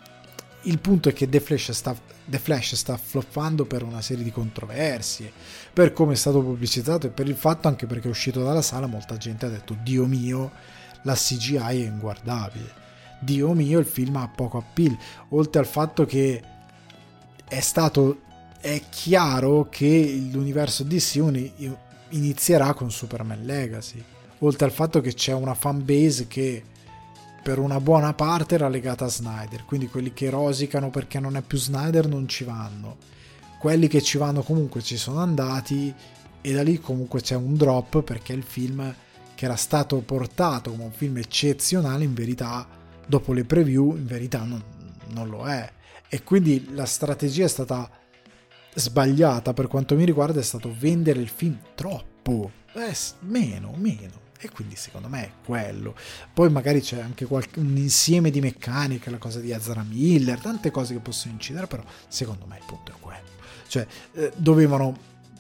il 0.62 0.78
punto 0.78 1.10
è 1.10 1.12
che 1.12 1.28
The 1.28 1.40
Flash 1.40 1.70
sta, 1.72 1.94
The 2.24 2.38
Flash 2.38 2.74
sta 2.76 2.96
floppando 2.96 3.66
per 3.66 3.82
una 3.82 4.00
serie 4.00 4.24
di 4.24 4.32
controversie, 4.32 5.30
per 5.72 5.92
come 5.92 6.14
è 6.14 6.16
stato 6.16 6.40
pubblicizzato 6.40 7.06
e 7.06 7.10
per 7.10 7.28
il 7.28 7.36
fatto 7.36 7.68
anche 7.68 7.86
perché 7.86 8.08
è 8.08 8.10
uscito 8.10 8.42
dalla 8.42 8.62
sala 8.62 8.86
molta 8.86 9.18
gente 9.18 9.44
ha 9.44 9.50
detto 9.50 9.76
Dio 9.82 10.06
mio, 10.06 10.50
la 11.02 11.14
CGI 11.14 11.56
è 11.56 11.86
inguardabile. 11.86 12.86
Dio 13.20 13.52
mio, 13.52 13.78
il 13.78 13.86
film 13.86 14.16
ha 14.16 14.28
poco 14.28 14.58
appeal, 14.58 14.96
oltre 15.30 15.60
al 15.60 15.66
fatto 15.66 16.04
che 16.04 16.42
è 17.48 17.60
stato 17.60 18.20
è 18.60 18.82
chiaro 18.90 19.68
che 19.70 20.28
l'universo 20.30 20.84
DC 20.84 21.52
inizierà 22.10 22.74
con 22.74 22.90
Superman 22.90 23.44
Legacy, 23.44 24.02
oltre 24.38 24.66
al 24.66 24.72
fatto 24.72 25.00
che 25.00 25.14
c'è 25.14 25.32
una 25.32 25.54
fanbase 25.54 26.26
che 26.26 26.62
per 27.42 27.58
una 27.58 27.80
buona 27.80 28.12
parte 28.14 28.56
era 28.56 28.68
legata 28.68 29.04
a 29.04 29.08
Snyder, 29.08 29.64
quindi 29.64 29.88
quelli 29.88 30.12
che 30.12 30.28
rosicano 30.28 30.90
perché 30.90 31.20
non 31.20 31.36
è 31.36 31.42
più 31.42 31.56
Snyder 31.56 32.06
non 32.06 32.28
ci 32.28 32.44
vanno, 32.44 32.96
quelli 33.58 33.88
che 33.88 34.02
ci 34.02 34.18
vanno 34.18 34.42
comunque 34.42 34.82
ci 34.82 34.96
sono 34.96 35.20
andati 35.20 35.94
e 36.40 36.52
da 36.52 36.62
lì 36.62 36.78
comunque 36.78 37.20
c'è 37.20 37.34
un 37.34 37.54
drop 37.54 38.02
perché 38.02 38.32
il 38.32 38.42
film 38.42 38.94
che 39.34 39.44
era 39.44 39.56
stato 39.56 39.98
portato 40.00 40.70
come 40.70 40.84
un 40.84 40.92
film 40.92 41.16
eccezionale 41.16 42.04
in 42.04 42.14
verità 42.14 42.66
dopo 43.08 43.32
le 43.32 43.44
preview 43.44 43.96
in 43.96 44.06
verità 44.06 44.44
non, 44.44 44.62
non 45.08 45.28
lo 45.28 45.46
è. 45.46 45.72
E 46.08 46.22
quindi 46.22 46.68
la 46.74 46.84
strategia 46.84 47.44
è 47.44 47.48
stata 47.48 47.90
sbagliata 48.74 49.52
per 49.52 49.66
quanto 49.66 49.96
mi 49.96 50.04
riguarda, 50.04 50.38
è 50.38 50.44
stato 50.44 50.74
vendere 50.78 51.20
il 51.20 51.28
film 51.28 51.58
troppo. 51.74 52.52
Eh, 52.74 52.94
meno, 53.20 53.74
meno. 53.76 54.26
E 54.40 54.50
quindi 54.50 54.76
secondo 54.76 55.08
me 55.08 55.24
è 55.24 55.30
quello. 55.44 55.96
Poi 56.32 56.48
magari 56.50 56.80
c'è 56.80 57.00
anche 57.00 57.24
qualche, 57.24 57.58
un 57.58 57.76
insieme 57.76 58.30
di 58.30 58.40
meccaniche, 58.40 59.10
la 59.10 59.18
cosa 59.18 59.40
di 59.40 59.52
Azra 59.52 59.82
Miller, 59.82 60.38
tante 60.38 60.70
cose 60.70 60.94
che 60.94 61.00
possono 61.00 61.32
incidere, 61.32 61.66
però 61.66 61.82
secondo 62.06 62.46
me 62.46 62.58
il 62.58 62.64
punto 62.64 62.92
è 62.92 62.94
quello. 63.00 63.26
Cioè, 63.66 63.86
eh, 64.12 64.32
dovevano 64.36 64.96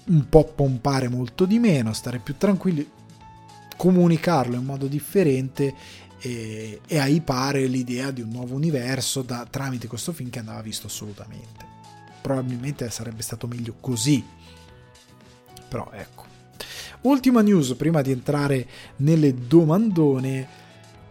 un 0.06 0.28
po' 0.28 0.44
pompare 0.44 1.08
molto 1.08 1.44
di 1.44 1.58
meno, 1.58 1.92
stare 1.92 2.18
più 2.18 2.36
tranquilli, 2.36 2.90
comunicarlo 3.76 4.56
in 4.56 4.64
modo 4.64 4.86
differente 4.86 5.74
e, 6.20 6.80
e 6.86 6.98
aipare 6.98 7.66
l'idea 7.66 8.10
di 8.10 8.20
un 8.20 8.30
nuovo 8.30 8.54
universo 8.54 9.22
da, 9.22 9.46
tramite 9.48 9.86
questo 9.86 10.12
film 10.12 10.30
che 10.30 10.38
andava 10.38 10.60
visto 10.60 10.86
assolutamente. 10.86 11.66
Probabilmente 12.20 12.90
sarebbe 12.90 13.22
stato 13.22 13.46
meglio 13.46 13.74
così, 13.80 14.24
però 15.68 15.90
ecco. 15.92 16.26
Ultima 17.02 17.42
news 17.42 17.74
prima 17.74 18.02
di 18.02 18.10
entrare 18.10 18.68
nelle 18.96 19.46
domandone. 19.46 20.66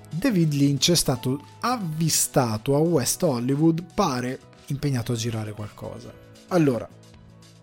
David 0.09 0.53
Lynch 0.53 0.91
è 0.91 0.95
stato 0.95 1.45
avvistato 1.61 2.75
a 2.75 2.79
West 2.79 3.23
Hollywood, 3.23 3.83
pare 3.93 4.39
impegnato 4.67 5.13
a 5.13 5.15
girare 5.15 5.53
qualcosa. 5.53 6.13
Allora, 6.49 6.87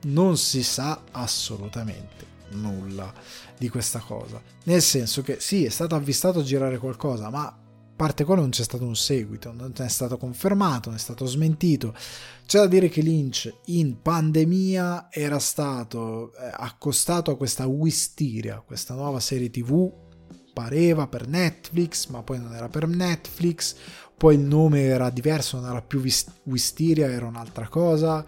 non 0.02 0.36
si 0.36 0.62
sa 0.62 1.02
assolutamente 1.10 2.33
nulla 2.54 3.12
di 3.58 3.68
questa 3.68 3.98
cosa. 3.98 4.40
Nel 4.64 4.82
senso 4.82 5.22
che 5.22 5.36
sì, 5.40 5.64
è 5.64 5.68
stato 5.68 5.94
avvistato 5.94 6.42
girare 6.42 6.78
qualcosa, 6.78 7.30
ma 7.30 7.46
a 7.46 7.56
parte 7.96 8.24
quello 8.24 8.40
non 8.40 8.50
c'è 8.50 8.62
stato 8.62 8.84
un 8.84 8.96
seguito, 8.96 9.52
non 9.52 9.72
è 9.76 9.88
stato 9.88 10.16
confermato, 10.16 10.88
non 10.88 10.98
è 10.98 11.00
stato 11.00 11.26
smentito. 11.26 11.94
C'è 12.46 12.58
da 12.58 12.66
dire 12.66 12.88
che 12.88 13.00
Lynch 13.00 13.52
in 13.66 14.00
pandemia 14.00 15.08
era 15.10 15.38
stato 15.38 16.32
eh, 16.34 16.50
accostato 16.52 17.30
a 17.30 17.36
questa 17.36 17.66
Wisteria, 17.66 18.62
questa 18.66 18.94
nuova 18.94 19.20
serie 19.20 19.50
TV, 19.50 19.92
pareva 20.52 21.06
per 21.06 21.26
Netflix, 21.28 22.08
ma 22.08 22.22
poi 22.22 22.38
non 22.38 22.54
era 22.54 22.68
per 22.68 22.86
Netflix, 22.86 23.74
poi 24.16 24.36
il 24.36 24.40
nome 24.40 24.82
era 24.82 25.10
diverso, 25.10 25.58
non 25.60 25.70
era 25.70 25.82
più 25.82 26.02
Wisteria, 26.44 27.10
era 27.10 27.26
un'altra 27.26 27.68
cosa. 27.68 28.24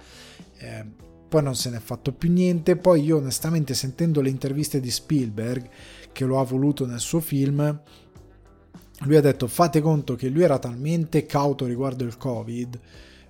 Eh, 0.59 1.05
poi 1.29 1.43
non 1.43 1.55
se 1.55 1.71
ne 1.71 1.79
è 1.79 1.81
fatto 1.81 2.13
più 2.13 2.31
niente, 2.31 2.77
poi 2.77 3.03
io 3.03 3.17
onestamente 3.17 3.75
sentendo 3.75 4.21
le 4.21 4.31
interviste 4.31 4.81
di 4.81 4.91
Spielberg, 4.91 5.69
che 6.13 6.25
lo 6.25 6.39
ha 6.39 6.45
voluto 6.45 6.87
nel 6.87 7.01
suo 7.01 7.21
film, 7.21 7.81
lui 9.01 9.17
ha 9.17 9.21
detto 9.21 9.47
fate 9.47 9.81
conto 9.81 10.15
che 10.15 10.29
lui 10.29 10.43
era 10.43 10.59
talmente 10.59 11.27
cauto 11.27 11.67
riguardo 11.67 12.05
il 12.05 12.17
Covid, 12.17 12.81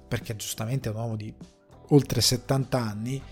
perché 0.06 0.36
giustamente 0.36 0.88
è 0.88 0.92
un 0.92 0.98
uomo 0.98 1.16
di 1.16 1.32
oltre 1.88 2.20
70 2.20 2.78
anni, 2.78 3.22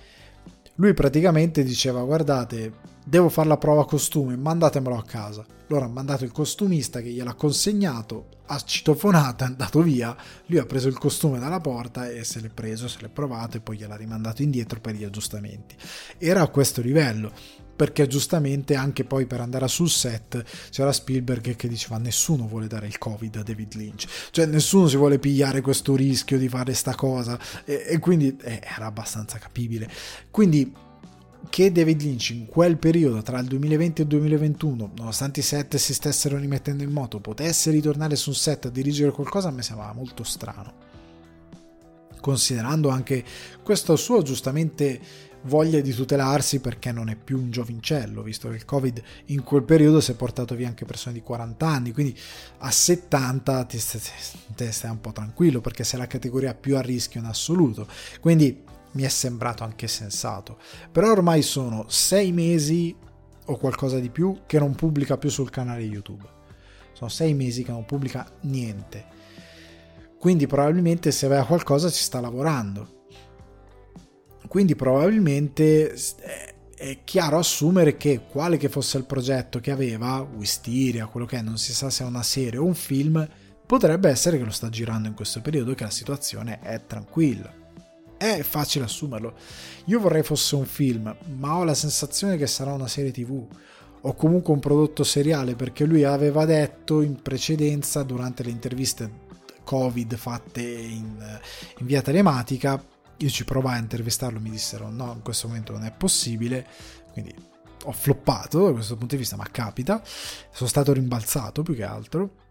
lui 0.77 0.94
praticamente 0.94 1.62
diceva 1.62 2.03
guardate 2.03 2.72
devo 3.04 3.28
fare 3.28 3.48
la 3.48 3.58
prova 3.58 3.84
costume, 3.84 4.36
mandatemelo 4.36 4.96
a 4.96 5.04
casa. 5.04 5.44
Loro 5.68 5.84
hanno 5.84 5.92
mandato 5.92 6.24
il 6.24 6.32
costumista 6.32 7.00
che 7.00 7.10
gliel'ha 7.10 7.34
consegnato, 7.34 8.28
ha 8.46 8.58
citofonato, 8.60 9.44
è 9.44 9.46
andato 9.46 9.82
via, 9.82 10.16
lui 10.46 10.58
ha 10.58 10.66
preso 10.66 10.88
il 10.88 10.98
costume 10.98 11.38
dalla 11.38 11.60
porta 11.60 12.10
e 12.10 12.24
se 12.24 12.40
l'è 12.40 12.48
preso, 12.48 12.88
se 12.88 12.98
l'è 13.00 13.08
provato 13.08 13.58
e 13.58 13.60
poi 13.60 13.76
gliel'ha 13.76 13.96
rimandato 13.96 14.42
indietro 14.42 14.80
per 14.80 14.94
gli 14.94 15.04
aggiustamenti. 15.04 15.76
Era 16.18 16.42
a 16.42 16.48
questo 16.48 16.80
livello, 16.80 17.32
perché 17.74 18.06
giustamente 18.06 18.74
anche 18.74 19.04
poi 19.04 19.26
per 19.26 19.40
andare 19.40 19.66
sul 19.68 19.88
set 19.88 20.42
c'era 20.70 20.92
Spielberg 20.92 21.56
che 21.56 21.68
diceva 21.68 21.98
nessuno 21.98 22.46
vuole 22.46 22.66
dare 22.66 22.86
il 22.86 22.98
covid 22.98 23.36
a 23.36 23.42
David 23.42 23.74
Lynch 23.74 24.06
cioè 24.30 24.46
nessuno 24.46 24.86
si 24.86 24.96
vuole 24.96 25.18
pigliare 25.18 25.60
questo 25.60 25.96
rischio 25.96 26.38
di 26.38 26.48
fare 26.48 26.72
sta 26.74 26.94
cosa 26.94 27.38
e, 27.64 27.84
e 27.88 27.98
quindi 27.98 28.36
eh, 28.42 28.60
era 28.62 28.86
abbastanza 28.86 29.38
capibile 29.38 29.90
quindi 30.30 30.72
che 31.48 31.72
David 31.72 32.00
Lynch 32.02 32.30
in 32.30 32.46
quel 32.46 32.76
periodo 32.76 33.22
tra 33.22 33.38
il 33.38 33.46
2020 33.46 34.00
e 34.00 34.04
il 34.04 34.11
2021, 34.11 34.92
nonostante 34.96 35.40
i 35.40 35.42
set 35.42 35.76
si 35.76 35.94
stessero 35.94 36.37
rimettendo 36.38 36.83
in 36.83 36.90
moto, 36.90 37.20
potesse 37.20 37.70
ritornare 37.70 38.16
sul 38.16 38.35
set 38.35 38.66
a 38.66 38.70
dirigere 38.70 39.11
qualcosa, 39.11 39.48
a 39.48 39.52
me 39.52 39.62
sembrava 39.62 39.92
molto 39.92 40.24
strano. 40.24 40.92
Considerando 42.20 42.88
anche 42.88 43.22
questo 43.62 43.96
suo 43.96 44.22
giustamente 44.22 45.00
voglia 45.44 45.80
di 45.80 45.92
tutelarsi 45.92 46.61
perché 46.61 46.90
non 46.90 47.09
è 47.09 47.16
più 47.16 47.38
un 47.38 47.50
giovincello, 47.50 48.22
visto 48.22 48.48
che 48.48 48.54
il 48.54 48.64
Covid 48.64 49.02
in 49.26 49.42
quel 49.42 49.62
periodo 49.62 50.00
si 50.00 50.12
è 50.12 50.14
portato 50.14 50.54
via 50.54 50.68
anche 50.68 50.85
persone 50.85 51.14
di 51.14 51.20
40 51.20 51.66
anni, 51.66 51.92
quindi 51.92 52.18
a 52.59 52.70
70 52.70 53.64
ti 53.64 53.78
stai, 53.78 54.72
stai 54.72 54.90
un 54.90 55.00
po' 55.00 55.12
tranquillo 55.12 55.61
perché 55.61 55.85
sei 55.85 55.98
la 55.98 56.07
categoria 56.07 56.54
più 56.54 56.76
a 56.76 56.80
rischio 56.80 57.20
in 57.20 57.26
assoluto. 57.26 57.87
Quindi 58.20 58.72
mi 58.94 59.02
è 59.02 59.09
sembrato 59.09 59.64
anche 59.64 59.87
sensato. 59.87 60.59
Però 60.90 61.11
ormai 61.11 61.42
sono 61.42 61.85
sei 61.88 62.33
mesi 62.33 62.94
o 63.46 63.57
qualcosa 63.57 63.98
di 63.98 64.11
più 64.11 64.40
che 64.46 64.59
non 64.59 64.74
pubblica 64.74 65.18
più 65.18 65.28
sul 65.28 65.50
canale 65.50 65.83
YouTube. 65.83 66.24
Sono 66.92 67.11
sei 67.11 67.35
mesi 67.35 67.62
che 67.62 67.72
non 67.72 67.85
pubblica 67.85 68.26
niente. 68.42 69.12
Quindi 70.18 70.46
probabilmente 70.46 71.11
se 71.11 71.26
aveva 71.26 71.44
qualcosa 71.44 71.90
ci 71.90 72.02
sta 72.02 72.20
lavorando. 72.20 73.02
Quindi 74.48 74.76
probabilmente 74.76 75.94
è 76.76 76.98
chiaro 77.02 77.38
assumere 77.38 77.96
che 77.96 78.20
quale 78.30 78.57
che 78.57 78.68
fosse 78.68 78.98
il 78.98 79.04
progetto 79.04 79.59
che 79.59 79.70
aveva, 79.70 80.20
Wisteria, 80.20 81.07
quello 81.07 81.26
che 81.26 81.38
è, 81.38 81.42
non 81.42 81.59
si 81.59 81.72
sa 81.72 81.90
se 81.90 82.04
è 82.04 82.07
una 82.07 82.22
serie 82.22 82.59
o 82.59 82.64
un 82.64 82.74
film, 82.74 83.26
potrebbe 83.66 84.09
essere 84.09 84.38
che 84.38 84.44
lo 84.44 84.50
sta 84.50 84.68
girando 84.68 85.09
in 85.09 85.14
questo 85.14 85.40
periodo 85.40 85.74
che 85.74 85.85
la 85.85 85.90
situazione 85.90 86.61
è 86.61 86.87
tranquilla 86.87 87.62
è 88.24 88.42
facile 88.42 88.84
assumerlo. 88.84 89.34
Io 89.87 90.00
vorrei 90.00 90.22
fosse 90.22 90.54
un 90.54 90.66
film, 90.66 91.14
ma 91.37 91.56
ho 91.56 91.64
la 91.64 91.74
sensazione 91.74 92.37
che 92.37 92.46
sarà 92.46 92.72
una 92.72 92.88
serie 92.88 93.10
tv 93.10 93.46
o 94.06 94.14
comunque 94.14 94.52
un 94.52 94.60
prodotto 94.60 95.02
seriale 95.02 95.54
perché 95.54 95.84
lui 95.84 96.04
aveva 96.04 96.44
detto 96.44 97.00
in 97.00 97.22
precedenza 97.22 98.02
durante 98.02 98.42
le 98.42 98.50
interviste 98.50 99.22
covid 99.64 100.14
fatte 100.16 100.60
in, 100.60 101.40
in 101.78 101.87
via 101.87 102.02
telematica 102.02 102.78
io 103.16 103.28
ci 103.28 103.44
provai 103.44 103.76
a 103.76 103.80
intervistarlo 103.80 104.40
mi 104.40 104.50
dissero 104.50 104.90
no 104.90 105.12
in 105.14 105.22
questo 105.22 105.48
momento 105.48 105.72
non 105.72 105.84
è 105.84 105.92
possibile. 105.92 106.66
Quindi 107.12 107.34
ho 107.84 107.92
floppato 107.92 108.66
da 108.66 108.72
questo 108.72 108.96
punto 108.96 109.14
di 109.14 109.20
vista 109.20 109.37
ma 109.37 109.46
capita. 109.50 110.02
Sono 110.04 110.68
stato 110.68 110.92
rimbalzato 110.92 111.62
più 111.62 111.74
che 111.74 111.84
altro. 111.84 112.42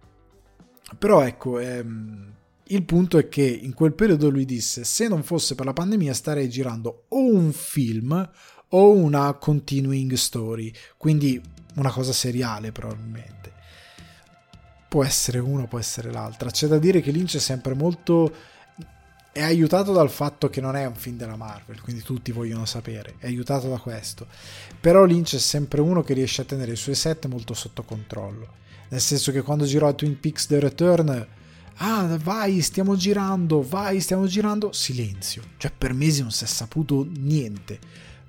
Però 0.97 1.21
ecco 1.21 1.59
ehm, 1.59 2.33
il 2.67 2.83
punto 2.83 3.17
è 3.17 3.27
che 3.27 3.43
in 3.43 3.73
quel 3.73 3.93
periodo 3.93 4.29
lui 4.29 4.45
disse: 4.45 4.83
Se 4.83 5.07
non 5.07 5.23
fosse 5.23 5.55
per 5.55 5.65
la 5.65 5.73
pandemia, 5.73 6.13
starei 6.13 6.49
girando 6.49 7.05
o 7.09 7.25
un 7.25 7.51
film 7.51 8.29
o 8.69 8.91
una 8.91 9.33
continuing 9.33 10.13
story, 10.13 10.71
quindi 10.97 11.41
una 11.75 11.91
cosa 11.91 12.13
seriale 12.13 12.71
probabilmente. 12.71 13.51
Può 14.87 15.03
essere 15.03 15.39
una, 15.39 15.65
può 15.65 15.79
essere 15.79 16.11
l'altra. 16.11 16.51
C'è 16.51 16.67
da 16.67 16.77
dire 16.77 17.01
che 17.01 17.11
Lynch 17.11 17.35
è 17.35 17.39
sempre 17.39 17.73
molto. 17.73 18.51
È 19.31 19.41
aiutato 19.41 19.91
dal 19.91 20.11
fatto 20.11 20.47
che 20.47 20.61
non 20.61 20.75
è 20.75 20.85
un 20.85 20.93
film 20.93 21.17
della 21.17 21.35
Marvel, 21.35 21.81
quindi 21.81 22.03
tutti 22.03 22.31
vogliono 22.31 22.65
sapere. 22.65 23.15
È 23.17 23.25
aiutato 23.25 23.67
da 23.67 23.79
questo. 23.79 24.27
Però 24.79 25.03
Lynch 25.05 25.35
è 25.35 25.39
sempre 25.39 25.81
uno 25.81 26.03
che 26.03 26.13
riesce 26.13 26.43
a 26.43 26.45
tenere 26.45 26.73
i 26.73 26.77
suoi 26.77 26.93
set 26.93 27.25
molto 27.25 27.55
sotto 27.55 27.81
controllo. 27.81 28.61
Nel 28.89 29.01
senso 29.01 29.31
che 29.31 29.41
quando 29.41 29.65
girò 29.65 29.93
Twin 29.95 30.19
Peaks 30.19 30.45
The 30.45 30.59
Return 30.59 31.27
ah 31.77 32.17
vai 32.21 32.61
stiamo 32.61 32.95
girando, 32.95 33.61
vai 33.61 33.99
stiamo 33.99 34.25
girando, 34.25 34.71
silenzio, 34.71 35.41
cioè 35.57 35.71
per 35.75 35.93
mesi 35.93 36.21
non 36.21 36.31
si 36.31 36.43
è 36.43 36.47
saputo 36.47 37.07
niente. 37.17 37.79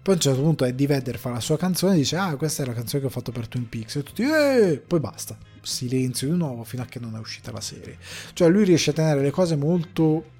Poi 0.03 0.13
a 0.15 0.17
un 0.17 0.23
certo 0.23 0.43
punto 0.43 0.65
Eddie 0.65 0.87
Vedder 0.87 1.19
fa 1.19 1.31
la 1.31 1.41
sua 1.41 1.57
canzone 1.57 1.95
e 1.95 1.97
dice 1.97 2.17
ah 2.17 2.37
questa 2.37 2.63
è 2.63 2.67
la 2.67 2.75
canzone 2.75 3.01
che 3.01 3.07
ho 3.09 3.11
fatto 3.11 3.33
per 3.33 3.49
Twin 3.49 3.69
Peaks 3.69 3.97
e 3.97 4.03
tutti 4.03 4.23
eh! 4.23 4.83
poi 4.87 5.01
basta, 5.01 5.35
silenzio 5.63 6.31
di 6.31 6.37
nuovo 6.37 6.63
fino 6.65 6.83
a 6.83 6.87
che 6.87 7.01
non 7.01 7.17
è 7.17 7.19
uscita 7.19 7.51
la 7.51 7.61
serie. 7.61 7.99
Cioè 8.35 8.49
lui 8.49 8.65
riesce 8.65 8.91
a 8.91 8.93
tenere 8.93 9.23
le 9.23 9.31
cose 9.31 9.57
molto 9.57 10.33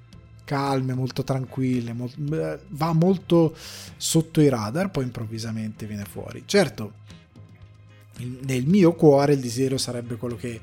calme, 0.45 0.93
molto 0.93 1.23
tranquille, 1.23 1.91
molto, 1.91 2.15
va 2.69 2.93
molto 2.93 3.55
sotto 3.97 4.39
i 4.39 4.47
radar, 4.47 4.91
poi 4.91 5.03
improvvisamente 5.03 5.85
viene 5.85 6.05
fuori. 6.05 6.43
Certo, 6.45 6.93
nel 8.17 8.65
mio 8.65 8.93
cuore 8.93 9.33
il 9.33 9.39
desiderio 9.39 9.77
sarebbe 9.77 10.15
quello 10.15 10.35
che 10.35 10.61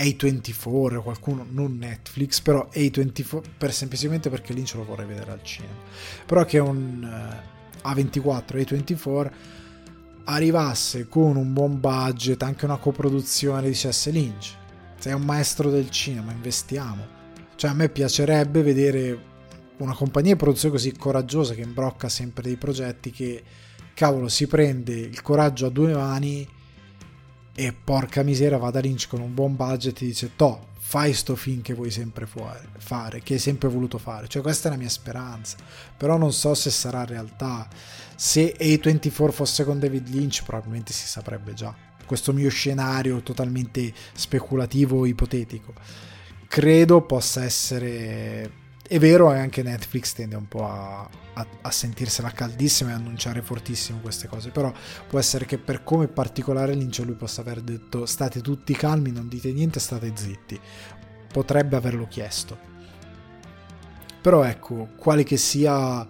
a24, 0.00 1.02
qualcuno, 1.02 1.46
non 1.48 1.76
Netflix, 1.76 2.40
però 2.40 2.68
A24 2.72 3.42
per 3.58 3.72
semplicemente 3.72 4.30
perché 4.30 4.54
Lynch 4.54 4.74
lo 4.74 4.84
vorrei 4.84 5.06
vedere 5.06 5.30
al 5.30 5.42
cinema. 5.42 5.74
Però 6.24 6.44
che 6.44 6.58
un 6.58 7.02
uh, 7.82 7.88
A24, 7.88 8.56
A24 8.56 9.30
arrivasse 10.24 11.06
con 11.06 11.36
un 11.36 11.52
buon 11.52 11.80
budget, 11.80 12.42
anche 12.42 12.64
una 12.64 12.78
coproduzione, 12.78 13.68
dicesse 13.68 14.10
Lynch, 14.10 14.56
sei 14.98 15.12
un 15.12 15.22
maestro 15.22 15.70
del 15.70 15.90
cinema, 15.90 16.32
investiamo. 16.32 17.18
Cioè 17.54 17.70
a 17.70 17.74
me 17.74 17.90
piacerebbe 17.90 18.62
vedere 18.62 19.28
una 19.78 19.94
compagnia 19.94 20.32
di 20.32 20.38
produzione 20.38 20.74
così 20.74 20.92
coraggiosa 20.92 21.54
che 21.54 21.60
imbrocca 21.60 22.08
sempre 22.08 22.42
dei 22.42 22.56
progetti 22.56 23.10
che, 23.10 23.42
cavolo, 23.92 24.28
si 24.28 24.46
prende 24.46 24.94
il 24.94 25.20
coraggio 25.20 25.66
a 25.66 25.70
due 25.70 25.92
mani 25.92 26.48
e 27.54 27.72
porca 27.72 28.22
misera 28.22 28.56
va 28.56 28.70
da 28.70 28.80
Lynch 28.80 29.08
con 29.08 29.20
un 29.20 29.34
buon 29.34 29.56
budget 29.56 30.00
e 30.02 30.06
dice 30.06 30.30
to 30.36 30.68
fai 30.90 31.12
sto 31.12 31.36
film 31.36 31.62
che 31.62 31.72
vuoi 31.72 31.92
sempre 31.92 32.26
fare 32.26 33.20
che 33.22 33.34
hai 33.34 33.38
sempre 33.38 33.68
voluto 33.68 33.96
fare. 33.96 34.26
Cioè 34.26 34.42
questa 34.42 34.66
è 34.66 34.72
la 34.72 34.76
mia 34.76 34.88
speranza. 34.88 35.56
Però 35.96 36.16
non 36.16 36.32
so 36.32 36.52
se 36.54 36.70
sarà 36.70 37.04
realtà. 37.04 37.68
Se 38.16 38.56
A24 38.58 39.30
fosse 39.30 39.64
con 39.64 39.78
David 39.78 40.08
Lynch 40.08 40.42
probabilmente 40.42 40.92
si 40.92 41.06
saprebbe 41.06 41.54
già. 41.54 41.72
Questo 42.04 42.32
mio 42.32 42.50
scenario 42.50 43.22
totalmente 43.22 43.92
speculativo 44.14 45.06
ipotetico. 45.06 45.74
Credo 46.48 47.02
possa 47.02 47.44
essere 47.44 48.50
è 48.90 48.98
vero, 48.98 49.28
anche 49.28 49.62
Netflix 49.62 50.14
tende 50.14 50.34
un 50.34 50.48
po' 50.48 50.66
a, 50.66 51.08
a, 51.34 51.46
a, 51.60 51.70
sentirsela 51.70 52.32
caldissima 52.32 52.90
e 52.90 52.94
annunciare 52.94 53.40
fortissimo 53.40 54.00
queste 54.00 54.26
cose, 54.26 54.50
però 54.50 54.72
può 55.06 55.20
essere 55.20 55.44
che 55.44 55.58
per 55.58 55.84
come 55.84 56.08
particolare 56.08 56.74
Lynch 56.74 56.98
lui 57.04 57.14
possa 57.14 57.40
aver 57.40 57.60
detto 57.60 58.04
state 58.04 58.40
tutti 58.40 58.74
calmi, 58.74 59.12
non 59.12 59.28
dite 59.28 59.52
niente, 59.52 59.78
state 59.78 60.10
zitti. 60.16 60.58
Potrebbe 61.32 61.76
averlo 61.76 62.08
chiesto. 62.08 62.58
Però 64.20 64.42
ecco, 64.42 64.88
quale 64.96 65.22
che 65.22 65.36
sia, 65.36 66.04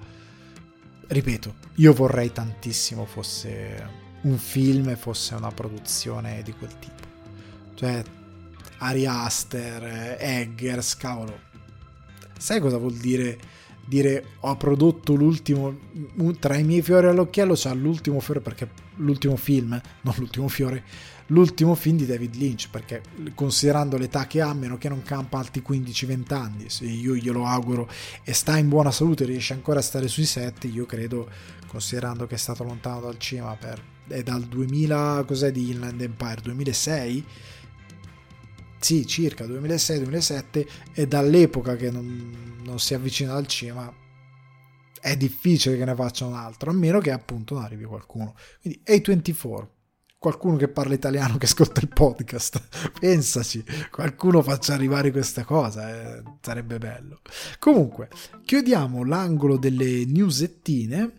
ripeto, 1.07 1.55
io 1.75 1.93
vorrei 1.93 2.33
tantissimo 2.33 3.05
fosse 3.05 3.89
un 4.23 4.39
film 4.39 4.89
e 4.89 4.97
fosse 4.97 5.35
una 5.35 5.51
produzione 5.51 6.43
di 6.43 6.55
quel 6.55 6.79
tipo. 6.79 7.03
Cioè, 7.75 8.03
Ari 8.79 9.05
Aster, 9.05 10.17
Eggers, 10.19 10.97
cavolo, 10.97 11.49
Sai 12.41 12.59
cosa 12.59 12.79
vuol 12.79 12.95
dire? 12.95 13.39
Dire 13.85 14.25
ho 14.41 14.57
prodotto 14.57 15.15
l'ultimo 15.15 15.77
tra 16.39 16.57
i 16.57 16.65
miei 16.65 16.81
fiori 16.81 17.07
all'occhiello 17.09 17.55
c'ha 17.55 17.73
l'ultimo 17.75 18.21
fiore 18.21 18.41
perché 18.41 18.69
l'ultimo 18.97 19.37
film, 19.37 19.71
non 20.03 20.15
l'ultimo 20.17 20.49
fiore, 20.49 20.85
l'ultimo 21.27 21.75
film 21.75 21.99
di 21.99 22.07
David 22.07 22.35
Lynch 22.37 22.69
perché 22.71 23.03
considerando 23.35 23.99
l'età 23.99 24.27
che 24.27 24.41
ha, 24.41 24.55
meno 24.55 24.79
che 24.79 24.89
non 24.89 25.03
campa 25.03 25.39
altri 25.39 25.63
15-20 25.67 26.35
anni, 26.35 26.71
se 26.71 26.85
io 26.85 27.15
glielo 27.15 27.45
auguro 27.45 27.91
e 28.23 28.33
sta 28.33 28.57
in 28.57 28.69
buona 28.69 28.91
salute, 28.91 29.25
riesce 29.25 29.53
ancora 29.53 29.81
a 29.81 29.83
stare 29.83 30.09
sui 30.09 30.25
set, 30.25 30.65
io 30.65 30.87
credo 30.87 31.29
considerando 31.67 32.27
che 32.27 32.37
è 32.37 32.39
stato 32.39 32.65
lontano 32.65 33.01
dal 33.01 33.19
cinema 33.19 33.55
per 33.57 33.83
è 34.11 34.23
dal 34.23 34.43
2000 34.43 35.25
cos'è 35.27 35.53
di 35.53 35.71
Inland 35.71 36.01
Empire? 36.01 36.41
2006 36.43 37.25
sì, 38.81 39.07
circa 39.07 39.45
2006-2007 39.45 40.67
e 40.95 41.07
dall'epoca 41.07 41.77
che 41.77 41.91
non, 41.91 42.59
non, 42.65 42.79
si 42.79 42.95
avvicina 42.95 43.35
al 43.35 43.47
cinema 43.47 43.93
è 45.01 45.17
difficile 45.17 45.77
che 45.77 45.85
ne 45.85 45.95
faccia 45.95 46.27
un 46.27 46.35
altro, 46.35 46.71
a 46.71 46.75
meno 46.75 46.99
che 46.99 47.11
appunto 47.11 47.55
non 47.55 47.65
arrivi 47.65 47.85
qualcuno. 47.85 48.35
Quindi 48.61 48.81
A24, 48.85 49.67
qualcuno 50.19 50.57
che 50.57 50.69
parla 50.69 50.95
italiano 50.95 51.37
che 51.37 51.47
ascolta 51.47 51.81
il 51.81 51.89
podcast, 51.89 52.61
pensaci, 52.99 53.65
qualcuno 53.91 54.43
faccia 54.43 54.75
arrivare 54.75 55.11
questa 55.11 55.45
cosa, 55.45 56.19
eh, 56.19 56.23
sarebbe 56.41 56.79
bello. 56.79 57.21
Comunque, 57.59 58.09
chiudiamo 58.45 59.05
l'angolo 59.05 59.57
delle 59.57 60.05
newsettine 60.07 61.19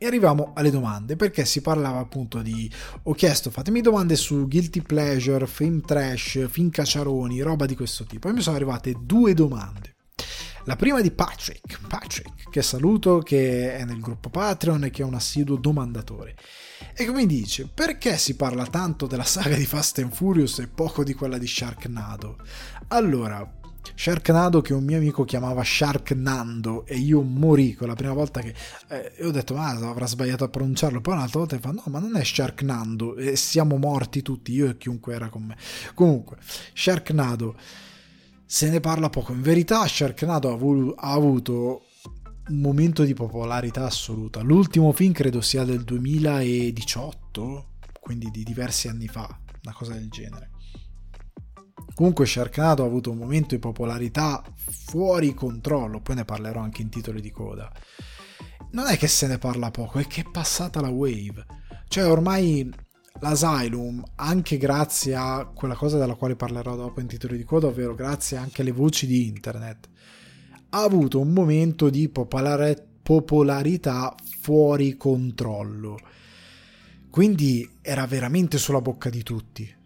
E 0.00 0.06
arriviamo 0.06 0.52
alle 0.54 0.70
domande, 0.70 1.16
perché 1.16 1.44
si 1.44 1.60
parlava 1.60 1.98
appunto 1.98 2.40
di... 2.40 2.70
Ho 3.02 3.14
chiesto, 3.14 3.50
fatemi 3.50 3.80
domande 3.80 4.14
su 4.14 4.46
guilty 4.46 4.80
pleasure, 4.80 5.44
film 5.48 5.80
trash, 5.80 6.48
film 6.48 6.70
cacciaroni, 6.70 7.40
roba 7.40 7.66
di 7.66 7.74
questo 7.74 8.04
tipo. 8.04 8.28
E 8.28 8.32
mi 8.32 8.40
sono 8.40 8.54
arrivate 8.54 8.94
due 9.00 9.34
domande. 9.34 9.96
La 10.66 10.76
prima 10.76 11.00
di 11.00 11.10
Patrick, 11.10 11.80
Patrick, 11.88 12.48
che 12.50 12.62
saluto, 12.62 13.18
che 13.20 13.74
è 13.74 13.84
nel 13.84 14.00
gruppo 14.00 14.28
Patreon 14.28 14.84
e 14.84 14.90
che 14.90 15.02
è 15.02 15.04
un 15.04 15.14
assiduo 15.14 15.56
domandatore. 15.56 16.36
E 16.94 17.04
come 17.06 17.26
dice, 17.26 17.66
perché 17.66 18.18
si 18.18 18.36
parla 18.36 18.66
tanto 18.66 19.06
della 19.06 19.24
saga 19.24 19.56
di 19.56 19.66
Fast 19.66 19.98
and 19.98 20.12
Furious 20.12 20.58
e 20.58 20.68
poco 20.68 21.02
di 21.02 21.14
quella 21.14 21.38
di 21.38 21.46
Sharknado? 21.46 22.36
Allora, 22.88 23.57
Sharknado 23.94 24.60
che 24.60 24.74
un 24.74 24.84
mio 24.84 24.96
amico 24.96 25.24
chiamava 25.24 25.62
Sharknando 25.64 26.86
e 26.86 26.96
io 26.96 27.22
morì 27.22 27.74
con 27.74 27.88
la 27.88 27.94
prima 27.94 28.12
volta 28.12 28.40
che 28.40 28.54
eh, 28.88 29.12
ho 29.24 29.30
detto 29.30 29.54
ma 29.54 29.68
avrà 29.68 30.06
sbagliato 30.06 30.44
a 30.44 30.48
pronunciarlo. 30.48 31.00
Poi 31.00 31.14
un'altra 31.14 31.38
volta 31.40 31.58
fa 31.58 31.70
no 31.70 31.82
ma 31.86 31.98
non 31.98 32.16
è 32.16 32.24
Sharknando 32.24 33.16
e 33.16 33.36
siamo 33.36 33.76
morti 33.76 34.22
tutti 34.22 34.52
io 34.52 34.68
e 34.68 34.76
chiunque 34.76 35.14
era 35.14 35.28
con 35.28 35.44
me. 35.44 35.56
Comunque 35.94 36.36
Sharknado 36.74 37.56
se 38.44 38.70
ne 38.70 38.80
parla 38.80 39.10
poco. 39.10 39.32
In 39.32 39.42
verità 39.42 39.86
Sharknado 39.86 40.50
ha, 40.50 40.52
avu- 40.52 40.94
ha 40.96 41.12
avuto 41.12 41.82
un 42.48 42.60
momento 42.60 43.04
di 43.04 43.14
popolarità 43.14 43.84
assoluta. 43.84 44.40
L'ultimo 44.40 44.92
film 44.92 45.12
credo 45.12 45.40
sia 45.40 45.64
del 45.64 45.84
2018 45.84 47.66
quindi 48.00 48.30
di 48.30 48.42
diversi 48.42 48.88
anni 48.88 49.06
fa 49.06 49.28
una 49.62 49.74
cosa 49.74 49.92
del 49.92 50.08
genere 50.08 50.52
Comunque 51.98 52.26
Sharknado 52.26 52.84
ha 52.84 52.86
avuto 52.86 53.10
un 53.10 53.16
momento 53.16 53.56
di 53.56 53.60
popolarità 53.60 54.40
fuori 54.54 55.34
controllo, 55.34 56.00
poi 56.00 56.14
ne 56.14 56.24
parlerò 56.24 56.60
anche 56.60 56.82
in 56.82 56.90
titoli 56.90 57.20
di 57.20 57.32
coda. 57.32 57.68
Non 58.70 58.86
è 58.86 58.96
che 58.96 59.08
se 59.08 59.26
ne 59.26 59.38
parla 59.38 59.72
poco, 59.72 59.98
è 59.98 60.06
che 60.06 60.20
è 60.20 60.30
passata 60.30 60.80
la 60.80 60.90
wave. 60.90 61.44
Cioè 61.88 62.06
ormai 62.06 62.72
l'Asylum, 63.18 64.00
anche 64.14 64.58
grazie 64.58 65.16
a 65.16 65.50
quella 65.52 65.74
cosa 65.74 65.98
della 65.98 66.14
quale 66.14 66.36
parlerò 66.36 66.76
dopo 66.76 67.00
in 67.00 67.08
titoli 67.08 67.36
di 67.36 67.42
coda, 67.42 67.66
ovvero 67.66 67.96
grazie 67.96 68.36
anche 68.36 68.62
alle 68.62 68.70
voci 68.70 69.08
di 69.08 69.26
internet, 69.26 69.88
ha 70.68 70.80
avuto 70.80 71.18
un 71.18 71.32
momento 71.32 71.90
di 71.90 72.08
popolarità 72.08 74.14
fuori 74.40 74.96
controllo. 74.96 75.98
Quindi 77.10 77.68
era 77.82 78.06
veramente 78.06 78.56
sulla 78.56 78.80
bocca 78.80 79.10
di 79.10 79.24
tutti 79.24 79.77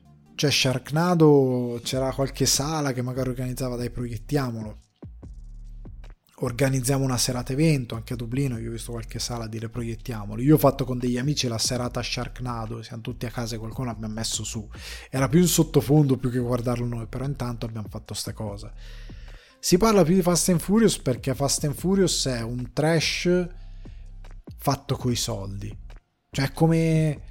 cioè 0.42 0.50
Sharknado 0.50 1.78
c'era 1.84 2.12
qualche 2.12 2.46
sala 2.46 2.92
che 2.92 3.00
magari 3.00 3.28
organizzava 3.28 3.76
dai 3.76 3.90
proiettiamolo. 3.90 4.78
Organizziamo 6.40 7.04
una 7.04 7.16
serata 7.16 7.52
evento 7.52 7.94
anche 7.94 8.14
a 8.14 8.16
Dublino 8.16 8.58
io 8.58 8.70
ho 8.70 8.72
visto 8.72 8.90
qualche 8.90 9.20
sala 9.20 9.46
dire 9.46 9.68
proiettiamolo. 9.68 10.42
Io 10.42 10.56
ho 10.56 10.58
fatto 10.58 10.84
con 10.84 10.98
degli 10.98 11.16
amici 11.16 11.46
la 11.46 11.58
serata 11.58 12.02
Sharknado 12.02 12.82
siamo 12.82 13.02
tutti 13.02 13.24
a 13.24 13.30
casa 13.30 13.54
e 13.54 13.58
qualcuno 13.58 13.86
l'abbiamo 13.86 14.14
messo 14.14 14.42
su. 14.42 14.68
Era 15.10 15.28
più 15.28 15.38
in 15.38 15.46
sottofondo 15.46 16.16
più 16.16 16.28
che 16.28 16.40
guardarlo 16.40 16.86
noi 16.86 17.06
però 17.06 17.24
intanto 17.24 17.64
abbiamo 17.64 17.86
fatto 17.88 18.12
sta 18.12 18.32
cosa. 18.32 18.72
Si 19.60 19.76
parla 19.76 20.02
più 20.02 20.16
di 20.16 20.22
Fast 20.22 20.48
and 20.48 20.58
Furious 20.58 20.98
perché 20.98 21.36
Fast 21.36 21.62
and 21.62 21.74
Furious 21.74 22.26
è 22.26 22.40
un 22.40 22.72
trash 22.72 23.46
fatto 24.58 24.96
coi 24.96 25.14
soldi. 25.14 25.72
Cioè 26.30 26.50
come 26.52 27.30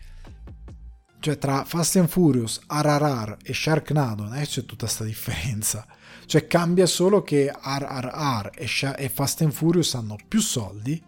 cioè 1.22 1.38
tra 1.38 1.64
Fast 1.66 1.98
and 1.98 2.08
Furious, 2.08 2.60
RRR 2.68 3.38
e 3.44 3.54
Sharknado 3.54 4.32
è 4.32 4.44
c'è 4.44 4.66
tutta 4.66 4.86
questa 4.86 5.04
differenza. 5.04 5.86
Cioè 6.26 6.48
cambia 6.48 6.88
solo 6.88 7.22
che 7.22 7.46
RRR 7.46 8.50
e, 8.56 8.66
Sha- 8.66 8.96
e 8.96 9.08
Fast 9.08 9.42
and 9.44 9.52
Furious 9.52 9.94
hanno 9.94 10.18
più 10.28 10.42
soldi, 10.42 11.00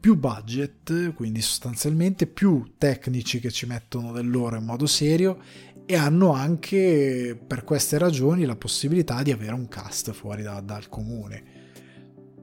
più 0.00 0.16
budget, 0.16 1.12
quindi 1.12 1.42
sostanzialmente 1.42 2.26
più 2.26 2.72
tecnici 2.78 3.38
che 3.38 3.50
ci 3.50 3.66
mettono 3.66 4.12
del 4.12 4.30
loro 4.30 4.56
in 4.56 4.64
modo 4.64 4.86
serio 4.86 5.38
e 5.84 5.94
hanno 5.94 6.32
anche 6.32 7.38
per 7.46 7.64
queste 7.64 7.98
ragioni 7.98 8.46
la 8.46 8.56
possibilità 8.56 9.22
di 9.22 9.30
avere 9.30 9.52
un 9.52 9.68
cast 9.68 10.12
fuori 10.12 10.42
da, 10.42 10.62
dal 10.62 10.88
comune. 10.88 11.44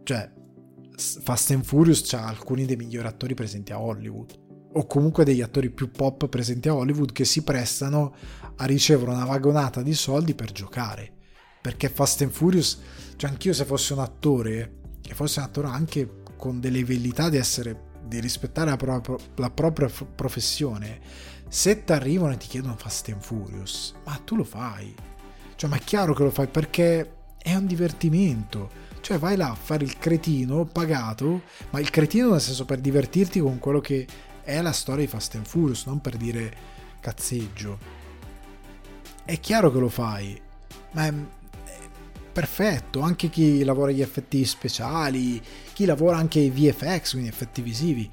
Cioè 0.04 0.32
Fast 0.96 1.50
and 1.50 1.64
Furious 1.64 2.14
ha 2.14 2.28
alcuni 2.28 2.66
dei 2.66 2.76
migliori 2.76 3.08
attori 3.08 3.34
presenti 3.34 3.72
a 3.72 3.80
Hollywood 3.80 4.41
o 4.74 4.86
comunque 4.86 5.24
degli 5.24 5.42
attori 5.42 5.70
più 5.70 5.92
pop 5.92 6.28
presenti 6.28 6.70
a 6.70 6.76
Hollywood 6.76 7.12
che 7.12 7.26
si 7.26 7.44
prestano 7.44 8.14
a 8.56 8.66
ricevere 8.66 9.12
una 9.12 9.26
vagonata 9.26 9.82
di 9.82 9.94
soldi 9.94 10.34
per 10.34 10.52
giocare. 10.52 11.12
Perché 11.62 11.90
Fast 11.90 12.22
and 12.22 12.32
Furious, 12.32 12.80
cioè 13.16 13.30
anch'io 13.30 13.54
se 13.54 13.66
fossi 13.66 13.94
un 13.94 14.00
attore, 14.00 14.80
e 15.08 15.14
fossi 15.14 15.40
un 15.40 15.46
attore 15.46 15.68
anche 15.68 16.22
con 16.38 16.60
delle 16.60 16.84
velità 16.84 17.30
di 17.30 17.38
essere, 17.38 17.90
di 18.06 18.20
rispettare 18.20 18.70
la, 18.70 18.78
pro- 18.78 19.20
la 19.36 19.50
propria 19.50 19.88
f- 19.88 20.06
professione, 20.16 21.00
se 21.48 21.84
ti 21.84 21.92
arrivano 21.92 22.34
e 22.34 22.38
ti 22.38 22.48
chiedono 22.48 22.76
Fast 22.78 23.10
and 23.10 23.22
Furious, 23.22 23.94
ma 24.06 24.20
tu 24.24 24.36
lo 24.36 24.44
fai. 24.44 24.94
Cioè, 25.56 25.70
ma 25.70 25.76
è 25.76 25.80
chiaro 25.80 26.14
che 26.14 26.24
lo 26.24 26.32
fai 26.32 26.48
perché 26.48 27.14
è 27.38 27.54
un 27.54 27.68
divertimento. 27.68 28.90
Cioè 29.02 29.18
vai 29.18 29.36
là 29.36 29.50
a 29.50 29.56
fare 29.56 29.84
il 29.84 29.98
cretino 29.98 30.66
pagato, 30.66 31.42
ma 31.72 31.80
il 31.80 31.90
cretino 31.90 32.32
nel 32.32 32.42
senso 32.42 32.66
per 32.66 32.80
divertirti 32.80 33.40
con 33.40 33.60
quello 33.60 33.80
che 33.80 34.08
è 34.52 34.62
la 34.62 34.72
storia 34.72 35.06
di 35.06 35.12
Fast 35.12 35.36
and 35.36 35.46
Furious, 35.46 35.86
non 35.86 36.02
per 36.02 36.18
dire 36.18 36.54
cazzeggio. 37.00 37.78
È 39.24 39.40
chiaro 39.40 39.72
che 39.72 39.80
lo 39.80 39.90
fai, 39.90 40.40
ma 40.92 41.06
è, 41.06 41.14
perfetto, 42.32 43.02
anche 43.02 43.30
chi 43.30 43.64
lavora 43.64 43.92
agli 43.92 44.02
effetti 44.02 44.44
speciali, 44.46 45.42
chi 45.74 45.86
lavora 45.86 46.18
anche 46.18 46.40
ai 46.40 46.50
VFX, 46.50 47.12
quindi 47.12 47.30
effetti 47.30 47.62
visivi, 47.62 48.10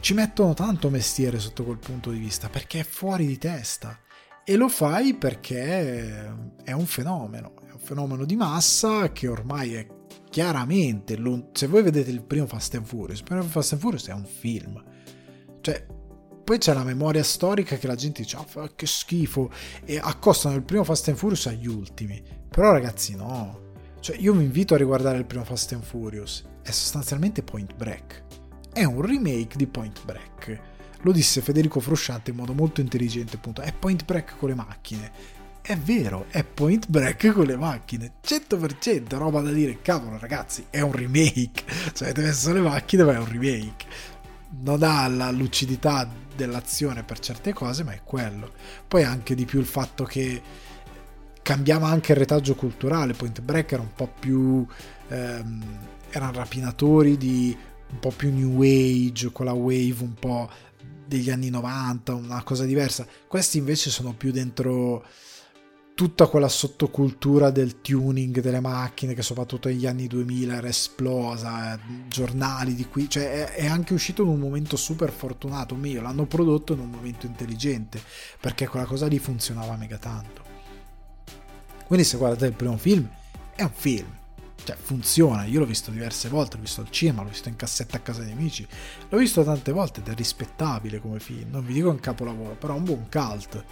ci 0.00 0.14
mettono 0.14 0.54
tanto 0.54 0.88
mestiere 0.88 1.38
sotto 1.38 1.64
quel 1.64 1.78
punto 1.78 2.10
di 2.10 2.18
vista, 2.18 2.48
perché 2.48 2.80
è 2.80 2.84
fuori 2.84 3.26
di 3.26 3.38
testa. 3.38 3.98
E 4.42 4.56
lo 4.56 4.68
fai 4.68 5.14
perché 5.14 6.32
è 6.64 6.72
un 6.72 6.86
fenomeno, 6.86 7.54
è 7.68 7.72
un 7.72 7.78
fenomeno 7.78 8.24
di 8.24 8.34
massa 8.34 9.12
che 9.12 9.28
ormai 9.28 9.74
è 9.74 9.86
chiaramente, 10.30 11.20
se 11.52 11.66
voi 11.66 11.82
vedete 11.82 12.10
il 12.10 12.22
primo 12.22 12.46
Fast 12.46 12.74
and 12.74 12.86
Furious, 12.86 13.18
il 13.18 13.24
primo 13.24 13.42
Fast 13.42 13.72
and 13.72 13.82
Furious 13.82 14.08
è 14.08 14.12
un 14.12 14.24
film, 14.24 14.82
cioè, 15.60 15.86
poi 16.50 16.58
c'è 16.58 16.74
la 16.74 16.82
memoria 16.82 17.22
storica 17.22 17.76
che 17.76 17.86
la 17.86 17.94
gente 17.94 18.22
dice, 18.22 18.36
oh, 18.36 18.70
che 18.74 18.86
schifo, 18.86 19.50
e 19.84 20.00
accostano 20.02 20.56
il 20.56 20.62
primo 20.62 20.82
Fast 20.82 21.08
and 21.08 21.16
Furious 21.16 21.46
agli 21.46 21.68
ultimi. 21.68 22.20
Però 22.48 22.72
ragazzi 22.72 23.14
no, 23.14 23.68
cioè 24.00 24.16
io 24.16 24.32
vi 24.32 24.42
invito 24.42 24.74
a 24.74 24.76
riguardare 24.76 25.18
il 25.18 25.26
primo 25.26 25.44
Fast 25.44 25.72
and 25.72 25.84
Furious, 25.84 26.44
è 26.62 26.70
sostanzialmente 26.70 27.42
Point 27.42 27.76
Break. 27.76 28.24
È 28.72 28.82
un 28.82 29.00
remake 29.00 29.56
di 29.56 29.66
Point 29.68 30.04
Break. 30.04 30.60
Lo 31.02 31.12
disse 31.12 31.40
Federico 31.40 31.78
Frusciante 31.78 32.30
in 32.30 32.36
modo 32.36 32.52
molto 32.52 32.80
intelligente, 32.80 33.36
appunto, 33.36 33.60
è 33.60 33.72
Point 33.72 34.04
Break 34.04 34.36
con 34.36 34.48
le 34.48 34.54
macchine. 34.56 35.12
È 35.62 35.76
vero, 35.76 36.24
è 36.30 36.42
Point 36.42 36.88
Break 36.88 37.32
con 37.32 37.44
le 37.44 37.56
macchine, 37.56 38.14
100% 38.26 39.16
roba 39.18 39.40
da 39.40 39.52
dire, 39.52 39.80
cavolo 39.82 40.18
ragazzi, 40.18 40.66
è 40.68 40.80
un 40.80 40.90
remake, 40.90 41.62
cioè 41.92 42.08
avete 42.08 42.22
messo 42.22 42.52
le 42.52 42.60
macchine 42.60 43.04
ma 43.04 43.12
è 43.12 43.18
un 43.18 43.28
remake 43.28 43.84
non 44.62 44.82
ha 44.82 45.06
la 45.08 45.30
lucidità 45.30 46.08
dell'azione 46.34 47.02
per 47.02 47.18
certe 47.18 47.52
cose, 47.52 47.84
ma 47.84 47.92
è 47.92 48.00
quello. 48.04 48.52
Poi 48.86 49.04
anche 49.04 49.34
di 49.34 49.44
più 49.44 49.60
il 49.60 49.66
fatto 49.66 50.04
che 50.04 50.42
cambiava 51.42 51.88
anche 51.88 52.12
il 52.12 52.18
retaggio 52.18 52.54
culturale. 52.54 53.14
Point 53.14 53.40
Break 53.40 53.72
era 53.72 53.82
un 53.82 53.92
po' 53.94 54.12
più. 54.18 54.66
Ehm, 55.08 55.62
erano 56.10 56.32
rapinatori 56.32 57.16
di 57.16 57.56
un 57.92 57.98
po' 57.98 58.10
più 58.10 58.32
new 58.32 58.60
age, 58.62 59.32
con 59.32 59.46
la 59.46 59.52
wave 59.52 59.96
un 60.00 60.14
po' 60.14 60.48
degli 61.06 61.30
anni 61.30 61.50
90, 61.50 62.14
una 62.14 62.42
cosa 62.42 62.64
diversa. 62.64 63.06
Questi 63.26 63.58
invece 63.58 63.90
sono 63.90 64.12
più 64.12 64.30
dentro 64.30 65.04
tutta 66.00 66.28
quella 66.28 66.48
sottocultura 66.48 67.50
del 67.50 67.82
tuning 67.82 68.40
delle 68.40 68.60
macchine 68.60 69.12
che 69.12 69.20
soprattutto 69.20 69.68
negli 69.68 69.84
anni 69.86 70.06
2000 70.06 70.54
era 70.54 70.66
esplosa, 70.66 71.74
eh, 71.74 71.78
giornali 72.08 72.74
di 72.74 72.86
qui, 72.86 73.06
cioè 73.06 73.44
è, 73.44 73.56
è, 73.56 73.66
anche 73.66 73.92
uscito 73.92 74.22
in 74.22 74.28
un 74.28 74.38
momento 74.38 74.78
super 74.78 75.12
fortunato 75.12 75.74
mio, 75.74 76.00
l'hanno 76.00 76.24
prodotto 76.24 76.72
in 76.72 76.78
un 76.78 76.88
momento 76.88 77.26
intelligente, 77.26 78.00
perché 78.40 78.66
quella 78.66 78.86
cosa 78.86 79.06
lì 79.08 79.18
funzionava 79.18 79.76
mega 79.76 79.98
tanto. 79.98 80.42
Quindi 81.86 82.06
se 82.06 82.16
guardate 82.16 82.46
il 82.46 82.54
primo 82.54 82.78
film, 82.78 83.06
è 83.54 83.62
un 83.62 83.72
film, 83.74 84.08
cioè 84.64 84.76
funziona, 84.80 85.44
io 85.44 85.58
l'ho 85.58 85.66
visto 85.66 85.90
diverse 85.90 86.30
volte, 86.30 86.56
l'ho 86.56 86.62
visto 86.62 86.80
al 86.80 86.88
cinema, 86.88 87.20
l'ho 87.20 87.28
visto 87.28 87.50
in 87.50 87.56
cassetta 87.56 87.98
a 87.98 88.00
casa 88.00 88.22
dei 88.22 88.32
amici, 88.32 88.66
l'ho 89.06 89.18
visto 89.18 89.44
tante 89.44 89.70
volte 89.70 90.00
ed 90.00 90.08
è 90.08 90.14
rispettabile 90.14 90.98
come 90.98 91.20
film, 91.20 91.50
non 91.50 91.66
vi 91.66 91.74
dico 91.74 91.90
un 91.90 92.00
capolavoro, 92.00 92.54
però 92.54 92.72
è 92.72 92.78
un 92.78 92.84
buon 92.84 93.06
cult 93.10 93.64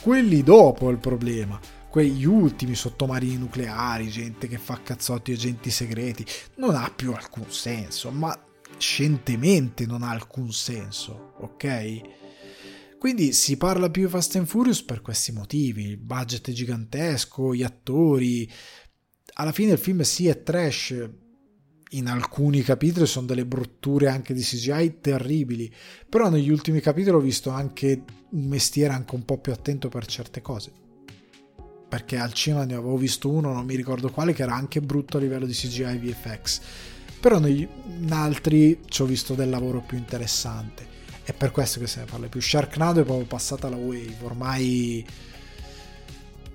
quelli 0.00 0.42
dopo 0.42 0.88
è 0.88 0.92
il 0.92 0.98
problema. 0.98 1.60
Quegli 1.88 2.24
ultimi 2.24 2.74
sottomarini 2.74 3.36
nucleari, 3.36 4.08
gente 4.08 4.48
che 4.48 4.58
fa 4.58 4.80
cazzotti 4.82 5.32
agenti 5.32 5.70
segreti, 5.70 6.24
non 6.56 6.74
ha 6.74 6.92
più 6.94 7.12
alcun 7.12 7.50
senso, 7.50 8.10
ma 8.10 8.38
scientemente 8.76 9.86
non 9.86 10.02
ha 10.02 10.10
alcun 10.10 10.52
senso, 10.52 11.32
ok? 11.38 12.00
Quindi 12.98 13.32
si 13.32 13.56
parla 13.56 13.90
più 13.90 14.04
di 14.04 14.10
Fast 14.10 14.36
and 14.36 14.46
Furious 14.46 14.82
per 14.82 15.00
questi 15.00 15.32
motivi, 15.32 15.84
il 15.84 15.96
budget 15.96 16.50
è 16.50 16.52
gigantesco, 16.52 17.54
gli 17.54 17.62
attori, 17.62 18.50
alla 19.34 19.52
fine 19.52 19.72
il 19.72 19.78
film 19.78 20.00
sì 20.02 20.28
è 20.28 20.42
trash, 20.42 21.08
in 21.90 22.08
alcuni 22.08 22.62
capitoli 22.62 23.06
sono 23.06 23.26
delle 23.26 23.46
brutture 23.46 24.08
anche 24.08 24.34
di 24.34 24.42
CGI 24.42 24.98
terribili, 25.00 25.72
però 26.08 26.28
negli 26.28 26.50
ultimi 26.50 26.80
capitoli 26.80 27.16
ho 27.16 27.20
visto 27.20 27.50
anche 27.50 28.02
un 28.30 28.46
mestiere 28.46 28.92
anche 28.92 29.14
un 29.14 29.24
po' 29.24 29.38
più 29.38 29.52
attento 29.52 29.88
per 29.88 30.04
certe 30.06 30.42
cose. 30.42 30.72
Perché 31.88 32.18
al 32.18 32.32
cinema 32.32 32.64
ne 32.64 32.74
avevo 32.74 32.96
visto 32.96 33.30
uno, 33.30 33.52
non 33.52 33.64
mi 33.64 33.76
ricordo 33.76 34.10
quale, 34.10 34.32
che 34.32 34.42
era 34.42 34.54
anche 34.54 34.80
brutto 34.80 35.16
a 35.16 35.20
livello 35.20 35.46
di 35.46 35.52
CGI 35.52 35.98
VFX. 35.98 36.60
Però 37.20 37.38
negli, 37.38 37.66
in 38.00 38.12
altri 38.12 38.80
ci 38.88 39.02
ho 39.02 39.04
visto 39.04 39.34
del 39.34 39.48
lavoro 39.48 39.80
più 39.80 39.96
interessante. 39.96 40.94
È 41.22 41.32
per 41.32 41.52
questo 41.52 41.78
che 41.78 41.86
se 41.86 42.00
ne 42.00 42.06
parla 42.06 42.26
più. 42.26 42.40
Sharknado 42.40 43.00
è 43.00 43.04
proprio 43.04 43.26
passata 43.26 43.68
la 43.68 43.76
wave, 43.76 44.16
ormai 44.22 45.06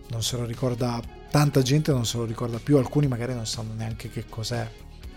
non 0.09 0.21
se 0.21 0.35
lo 0.35 0.43
ricorda 0.43 1.01
tanta 1.29 1.61
gente 1.61 1.93
non 1.93 2.05
se 2.05 2.17
lo 2.17 2.25
ricorda 2.25 2.59
più, 2.59 2.77
alcuni 2.77 3.07
magari 3.07 3.33
non 3.33 3.45
sanno 3.45 3.73
neanche 3.73 4.09
che 4.09 4.25
cos'è 4.27 4.69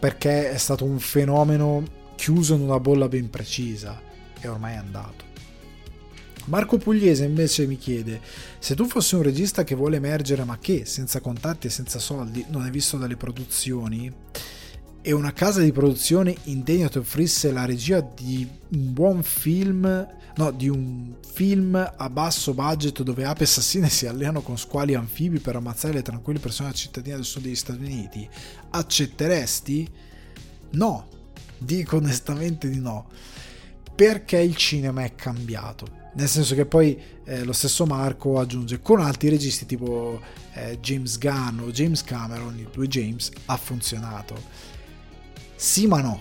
perché 0.05 0.51
è 0.51 0.59
stato 0.59 0.85
un 0.85 0.99
fenomeno 0.99 1.83
chiuso 2.15 2.55
in 2.55 2.61
una 2.61 2.79
bolla 2.79 3.09
ben 3.09 3.31
precisa 3.31 3.99
e 4.39 4.47
ormai 4.49 4.75
è 4.75 4.77
andato. 4.77 5.25
Marco 6.45 6.77
Pugliese 6.77 7.25
invece 7.25 7.67
mi 7.67 7.79
chiede: 7.79 8.21
se 8.59 8.75
tu 8.75 8.87
fossi 8.87 9.15
un 9.15 9.23
regista 9.23 9.65
che 9.65 9.75
vuole 9.75 9.97
emergere 9.97 10.45
ma 10.45 10.59
che? 10.59 10.85
Senza 10.85 11.21
contatti 11.21 11.69
e 11.69 11.71
senza 11.71 11.99
soldi? 11.99 12.45
Non 12.51 12.61
hai 12.61 12.71
visto 12.71 12.99
delle 12.99 13.17
produzioni 13.17 14.13
e 15.07 15.13
una 15.13 15.35
casa 15.35 15.61
di 15.61 15.71
produzione 15.71 16.35
indegna 16.45 16.89
ti 16.89 16.97
offrisse 16.97 17.53
la 17.53 17.67
regia 17.67 18.01
di 18.01 18.49
un 18.69 18.95
buon 18.95 19.23
film, 19.23 20.09
no, 20.37 20.51
di 20.51 20.71
un 20.71 21.17
film 21.31 21.75
a 21.75 22.09
basso 22.09 22.55
budget 22.55 23.03
dove 23.03 23.27
api 23.27 23.43
assassine 23.43 23.91
si 23.91 24.07
alleano 24.07 24.41
con 24.41 24.57
squali 24.57 24.95
anfibi 24.95 25.41
per 25.41 25.57
ammazzare 25.57 25.93
le 25.93 26.01
tranquille 26.01 26.39
persone 26.39 26.73
cittadine 26.73 27.17
del 27.17 27.27
sud 27.27 27.43
degli 27.43 27.55
Stati 27.55 27.81
Uniti, 27.81 28.27
accetteresti? 28.71 29.87
No, 30.71 31.07
dico 31.59 31.97
onestamente 31.97 32.71
di 32.71 32.81
no, 32.81 33.09
perché 33.95 34.39
il 34.39 34.57
cinema 34.57 35.05
è 35.05 35.15
cambiato. 35.15 35.87
Nel 36.15 36.29
senso 36.29 36.55
che 36.55 36.65
poi 36.65 36.99
eh, 37.25 37.45
lo 37.45 37.53
stesso 37.53 37.85
Marco 37.85 38.39
aggiunge 38.39 38.81
con 38.81 39.01
altri 39.01 39.29
registi 39.29 39.67
tipo 39.67 40.19
eh, 40.55 40.79
James 40.81 41.19
Gunn 41.19 41.59
o 41.59 41.71
James 41.71 42.03
Cameron, 42.03 42.59
i 42.59 42.67
due 42.73 42.89
James, 42.89 43.31
ha 43.45 43.57
funzionato. 43.59 44.73
Sì 45.65 45.87
ma 45.87 46.03
no, 46.03 46.21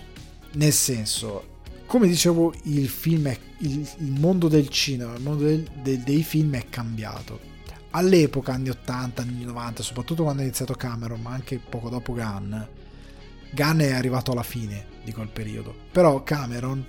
nel 0.52 0.72
senso 0.72 1.60
come 1.84 2.08
dicevo, 2.08 2.54
il 2.62 2.88
film 2.88 3.28
è, 3.28 3.38
il, 3.58 3.86
il 3.98 4.18
mondo 4.18 4.48
del 4.48 4.70
cinema, 4.70 5.14
il 5.14 5.20
mondo 5.20 5.44
del, 5.44 5.68
del, 5.82 5.98
dei 6.00 6.22
film 6.22 6.56
è 6.56 6.64
cambiato. 6.70 7.38
All'epoca, 7.90 8.54
anni 8.54 8.70
80, 8.70 9.20
anni 9.20 9.44
90, 9.44 9.82
soprattutto 9.82 10.22
quando 10.22 10.40
è 10.40 10.46
iniziato 10.46 10.72
Cameron, 10.72 11.20
ma 11.20 11.32
anche 11.32 11.58
poco 11.58 11.90
dopo 11.90 12.14
Gunn, 12.14 12.54
Gunn 13.50 13.80
è 13.80 13.92
arrivato 13.92 14.32
alla 14.32 14.42
fine 14.42 14.86
di 15.04 15.12
quel 15.12 15.28
periodo. 15.28 15.74
Però 15.92 16.22
Cameron, 16.22 16.84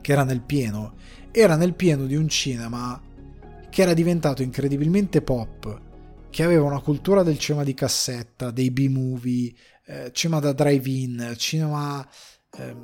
che 0.00 0.12
era 0.12 0.24
nel 0.24 0.40
pieno, 0.40 0.94
era 1.32 1.54
nel 1.54 1.74
pieno 1.74 2.06
di 2.06 2.16
un 2.16 2.30
cinema 2.30 2.98
che 3.68 3.82
era 3.82 3.92
diventato 3.92 4.40
incredibilmente 4.42 5.20
pop, 5.20 5.80
che 6.30 6.42
aveva 6.42 6.64
una 6.64 6.80
cultura 6.80 7.22
del 7.22 7.38
cinema 7.38 7.62
di 7.62 7.74
cassetta, 7.74 8.50
dei 8.50 8.70
B-movie, 8.70 9.52
eh, 9.90 10.12
cinema 10.12 10.40
da 10.40 10.52
drive-in, 10.52 11.34
cinema 11.36 12.06
eh, 12.56 12.76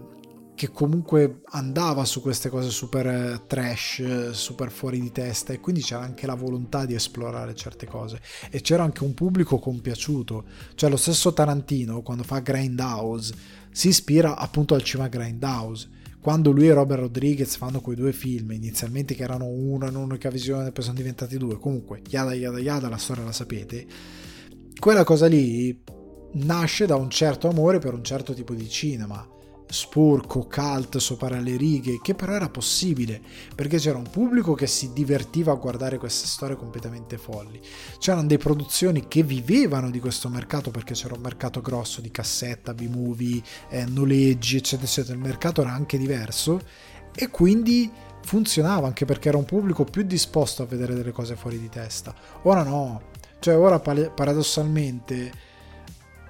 che 0.56 0.70
comunque 0.70 1.42
andava 1.50 2.04
su 2.04 2.20
queste 2.20 2.48
cose 2.48 2.70
super 2.70 3.06
eh, 3.06 3.42
trash, 3.46 4.30
super 4.30 4.72
fuori 4.72 4.98
di 4.98 5.12
testa 5.12 5.52
e 5.52 5.60
quindi 5.60 5.82
c'era 5.82 6.00
anche 6.00 6.26
la 6.26 6.34
volontà 6.34 6.84
di 6.84 6.94
esplorare 6.94 7.54
certe 7.54 7.86
cose. 7.86 8.20
E 8.50 8.60
c'era 8.60 8.82
anche 8.82 9.04
un 9.04 9.14
pubblico 9.14 9.58
compiaciuto, 9.58 10.44
cioè 10.74 10.90
lo 10.90 10.96
stesso 10.96 11.32
Tarantino 11.32 12.02
quando 12.02 12.24
fa 12.24 12.40
Grindhouse 12.40 13.34
si 13.70 13.88
ispira 13.88 14.36
appunto 14.36 14.74
al 14.74 14.82
cinema 14.82 15.08
Grindhouse. 15.08 15.90
Quando 16.20 16.50
lui 16.50 16.66
e 16.66 16.72
Robert 16.72 17.02
Rodriguez 17.02 17.54
fanno 17.54 17.80
quei 17.80 17.94
due 17.94 18.12
film, 18.12 18.50
inizialmente 18.50 19.14
che 19.14 19.22
erano 19.22 19.46
uno 19.46 19.86
in 19.86 19.94
un'unica 19.94 20.28
visione, 20.28 20.72
poi 20.72 20.82
sono 20.82 20.96
diventati 20.96 21.36
due, 21.36 21.56
comunque, 21.56 22.02
yada 22.08 22.34
yada 22.34 22.58
yada, 22.58 22.88
la 22.88 22.96
storia 22.96 23.22
la 23.22 23.30
sapete, 23.30 23.86
quella 24.76 25.04
cosa 25.04 25.28
lì 25.28 25.84
nasce 26.32 26.86
da 26.86 26.96
un 26.96 27.10
certo 27.10 27.48
amore 27.48 27.78
per 27.78 27.94
un 27.94 28.04
certo 28.04 28.34
tipo 28.34 28.54
di 28.54 28.68
cinema 28.68 29.26
sporco, 29.68 30.46
cult, 30.46 30.98
sopra 30.98 31.40
le 31.40 31.56
righe, 31.56 31.98
che 32.02 32.14
però 32.14 32.34
era 32.34 32.48
possibile, 32.48 33.20
perché 33.54 33.78
c'era 33.78 33.98
un 33.98 34.08
pubblico 34.08 34.54
che 34.54 34.66
si 34.66 34.92
divertiva 34.92 35.52
a 35.52 35.56
guardare 35.56 35.98
queste 35.98 36.26
storie 36.26 36.56
completamente 36.56 37.18
folli. 37.18 37.60
C'erano 37.98 38.26
delle 38.26 38.38
produzioni 38.38 39.08
che 39.08 39.22
vivevano 39.22 39.90
di 39.90 40.00
questo 40.00 40.28
mercato, 40.28 40.70
perché 40.70 40.94
c'era 40.94 41.14
un 41.14 41.20
mercato 41.20 41.60
grosso 41.60 42.00
di 42.00 42.10
cassetta, 42.10 42.74
B-movie, 42.74 43.42
eh, 43.68 43.84
noleggi, 43.86 44.56
eccetera, 44.56 44.86
eccetera. 44.86 45.14
Il 45.14 45.22
mercato 45.22 45.62
era 45.62 45.72
anche 45.72 45.98
diverso 45.98 46.60
e 47.14 47.28
quindi 47.28 47.90
funzionava 48.22 48.86
anche 48.86 49.04
perché 49.04 49.28
era 49.28 49.38
un 49.38 49.44
pubblico 49.44 49.84
più 49.84 50.02
disposto 50.02 50.62
a 50.62 50.66
vedere 50.66 50.94
delle 50.94 51.12
cose 51.12 51.36
fuori 51.36 51.58
di 51.58 51.68
testa. 51.68 52.14
Ora 52.42 52.62
no, 52.62 53.02
cioè 53.40 53.56
ora 53.56 53.78
paradossalmente 53.78 55.45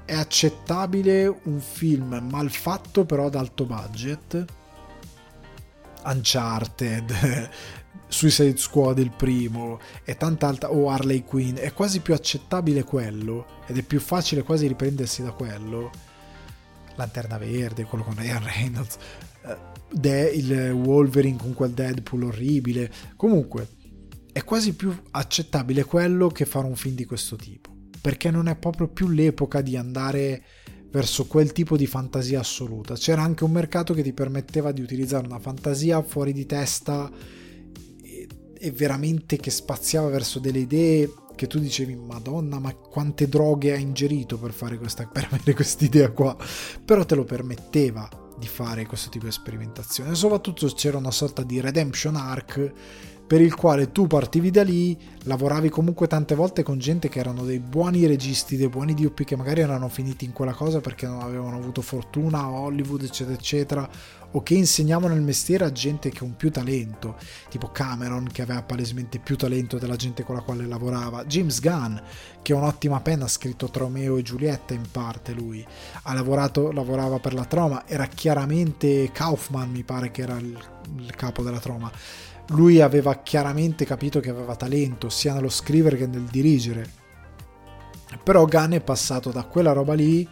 è 0.06 0.14
accettabile 0.14 1.26
un 1.26 1.60
film 1.60 2.26
mal 2.30 2.50
fatto 2.50 3.04
però 3.04 3.26
ad 3.26 3.34
alto 3.34 3.66
budget? 3.66 4.44
Uncharted 6.04 7.50
Suicide 8.06 8.56
Squad 8.56 8.98
il 8.98 9.10
primo 9.10 9.80
e 10.04 10.16
tanta 10.16 10.46
alta 10.46 10.70
o 10.70 10.88
Harley 10.88 11.24
Quinn. 11.24 11.56
È 11.56 11.72
quasi 11.72 12.00
più 12.00 12.14
accettabile 12.14 12.84
quello 12.84 13.46
ed 13.66 13.76
è 13.76 13.82
più 13.82 13.98
facile 13.98 14.44
quasi 14.44 14.68
riprendersi 14.68 15.22
da 15.22 15.32
quello. 15.32 15.90
Lanterna 16.94 17.36
Verde 17.36 17.84
quello 17.84 18.04
con 18.04 18.14
Ryan 18.16 18.44
Reynolds. 18.44 18.96
Eh, 19.44 19.74
De- 19.90 20.30
il 20.30 20.70
Wolverine 20.70 21.36
con 21.36 21.52
quel 21.52 21.72
Deadpool 21.72 22.24
orribile. 22.24 22.92
Comunque 23.16 23.68
è 24.32 24.44
quasi 24.44 24.74
più 24.74 24.96
accettabile 25.10 25.84
quello 25.84 26.28
che 26.28 26.44
fare 26.44 26.66
un 26.66 26.76
film 26.76 26.94
di 26.94 27.04
questo 27.04 27.34
tipo 27.34 27.75
perché 28.06 28.30
non 28.30 28.46
è 28.46 28.54
proprio 28.54 28.86
più 28.86 29.08
l'epoca 29.08 29.60
di 29.62 29.76
andare 29.76 30.40
verso 30.92 31.26
quel 31.26 31.50
tipo 31.50 31.76
di 31.76 31.88
fantasia 31.88 32.38
assoluta. 32.38 32.94
C'era 32.94 33.22
anche 33.22 33.42
un 33.42 33.50
mercato 33.50 33.94
che 33.94 34.02
ti 34.04 34.12
permetteva 34.12 34.70
di 34.70 34.80
utilizzare 34.80 35.26
una 35.26 35.40
fantasia 35.40 36.00
fuori 36.04 36.32
di 36.32 36.46
testa 36.46 37.10
e, 38.04 38.28
e 38.56 38.70
veramente 38.70 39.38
che 39.38 39.50
spaziava 39.50 40.08
verso 40.08 40.38
delle 40.38 40.60
idee 40.60 41.12
che 41.34 41.48
tu 41.48 41.58
dicevi 41.58 41.96
madonna 41.96 42.60
ma 42.60 42.72
quante 42.76 43.28
droghe 43.28 43.72
ha 43.72 43.76
ingerito 43.76 44.38
per 44.38 44.52
fare 44.52 44.78
questa 44.78 45.04
per 45.12 45.26
avere 45.28 45.52
quest'idea 45.52 46.12
qua 46.12 46.36
però 46.84 47.04
te 47.04 47.16
lo 47.16 47.24
permetteva 47.24 48.08
di 48.38 48.46
fare 48.46 48.86
questo 48.86 49.10
tipo 49.10 49.24
di 49.24 49.32
sperimentazione 49.32 50.14
soprattutto 50.14 50.66
c'era 50.68 50.96
una 50.96 51.10
sorta 51.10 51.42
di 51.42 51.60
redemption 51.60 52.14
arc 52.14 52.72
per 53.26 53.40
il 53.40 53.54
quale 53.54 53.90
tu 53.90 54.06
partivi 54.06 54.50
da 54.50 54.62
lì, 54.62 54.96
lavoravi 55.24 55.68
comunque 55.68 56.06
tante 56.06 56.36
volte 56.36 56.62
con 56.62 56.78
gente 56.78 57.08
che 57.08 57.18
erano 57.18 57.44
dei 57.44 57.58
buoni 57.58 58.06
registi, 58.06 58.56
dei 58.56 58.68
buoni 58.68 58.94
DOP 58.94 59.24
che 59.24 59.34
magari 59.34 59.62
erano 59.62 59.88
finiti 59.88 60.24
in 60.24 60.32
quella 60.32 60.52
cosa 60.52 60.80
perché 60.80 61.06
non 61.06 61.20
avevano 61.20 61.56
avuto 61.56 61.82
fortuna 61.82 62.38
a 62.38 62.50
Hollywood, 62.50 63.02
eccetera, 63.02 63.34
eccetera, 63.34 63.90
o 64.30 64.42
che 64.42 64.54
insegnavano 64.54 65.14
il 65.14 65.22
mestiere 65.22 65.64
a 65.64 65.72
gente 65.72 66.12
con 66.12 66.36
più 66.36 66.52
talento, 66.52 67.16
tipo 67.48 67.70
Cameron 67.72 68.28
che 68.30 68.42
aveva 68.42 68.62
palesemente 68.62 69.18
più 69.18 69.36
talento 69.36 69.78
della 69.78 69.96
gente 69.96 70.22
con 70.22 70.36
la 70.36 70.42
quale 70.42 70.66
lavorava, 70.66 71.24
James 71.24 71.60
Gunn 71.60 71.96
che 72.42 72.52
ha 72.52 72.56
un'ottima 72.56 73.00
penna, 73.00 73.24
ha 73.24 73.28
scritto 73.28 73.70
Tromeo 73.70 74.18
e 74.18 74.22
Giulietta 74.22 74.72
in 74.72 74.84
parte 74.88 75.32
lui, 75.32 75.66
ha 76.02 76.14
lavorato, 76.14 76.70
lavorava 76.70 77.18
per 77.18 77.34
la 77.34 77.44
Troma, 77.44 77.88
era 77.88 78.06
chiaramente 78.06 79.10
Kaufman 79.10 79.70
mi 79.70 79.82
pare 79.82 80.12
che 80.12 80.22
era 80.22 80.36
il, 80.36 80.56
il 80.98 81.14
capo 81.16 81.42
della 81.42 81.58
Troma 81.58 81.90
lui 82.48 82.80
aveva 82.80 83.22
chiaramente 83.22 83.84
capito 83.84 84.20
che 84.20 84.30
aveva 84.30 84.56
talento 84.56 85.08
sia 85.08 85.34
nello 85.34 85.48
scrivere 85.48 85.96
che 85.96 86.06
nel 86.06 86.24
dirigere. 86.24 87.04
Però 88.22 88.44
Gunn 88.44 88.72
è 88.72 88.80
passato 88.80 89.30
da 89.30 89.44
quella 89.44 89.72
roba 89.72 89.94
lì 89.94 90.26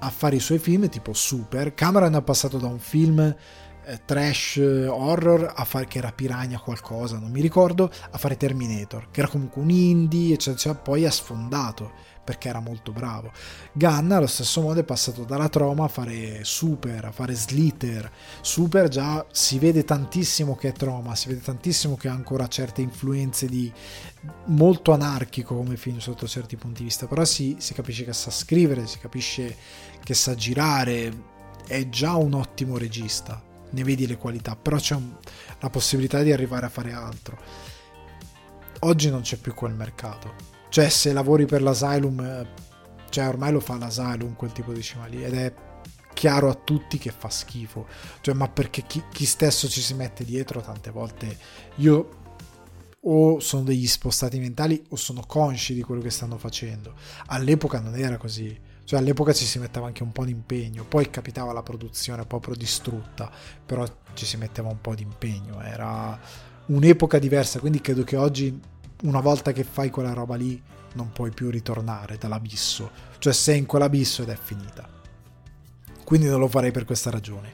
a 0.00 0.10
fare 0.10 0.36
i 0.36 0.40
suoi 0.40 0.58
film 0.58 0.88
tipo 0.88 1.12
Super. 1.12 1.74
Cameron 1.74 2.14
è 2.14 2.22
passato 2.22 2.58
da 2.58 2.66
un 2.66 2.78
film 2.78 3.20
eh, 3.20 4.00
trash 4.04 4.56
horror 4.56 5.52
a 5.54 5.64
fare 5.64 5.86
che 5.86 5.98
era 5.98 6.12
Piranha 6.12 6.58
qualcosa, 6.58 7.18
non 7.18 7.30
mi 7.30 7.40
ricordo, 7.40 7.90
a 8.10 8.18
fare 8.18 8.36
Terminator, 8.36 9.10
che 9.10 9.20
era 9.20 9.28
comunque 9.28 9.62
un 9.62 9.70
indie, 9.70 10.34
eccetera, 10.34 10.74
poi 10.74 11.04
ha 11.04 11.10
sfondato 11.10 12.07
perché 12.28 12.50
era 12.50 12.60
molto 12.60 12.92
bravo. 12.92 13.32
Gunn 13.72 14.12
allo 14.12 14.26
stesso 14.26 14.60
modo 14.60 14.80
è 14.80 14.84
passato 14.84 15.24
dalla 15.24 15.48
Troma 15.48 15.84
a 15.84 15.88
fare 15.88 16.44
Super, 16.44 17.06
a 17.06 17.10
fare 17.10 17.32
Slither. 17.32 18.12
Super 18.42 18.88
già 18.88 19.24
si 19.32 19.58
vede 19.58 19.82
tantissimo 19.82 20.54
che 20.54 20.68
è 20.68 20.72
Troma, 20.72 21.14
si 21.14 21.28
vede 21.28 21.40
tantissimo 21.40 21.96
che 21.96 22.08
ha 22.08 22.12
ancora 22.12 22.46
certe 22.46 22.82
influenze 22.82 23.46
di 23.46 23.72
molto 24.48 24.92
anarchico 24.92 25.56
come 25.56 25.78
film 25.78 26.00
sotto 26.00 26.28
certi 26.28 26.56
punti 26.56 26.80
di 26.80 26.88
vista, 26.88 27.06
però 27.06 27.24
si, 27.24 27.56
si 27.60 27.72
capisce 27.72 28.04
che 28.04 28.12
sa 28.12 28.30
scrivere, 28.30 28.86
si 28.86 28.98
capisce 28.98 29.56
che 30.04 30.12
sa 30.12 30.34
girare, 30.34 31.10
è 31.66 31.88
già 31.88 32.14
un 32.16 32.34
ottimo 32.34 32.76
regista, 32.76 33.42
ne 33.70 33.84
vedi 33.84 34.06
le 34.06 34.18
qualità, 34.18 34.54
però 34.54 34.76
c'è 34.76 34.96
un, 34.96 35.16
la 35.60 35.70
possibilità 35.70 36.20
di 36.20 36.30
arrivare 36.30 36.66
a 36.66 36.68
fare 36.68 36.92
altro. 36.92 37.38
Oggi 38.80 39.08
non 39.08 39.22
c'è 39.22 39.38
più 39.38 39.54
quel 39.54 39.72
mercato 39.72 40.47
cioè, 40.68 40.88
se 40.88 41.12
lavori 41.12 41.46
per 41.46 41.62
l'Asylum, 41.62 42.20
eh, 42.20 42.46
Cioè 43.10 43.26
ormai 43.26 43.52
lo 43.52 43.60
fa 43.60 43.76
l'Asylum 43.78 44.34
quel 44.34 44.52
tipo 44.52 44.72
di 44.72 44.82
cinema 44.82 45.06
lì 45.06 45.24
ed 45.24 45.34
è 45.34 45.52
chiaro 46.12 46.50
a 46.50 46.54
tutti 46.54 46.98
che 46.98 47.10
fa 47.16 47.30
schifo. 47.30 47.86
Cioè, 48.20 48.34
ma 48.34 48.48
perché 48.48 48.82
chi, 48.86 49.02
chi 49.10 49.24
stesso 49.24 49.68
ci 49.68 49.80
si 49.80 49.94
mette 49.94 50.24
dietro 50.24 50.60
tante 50.60 50.90
volte 50.90 51.36
io 51.76 52.16
o 53.02 53.38
sono 53.40 53.62
degli 53.62 53.86
spostati 53.86 54.38
mentali 54.38 54.84
o 54.90 54.96
sono 54.96 55.22
consci 55.26 55.74
di 55.74 55.82
quello 55.82 56.02
che 56.02 56.10
stanno 56.10 56.36
facendo. 56.36 56.94
All'epoca 57.26 57.80
non 57.80 57.96
era 57.96 58.16
così. 58.16 58.66
Cioè 58.84 58.98
all'epoca 58.98 59.32
ci 59.34 59.44
si 59.44 59.58
metteva 59.58 59.86
anche 59.86 60.02
un 60.02 60.12
po' 60.12 60.24
di 60.24 60.30
impegno, 60.30 60.82
poi 60.84 61.10
capitava 61.10 61.52
la 61.52 61.62
produzione 61.62 62.24
proprio 62.24 62.54
distrutta, 62.54 63.30
però 63.64 63.86
ci 64.14 64.24
si 64.24 64.38
metteva 64.38 64.68
un 64.70 64.80
po' 64.80 64.94
di 64.94 65.02
impegno, 65.02 65.60
era 65.60 66.18
un'epoca 66.66 67.18
diversa, 67.18 67.60
quindi 67.60 67.82
credo 67.82 68.02
che 68.02 68.16
oggi 68.16 68.58
una 69.02 69.20
volta 69.20 69.52
che 69.52 69.64
fai 69.64 69.90
quella 69.90 70.12
roba 70.12 70.36
lì 70.36 70.60
non 70.94 71.12
puoi 71.12 71.30
più 71.30 71.50
ritornare 71.50 72.16
dall'abisso, 72.18 72.90
cioè 73.18 73.32
sei 73.32 73.58
in 73.58 73.66
quell'abisso 73.66 74.22
ed 74.22 74.30
è 74.30 74.38
finita. 74.40 74.88
Quindi 76.04 76.26
non 76.26 76.40
lo 76.40 76.48
farei 76.48 76.70
per 76.70 76.86
questa 76.86 77.10
ragione. 77.10 77.50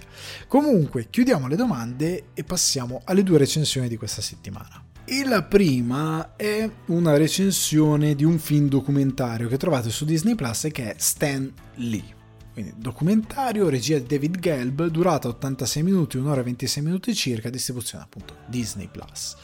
Comunque, 0.47 1.09
chiudiamo 1.11 1.49
le 1.49 1.57
domande 1.57 2.27
e 2.35 2.45
passiamo 2.45 3.03
alle 3.05 3.25
due 3.25 3.39
recensioni 3.39 3.89
di 3.89 3.97
questa 3.97 4.23
settimana. 4.23 4.85
E 5.05 5.25
la 5.25 5.43
prima 5.43 6.37
è 6.37 6.71
una 6.87 7.17
recensione 7.17 8.15
di 8.15 8.25
un 8.25 8.39
film 8.39 8.69
documentario 8.69 9.49
che 9.49 9.57
trovate 9.57 9.91
su 9.91 10.05
Disney 10.05 10.37
Plus 10.37 10.69
che 10.73 10.95
è 10.95 10.95
Stan 10.99 11.53
Lee. 11.75 12.15
Quindi 12.53 12.75
documentario, 12.77 13.69
regia 13.69 13.99
di 13.99 14.07
David 14.07 14.39
Gelb, 14.39 14.87
durata 14.87 15.27
86 15.27 15.83
minuti, 15.83 16.17
1 16.17 16.31
ora 16.31 16.41
e 16.41 16.45
26 16.45 16.83
minuti 16.85 17.15
circa, 17.15 17.51
distribuzione 17.51 18.05
appunto 18.05 18.37
Disney 18.47 18.89
Plus. 18.89 19.35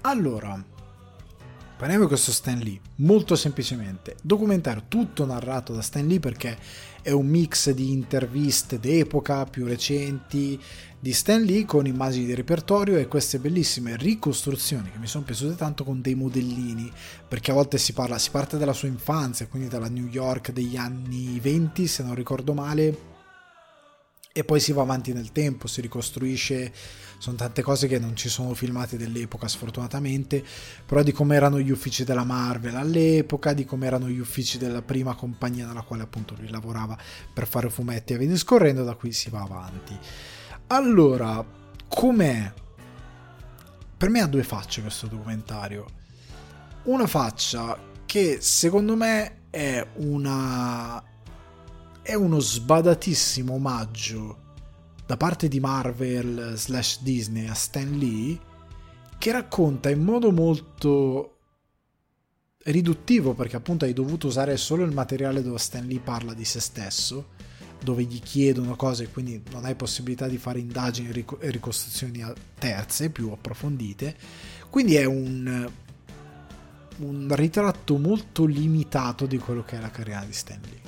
Allora, 0.00 0.72
parliamo 1.76 2.02
di 2.02 2.08
questo 2.08 2.30
Stan 2.30 2.58
Lee, 2.58 2.80
molto 2.96 3.34
semplicemente, 3.34 4.16
documentario 4.22 4.84
tutto 4.88 5.26
narrato 5.26 5.74
da 5.74 5.82
Stan 5.82 6.06
Lee 6.06 6.20
perché 6.20 6.56
è 7.02 7.10
un 7.10 7.26
mix 7.26 7.70
di 7.70 7.90
interviste 7.90 8.78
d'epoca 8.78 9.44
più 9.44 9.66
recenti 9.66 10.58
di 10.98 11.12
Stan 11.12 11.42
Lee 11.42 11.64
con 11.66 11.86
immagini 11.86 12.26
di 12.26 12.34
repertorio 12.34 12.96
e 12.96 13.08
queste 13.08 13.38
bellissime 13.38 13.96
ricostruzioni 13.96 14.90
che 14.90 14.98
mi 14.98 15.06
sono 15.06 15.24
piaciute 15.24 15.54
tanto 15.54 15.84
con 15.84 16.00
dei 16.00 16.14
modellini 16.14 16.90
perché 17.28 17.50
a 17.50 17.54
volte 17.54 17.76
si 17.76 17.92
parla 17.92 18.16
si 18.16 18.30
parte 18.30 18.56
dalla 18.56 18.72
sua 18.72 18.88
infanzia 18.88 19.46
quindi 19.46 19.68
dalla 19.68 19.88
New 19.88 20.06
York 20.06 20.50
degli 20.52 20.76
anni 20.76 21.38
20 21.40 21.86
se 21.86 22.02
non 22.02 22.14
ricordo 22.14 22.54
male 22.54 23.12
e 24.36 24.42
poi 24.42 24.58
si 24.58 24.72
va 24.72 24.82
avanti 24.82 25.12
nel 25.12 25.30
tempo, 25.30 25.68
si 25.68 25.80
ricostruisce, 25.80 26.72
sono 27.18 27.36
tante 27.36 27.62
cose 27.62 27.86
che 27.86 28.00
non 28.00 28.16
ci 28.16 28.28
sono 28.28 28.52
filmate 28.52 28.96
dell'epoca 28.96 29.46
sfortunatamente, 29.46 30.42
però 30.84 31.04
di 31.04 31.12
come 31.12 31.36
erano 31.36 31.60
gli 31.60 31.70
uffici 31.70 32.02
della 32.02 32.24
Marvel 32.24 32.74
all'epoca, 32.74 33.52
di 33.52 33.64
come 33.64 33.86
erano 33.86 34.08
gli 34.08 34.18
uffici 34.18 34.58
della 34.58 34.82
prima 34.82 35.14
compagnia 35.14 35.68
nella 35.68 35.82
quale 35.82 36.02
appunto 36.02 36.34
lui 36.36 36.50
lavorava 36.50 36.98
per 37.32 37.46
fare 37.46 37.70
fumetti 37.70 38.12
e 38.12 38.18
via 38.18 38.26
discorrendo, 38.26 38.82
da 38.82 38.94
qui 38.94 39.12
si 39.12 39.30
va 39.30 39.42
avanti. 39.42 39.96
Allora, 40.66 41.46
com'è? 41.86 42.52
Per 43.96 44.08
me 44.08 44.20
ha 44.20 44.26
due 44.26 44.42
facce 44.42 44.80
questo 44.80 45.06
documentario. 45.06 45.86
Una 46.82 47.06
faccia 47.06 47.78
che 48.04 48.38
secondo 48.40 48.96
me 48.96 49.42
è 49.50 49.86
una 49.98 51.00
è 52.04 52.12
uno 52.12 52.38
sbadatissimo 52.38 53.54
omaggio 53.54 54.42
da 55.06 55.16
parte 55.16 55.48
di 55.48 55.58
Marvel 55.58 56.52
slash 56.54 57.00
Disney 57.00 57.46
a 57.46 57.54
Stan 57.54 57.96
Lee 57.96 58.38
che 59.16 59.32
racconta 59.32 59.88
in 59.88 60.04
modo 60.04 60.30
molto 60.30 61.38
riduttivo 62.64 63.32
perché 63.32 63.56
appunto 63.56 63.86
hai 63.86 63.94
dovuto 63.94 64.26
usare 64.26 64.58
solo 64.58 64.84
il 64.84 64.92
materiale 64.92 65.42
dove 65.42 65.56
Stan 65.56 65.86
Lee 65.86 65.98
parla 65.98 66.34
di 66.34 66.44
se 66.44 66.60
stesso 66.60 67.28
dove 67.82 68.02
gli 68.02 68.20
chiedono 68.20 68.76
cose 68.76 69.04
e 69.04 69.10
quindi 69.10 69.42
non 69.50 69.64
hai 69.64 69.74
possibilità 69.74 70.28
di 70.28 70.36
fare 70.36 70.58
indagini 70.58 71.08
e 71.08 71.50
ricostruzioni 71.50 72.22
terze 72.58 73.10
più 73.10 73.30
approfondite. 73.30 74.16
Quindi 74.70 74.94
è 74.96 75.04
un 75.04 75.70
un 76.96 77.26
ritratto 77.34 77.98
molto 77.98 78.44
limitato 78.44 79.26
di 79.26 79.36
quello 79.38 79.64
che 79.64 79.76
è 79.76 79.80
la 79.80 79.90
carriera 79.90 80.24
di 80.24 80.32
Stan 80.32 80.60
Lee 80.62 80.83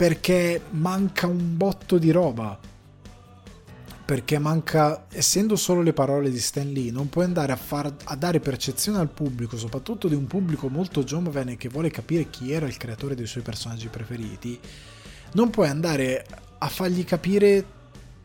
perché 0.00 0.62
manca 0.70 1.26
un 1.26 1.58
botto 1.58 1.98
di 1.98 2.10
roba. 2.10 2.58
Perché 4.06 4.38
manca, 4.38 5.04
essendo 5.10 5.56
solo 5.56 5.82
le 5.82 5.92
parole 5.92 6.30
di 6.30 6.38
Stan 6.38 6.66
Lee, 6.72 6.90
non 6.90 7.10
puoi 7.10 7.26
andare 7.26 7.52
a, 7.52 7.56
far, 7.56 7.94
a 8.04 8.16
dare 8.16 8.40
percezione 8.40 8.96
al 8.96 9.10
pubblico, 9.10 9.58
soprattutto 9.58 10.08
di 10.08 10.14
un 10.14 10.26
pubblico 10.26 10.70
molto 10.70 11.04
giovane 11.04 11.58
che 11.58 11.68
vuole 11.68 11.90
capire 11.90 12.30
chi 12.30 12.50
era 12.50 12.66
il 12.66 12.78
creatore 12.78 13.14
dei 13.14 13.26
suoi 13.26 13.42
personaggi 13.42 13.88
preferiti. 13.88 14.58
Non 15.32 15.50
puoi 15.50 15.68
andare 15.68 16.24
a 16.56 16.68
fargli 16.68 17.04
capire 17.04 17.66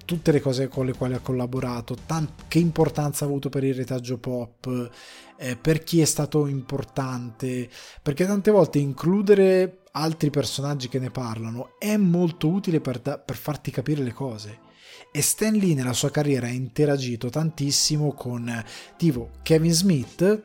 tutte 0.05 0.31
le 0.31 0.39
cose 0.39 0.69
con 0.69 0.85
le 0.85 0.93
quali 0.93 1.15
ha 1.15 1.19
collaborato, 1.19 1.97
tant- 2.05 2.43
che 2.47 2.59
importanza 2.59 3.25
ha 3.25 3.27
avuto 3.27 3.49
per 3.49 3.65
il 3.65 3.75
retaggio 3.75 4.17
pop, 4.17 4.91
eh, 5.37 5.57
per 5.57 5.83
chi 5.83 5.99
è 5.99 6.05
stato 6.05 6.47
importante, 6.47 7.69
perché 8.01 8.25
tante 8.25 8.49
volte 8.49 8.79
includere 8.79 9.79
altri 9.95 10.29
personaggi 10.29 10.87
che 10.87 10.99
ne 10.99 11.09
parlano 11.09 11.75
è 11.79 11.97
molto 11.97 12.49
utile 12.49 12.81
per, 12.81 12.99
da- 12.99 13.17
per 13.17 13.35
farti 13.35 13.71
capire 13.71 14.03
le 14.03 14.13
cose. 14.13 14.59
E 15.11 15.21
Stan 15.21 15.53
Lee 15.53 15.75
nella 15.75 15.93
sua 15.93 16.11
carriera 16.11 16.47
ha 16.47 16.51
interagito 16.51 17.29
tantissimo 17.29 18.13
con 18.13 18.63
tipo 18.97 19.31
Kevin 19.43 19.71
Smith, 19.71 20.43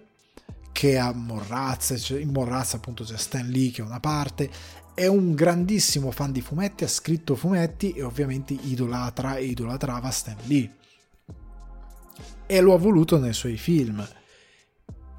che 0.73 0.99
ha 0.99 1.13
Morrazza, 1.13 1.97
cioè 1.97 2.21
in 2.21 2.31
Morrazza 2.31 2.77
appunto 2.77 3.03
c'è 3.03 3.17
Stan 3.17 3.49
Lee 3.49 3.71
che 3.71 3.83
è 3.83 3.85
una 3.85 3.99
parte, 3.99 4.49
è 4.95 5.07
un 5.07 5.35
grandissimo 5.35 6.11
fan 6.13 6.31
di 6.31 6.41
fumetti, 6.41 6.85
ha 6.85 6.89
scritto 6.89 7.35
fumetti 7.35 7.93
e 7.93 8.03
ovviamente 8.03 8.55
idolatra 8.55 9.37
e 9.37 9.47
idolatrava 9.47 10.11
Stan 10.11 10.37
Lee. 10.45 10.77
E 12.47 12.61
lo 12.61 12.75
ha 12.75 12.79
voluto 12.79 13.19
nei 13.19 13.33
suoi 13.33 13.57
film. 13.57 14.07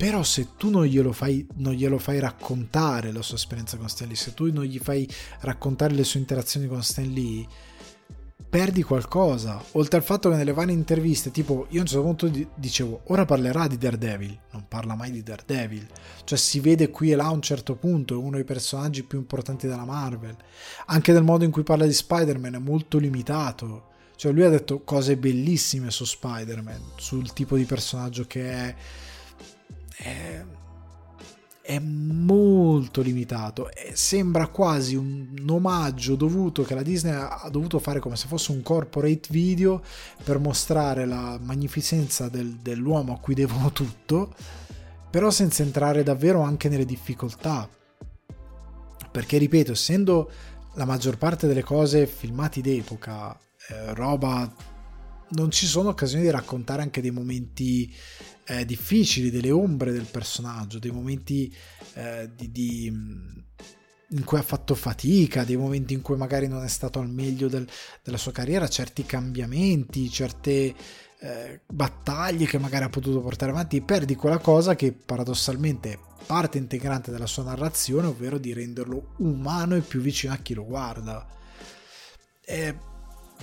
Però 0.01 0.23
se 0.23 0.55
tu 0.57 0.71
non 0.71 0.85
glielo, 0.85 1.11
fai, 1.11 1.45
non 1.57 1.73
glielo 1.73 1.99
fai 1.99 2.17
raccontare 2.17 3.11
la 3.11 3.21
sua 3.21 3.35
esperienza 3.35 3.77
con 3.77 3.87
Stan 3.87 4.07
Lee, 4.07 4.15
se 4.15 4.33
tu 4.33 4.51
non 4.51 4.63
gli 4.63 4.79
fai 4.79 5.07
raccontare 5.41 5.93
le 5.93 6.03
sue 6.03 6.19
interazioni 6.19 6.65
con 6.65 6.81
Stan 6.81 7.07
Lee, 7.07 7.45
perdi 8.49 8.81
qualcosa. 8.81 9.63
Oltre 9.73 9.97
al 9.97 10.03
fatto 10.03 10.31
che 10.31 10.37
nelle 10.37 10.53
varie 10.53 10.73
interviste, 10.73 11.29
tipo, 11.29 11.67
io 11.69 11.77
a 11.77 11.81
un 11.81 11.87
certo 11.87 12.01
punto 12.03 12.31
dicevo, 12.55 13.01
ora 13.09 13.25
parlerà 13.25 13.67
di 13.67 13.77
Daredevil, 13.77 14.39
non 14.53 14.65
parla 14.67 14.95
mai 14.95 15.11
di 15.11 15.21
Daredevil. 15.21 15.85
Cioè 16.23 16.35
si 16.35 16.59
vede 16.59 16.89
qui 16.89 17.11
e 17.11 17.15
là 17.15 17.25
a 17.25 17.31
un 17.31 17.43
certo 17.43 17.75
punto, 17.75 18.15
è 18.15 18.17
uno 18.17 18.37
dei 18.37 18.43
personaggi 18.43 19.03
più 19.03 19.19
importanti 19.19 19.67
della 19.67 19.85
Marvel. 19.85 20.35
Anche 20.87 21.11
nel 21.13 21.21
modo 21.21 21.43
in 21.43 21.51
cui 21.51 21.61
parla 21.61 21.85
di 21.85 21.93
Spider-Man 21.93 22.55
è 22.55 22.57
molto 22.57 22.97
limitato. 22.97 23.89
Cioè 24.15 24.31
lui 24.31 24.45
ha 24.45 24.49
detto 24.49 24.81
cose 24.83 25.15
bellissime 25.15 25.91
su 25.91 26.05
Spider-Man, 26.05 26.93
sul 26.95 27.33
tipo 27.33 27.55
di 27.55 27.65
personaggio 27.65 28.25
che 28.25 28.51
è 28.51 28.75
è, 30.01 30.43
è 31.61 31.79
molto 31.79 33.01
limitato. 33.01 33.71
E 33.71 33.91
sembra 33.95 34.47
quasi 34.47 34.95
un, 34.95 35.45
omaggio 35.49 36.15
dovuto 36.15 36.63
che 36.63 36.75
la 36.75 36.83
Disney 36.83 37.13
ha 37.13 37.47
dovuto 37.51 37.79
fare 37.79 37.99
come 37.99 38.15
se 38.15 38.27
fosse 38.27 38.51
un 38.51 38.61
corporate 38.61 39.27
video 39.29 39.81
per 40.23 40.39
mostrare 40.39 41.05
la 41.05 41.37
magnificenza 41.41 42.29
del, 42.29 42.57
dell'uomo 42.61 43.13
a 43.13 43.19
cui 43.19 43.33
devono 43.33 43.71
tutto 43.71 44.33
però 45.11 45.29
senza 45.29 45.61
entrare 45.61 46.03
davvero 46.03 46.41
anche 46.41 46.69
nelle 46.69 46.85
difficoltà. 46.85 47.69
Perché 49.11 49.37
ripeto 49.37 49.73
essendo 49.73 50.31
la 50.75 50.85
maggior 50.85 51.17
parte 51.17 51.47
delle 51.47 51.63
cose 51.63 52.07
filmati 52.07 52.61
d'epoca 52.61 53.37
eh, 53.67 53.93
roba 53.93 54.49
non 55.31 55.51
ci 55.51 55.65
sono 55.65 55.89
occasioni 55.89 56.23
di 56.23 56.29
raccontare 56.29 56.81
anche 56.81 57.01
dei 57.01 57.11
momenti 57.11 57.93
eh, 58.45 58.65
difficili, 58.65 59.29
delle 59.29 59.51
ombre 59.51 59.91
del 59.91 60.07
personaggio, 60.09 60.79
dei 60.79 60.91
momenti 60.91 61.53
eh, 61.93 62.29
di, 62.35 62.51
di, 62.51 62.85
in 62.85 64.23
cui 64.23 64.37
ha 64.37 64.43
fatto 64.43 64.75
fatica, 64.75 65.43
dei 65.43 65.57
momenti 65.57 65.93
in 65.93 66.01
cui 66.01 66.17
magari 66.17 66.47
non 66.47 66.63
è 66.63 66.67
stato 66.67 66.99
al 66.99 67.09
meglio 67.09 67.47
del, 67.47 67.67
della 68.03 68.17
sua 68.17 68.31
carriera, 68.31 68.67
certi 68.67 69.05
cambiamenti, 69.05 70.09
certe 70.09 70.73
eh, 71.19 71.61
battaglie 71.65 72.45
che 72.45 72.57
magari 72.57 72.85
ha 72.85 72.89
potuto 72.89 73.21
portare 73.21 73.51
avanti, 73.51 73.77
e 73.77 73.81
perdi 73.81 74.15
quella 74.15 74.39
cosa 74.39 74.75
che 74.75 74.91
paradossalmente 74.91 75.91
è 75.91 75.99
parte 76.25 76.57
integrante 76.57 77.11
della 77.11 77.27
sua 77.27 77.43
narrazione, 77.43 78.07
ovvero 78.07 78.37
di 78.37 78.53
renderlo 78.53 79.13
umano 79.17 79.75
e 79.75 79.81
più 79.81 80.01
vicino 80.01 80.33
a 80.33 80.37
chi 80.37 80.53
lo 80.53 80.65
guarda. 80.65 81.27
E 82.43 82.75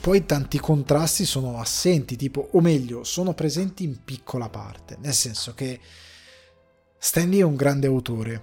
poi 0.00 0.26
tanti 0.26 0.58
contrasti 0.58 1.24
sono 1.24 1.58
assenti, 1.58 2.16
tipo, 2.16 2.48
o 2.52 2.60
meglio, 2.60 3.04
sono 3.04 3.34
presenti 3.34 3.84
in 3.84 4.04
piccola 4.04 4.48
parte, 4.48 4.96
nel 5.00 5.14
senso 5.14 5.54
che 5.54 5.78
Stanley 6.98 7.40
è 7.40 7.44
un 7.44 7.56
grande 7.56 7.86
autore, 7.86 8.42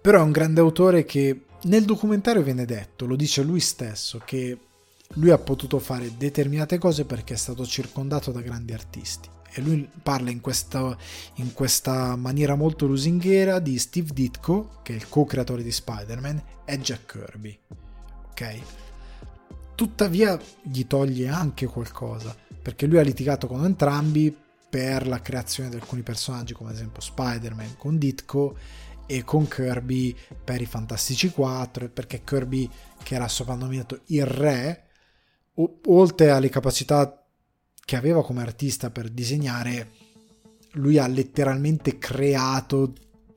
però 0.00 0.18
è 0.18 0.22
un 0.22 0.32
grande 0.32 0.60
autore 0.60 1.04
che 1.04 1.44
nel 1.62 1.84
documentario 1.84 2.42
viene 2.42 2.64
detto, 2.64 3.06
lo 3.06 3.14
dice 3.14 3.42
lui 3.42 3.60
stesso, 3.60 4.20
che 4.24 4.58
lui 5.14 5.30
ha 5.30 5.38
potuto 5.38 5.78
fare 5.78 6.16
determinate 6.16 6.78
cose 6.78 7.04
perché 7.04 7.34
è 7.34 7.36
stato 7.36 7.64
circondato 7.66 8.32
da 8.32 8.40
grandi 8.40 8.72
artisti. 8.72 9.28
E 9.54 9.60
lui 9.60 9.88
parla 10.02 10.30
in 10.30 10.40
questa, 10.40 10.96
in 11.34 11.52
questa 11.52 12.16
maniera 12.16 12.54
molto 12.54 12.86
lusinghiera 12.86 13.58
di 13.58 13.78
Steve 13.78 14.12
Ditko, 14.12 14.80
che 14.82 14.94
è 14.94 14.96
il 14.96 15.08
co-creatore 15.08 15.62
di 15.62 15.70
Spider-Man, 15.70 16.42
e 16.64 16.80
Jack 16.80 17.12
Kirby. 17.12 17.58
Ok? 18.30 18.60
Tuttavia 19.74 20.38
gli 20.62 20.86
toglie 20.86 21.28
anche 21.28 21.66
qualcosa, 21.66 22.36
perché 22.60 22.86
lui 22.86 22.98
ha 22.98 23.02
litigato 23.02 23.46
con 23.46 23.64
entrambi 23.64 24.36
per 24.68 25.06
la 25.06 25.20
creazione 25.20 25.68
di 25.68 25.76
alcuni 25.76 26.02
personaggi, 26.02 26.54
come 26.54 26.70
ad 26.70 26.76
esempio 26.76 27.02
Spider-Man 27.02 27.76
con 27.76 27.98
Ditko 27.98 28.56
e 29.06 29.24
con 29.24 29.46
Kirby 29.48 30.16
per 30.42 30.60
i 30.60 30.66
Fantastici 30.66 31.30
4, 31.30 31.90
perché 31.90 32.22
Kirby, 32.24 32.70
che 33.02 33.14
era 33.14 33.28
soprannominato 33.28 34.00
il 34.06 34.24
re, 34.24 34.84
o- 35.54 35.80
oltre 35.86 36.30
alle 36.30 36.48
capacità 36.48 37.22
che 37.84 37.96
aveva 37.96 38.24
come 38.24 38.42
artista 38.42 38.90
per 38.90 39.10
disegnare, 39.10 39.90
lui 40.72 40.98
ha 40.98 41.06
letteralmente 41.06 41.98
creato 41.98 42.92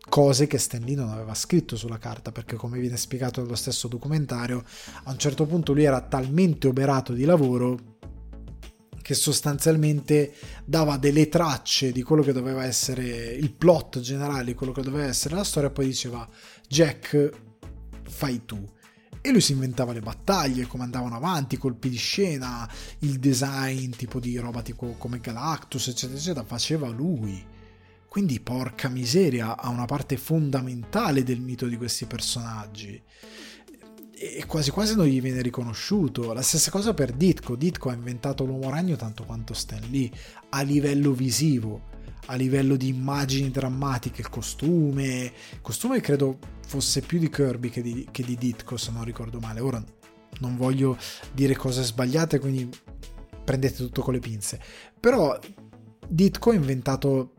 cose 0.08 0.48
che 0.48 0.58
Stan 0.58 0.82
Lee 0.82 0.96
non 0.96 1.10
aveva 1.10 1.34
scritto 1.34 1.76
sulla 1.76 1.98
carta, 1.98 2.32
perché 2.32 2.56
come 2.56 2.80
viene 2.80 2.98
spiegato 2.98 3.42
nello 3.42 3.56
stesso 3.56 3.88
documentario, 3.88 4.64
a 5.04 5.12
un 5.12 5.18
certo 5.18 5.46
punto 5.46 5.74
lui 5.74 5.84
era 5.84 6.02
talmente 6.02 6.68
oberato 6.68 7.14
di 7.14 7.26
lavoro 7.26 7.94
che 9.02 9.14
sostanzialmente 9.14 10.34
dava 10.66 10.98
delle 10.98 11.30
tracce 11.30 11.92
di 11.92 12.02
quello 12.02 12.24
che 12.24 12.34
doveva 12.34 12.66
essere 12.66 13.04
il 13.06 13.52
plot 13.52 14.00
generale, 14.00 14.46
di 14.46 14.54
quello 14.56 14.72
che 14.72 14.82
doveva 14.82 15.06
essere 15.06 15.36
la 15.36 15.44
storia, 15.44 15.70
e 15.70 15.72
poi 15.72 15.86
diceva 15.86 16.28
Jack, 16.68 17.30
fai 18.10 18.46
tu. 18.46 18.68
E 19.22 19.32
lui 19.32 19.42
si 19.42 19.54
inventava 19.54 19.92
le 19.92 20.02
battaglie, 20.02 20.66
come 20.66 20.84
andavano 20.84 21.16
avanti, 21.16 21.56
i 21.56 21.60
colpi 21.60 21.90
di 21.90 21.98
scena, 21.98 22.70
il 23.00 23.20
design 23.20 23.92
tipo 23.92 24.20
di 24.20 24.38
roba 24.38 24.62
tipo 24.62 24.96
come 24.98 25.20
Galactus, 25.20 25.88
eccetera, 25.88 26.18
eccetera, 26.18 26.46
faceva 26.46 26.90
lui. 26.90 27.54
Quindi 28.16 28.40
porca 28.40 28.88
miseria, 28.88 29.58
ha 29.58 29.68
una 29.68 29.84
parte 29.84 30.16
fondamentale 30.16 31.22
del 31.24 31.42
mito 31.42 31.68
di 31.68 31.76
questi 31.76 32.06
personaggi 32.06 33.04
e 34.14 34.46
quasi 34.48 34.72
quasi 34.72 34.96
non 34.96 35.06
gli 35.06 35.20
viene 35.20 35.42
riconosciuto. 35.42 36.32
La 36.32 36.42
stessa 36.42 36.72
cosa 36.72 36.94
per 36.94 37.12
Ditko. 37.12 37.58
Ditko 37.58 37.90
ha 37.90 37.94
inventato 37.94 38.46
l'uomo 38.46 38.70
ragno 38.70 38.96
tanto 38.96 39.26
quanto 39.26 39.54
Stan 39.54 39.82
Lee 39.90 40.10
a 40.52 40.62
livello 40.62 41.12
visivo, 41.12 41.90
a 42.28 42.36
livello 42.36 42.78
di 42.78 42.88
immagini 42.88 43.52
drammatiche, 43.52 44.22
il 44.22 44.30
costume. 44.30 45.34
Il 45.52 45.60
costume 45.62 46.00
credo 46.00 46.40
fosse 46.66 47.02
più 47.02 47.20
di 47.20 47.30
Kirby 47.30 47.70
che 47.70 47.82
di, 47.82 48.08
che 48.12 48.24
di 48.24 48.38
Ditko, 48.38 48.78
se 48.78 48.92
non 48.92 49.04
ricordo 49.04 49.42
male. 49.42 49.60
Ora 49.60 49.84
non 50.40 50.56
voglio 50.56 50.98
dire 51.34 51.54
cose 51.58 51.84
sbagliate, 51.84 52.40
quindi 52.40 52.70
prendete 53.44 53.76
tutto 53.76 54.02
con 54.02 54.14
le 54.14 54.20
pinze. 54.20 54.62
Però 54.98 55.38
Ditko 56.08 56.52
ha 56.52 56.54
inventato 56.54 57.35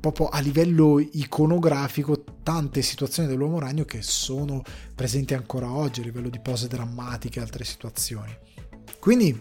proprio 0.00 0.28
a 0.28 0.40
livello 0.40 0.98
iconografico 0.98 2.24
tante 2.42 2.80
situazioni 2.80 3.28
dell'uomo 3.28 3.58
ragno 3.58 3.84
che 3.84 4.00
sono 4.00 4.62
presenti 4.94 5.34
ancora 5.34 5.70
oggi 5.70 6.00
a 6.00 6.04
livello 6.04 6.30
di 6.30 6.40
pose 6.40 6.66
drammatiche 6.66 7.38
e 7.38 7.42
altre 7.42 7.64
situazioni. 7.64 8.34
Quindi 8.98 9.38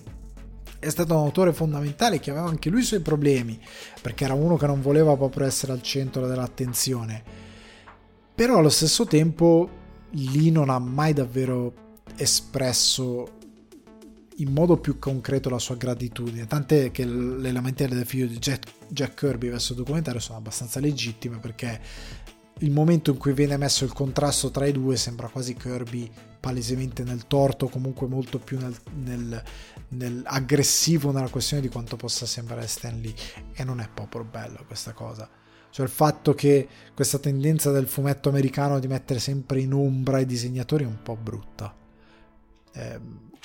è 0.80 0.90
stato 0.90 1.14
un 1.14 1.22
autore 1.22 1.54
fondamentale 1.54 2.20
che 2.20 2.32
aveva 2.32 2.48
anche 2.48 2.70
lui 2.70 2.82
i 2.82 2.86
suoi 2.86 3.00
problemi, 3.02 3.60
perché 4.02 4.26
era 4.26 4.34
uno 4.34 4.58
che 4.58 4.68
non 4.68 4.82
voleva 4.82 5.16
proprio 5.16 5.46
essere 5.46 5.72
al 5.72 5.82
centro 5.82 6.28
dell'attenzione. 6.28 7.24
Però 8.36 8.58
allo 8.58 8.70
stesso 8.70 9.06
tempo 9.06 9.70
lì 10.12 10.52
non 10.52 10.70
ha 10.70 10.80
mai 10.80 11.14
davvero 11.14 11.74
espresso 12.16 13.39
in 14.40 14.52
modo 14.52 14.78
più 14.78 15.00
concreto 15.00 15.50
la 15.50 15.60
sua 15.60 15.76
gratitudine, 15.76 16.48
tant'è 16.48 16.92
che 16.92 17.06
le 17.06 17.52
lamentele 17.52 17.96
del 17.96 18.06
figlio 18.06 18.28
di 18.28 18.38
Jack, 18.38 18.72
Jack 18.88 19.14
Kirby 19.16 19.50
verso 19.50 19.74
il 19.74 19.80
documentario 19.80 20.20
sono 20.20 20.38
abbastanza 20.38 20.80
legittime 20.80 21.40
perché 21.40 21.80
il 22.60 22.72
momento 22.72 23.12
in 23.12 23.18
cui 23.18 23.34
viene 23.34 23.58
messo 23.58 23.86
il 23.86 23.94
contrasto 23.94 24.52
tra 24.52 24.66
i 24.66 24.72
due 24.72 24.98
sembra 24.98 25.28
quasi 25.28 25.56
Kirby 25.56 26.10
palesemente 26.40 27.04
nel 27.04 27.28
torto, 27.28 27.68
comunque 27.68 28.08
molto 28.08 28.40
più 28.40 28.58
nel, 28.58 28.76
nel, 28.96 29.44
nel 29.90 30.22
aggressivo 30.26 31.12
nella 31.12 31.30
questione 31.30 31.62
di 31.62 31.70
quanto 31.70 31.96
possa 31.96 32.26
sembrare 32.26 32.68
Stan 32.68 33.00
Lee 33.00 33.14
e 33.54 33.64
non 33.64 33.80
è 33.80 33.90
proprio 33.94 34.24
bello 34.24 34.64
questa 34.66 34.94
cosa. 34.94 35.30
Cioè 35.70 35.86
il 35.86 35.92
fatto 35.92 36.34
che 36.34 36.68
questa 36.96 37.20
tendenza 37.20 37.72
del 37.72 37.88
fumetto 37.88 38.30
americano 38.30 38.80
di 38.80 38.88
mettere 38.88 39.20
sempre 39.20 39.60
in 39.60 39.74
ombra 39.74 40.20
i 40.20 40.26
disegnatori 40.26 40.84
è 40.84 40.88
un 40.88 41.02
po' 41.04 41.16
brutta. 41.16 41.76
Eh, 42.74 43.00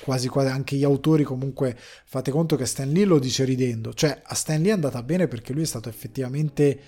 quasi 0.05 0.27
quasi 0.27 0.49
anche 0.49 0.75
gli 0.75 0.83
autori 0.83 1.23
comunque 1.23 1.75
fate 2.05 2.29
conto 2.29 2.55
che 2.55 2.67
Stan 2.67 2.87
Lee 2.87 3.05
lo 3.05 3.17
dice 3.17 3.43
ridendo. 3.43 3.91
Cioè 3.91 4.21
a 4.23 4.35
Stan 4.35 4.61
Lee 4.61 4.69
è 4.69 4.73
andata 4.73 5.01
bene 5.01 5.27
perché 5.27 5.51
lui 5.51 5.63
è 5.63 5.65
stato 5.65 5.89
effettivamente 5.89 6.79